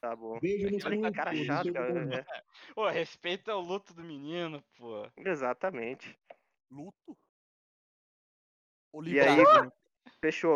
Tá 0.00 0.14
bom. 0.14 0.38
Beijo 0.40 0.68
no 0.70 0.76
Olha 0.84 1.10
que 1.10 1.16
cara 1.16 1.30
pô, 1.30 1.36
chato, 1.44 1.72
cara. 1.72 1.92
ver. 2.04 2.14
É, 2.18 2.42
Pô, 2.74 2.88
respeita 2.88 3.56
o 3.56 3.60
luto 3.60 3.94
do 3.94 4.02
menino, 4.04 4.62
pô. 4.76 5.06
Exatamente. 5.16 6.18
Luto? 6.70 7.16
E 9.04 9.20
aí, 9.20 9.44
fechou. 10.20 10.48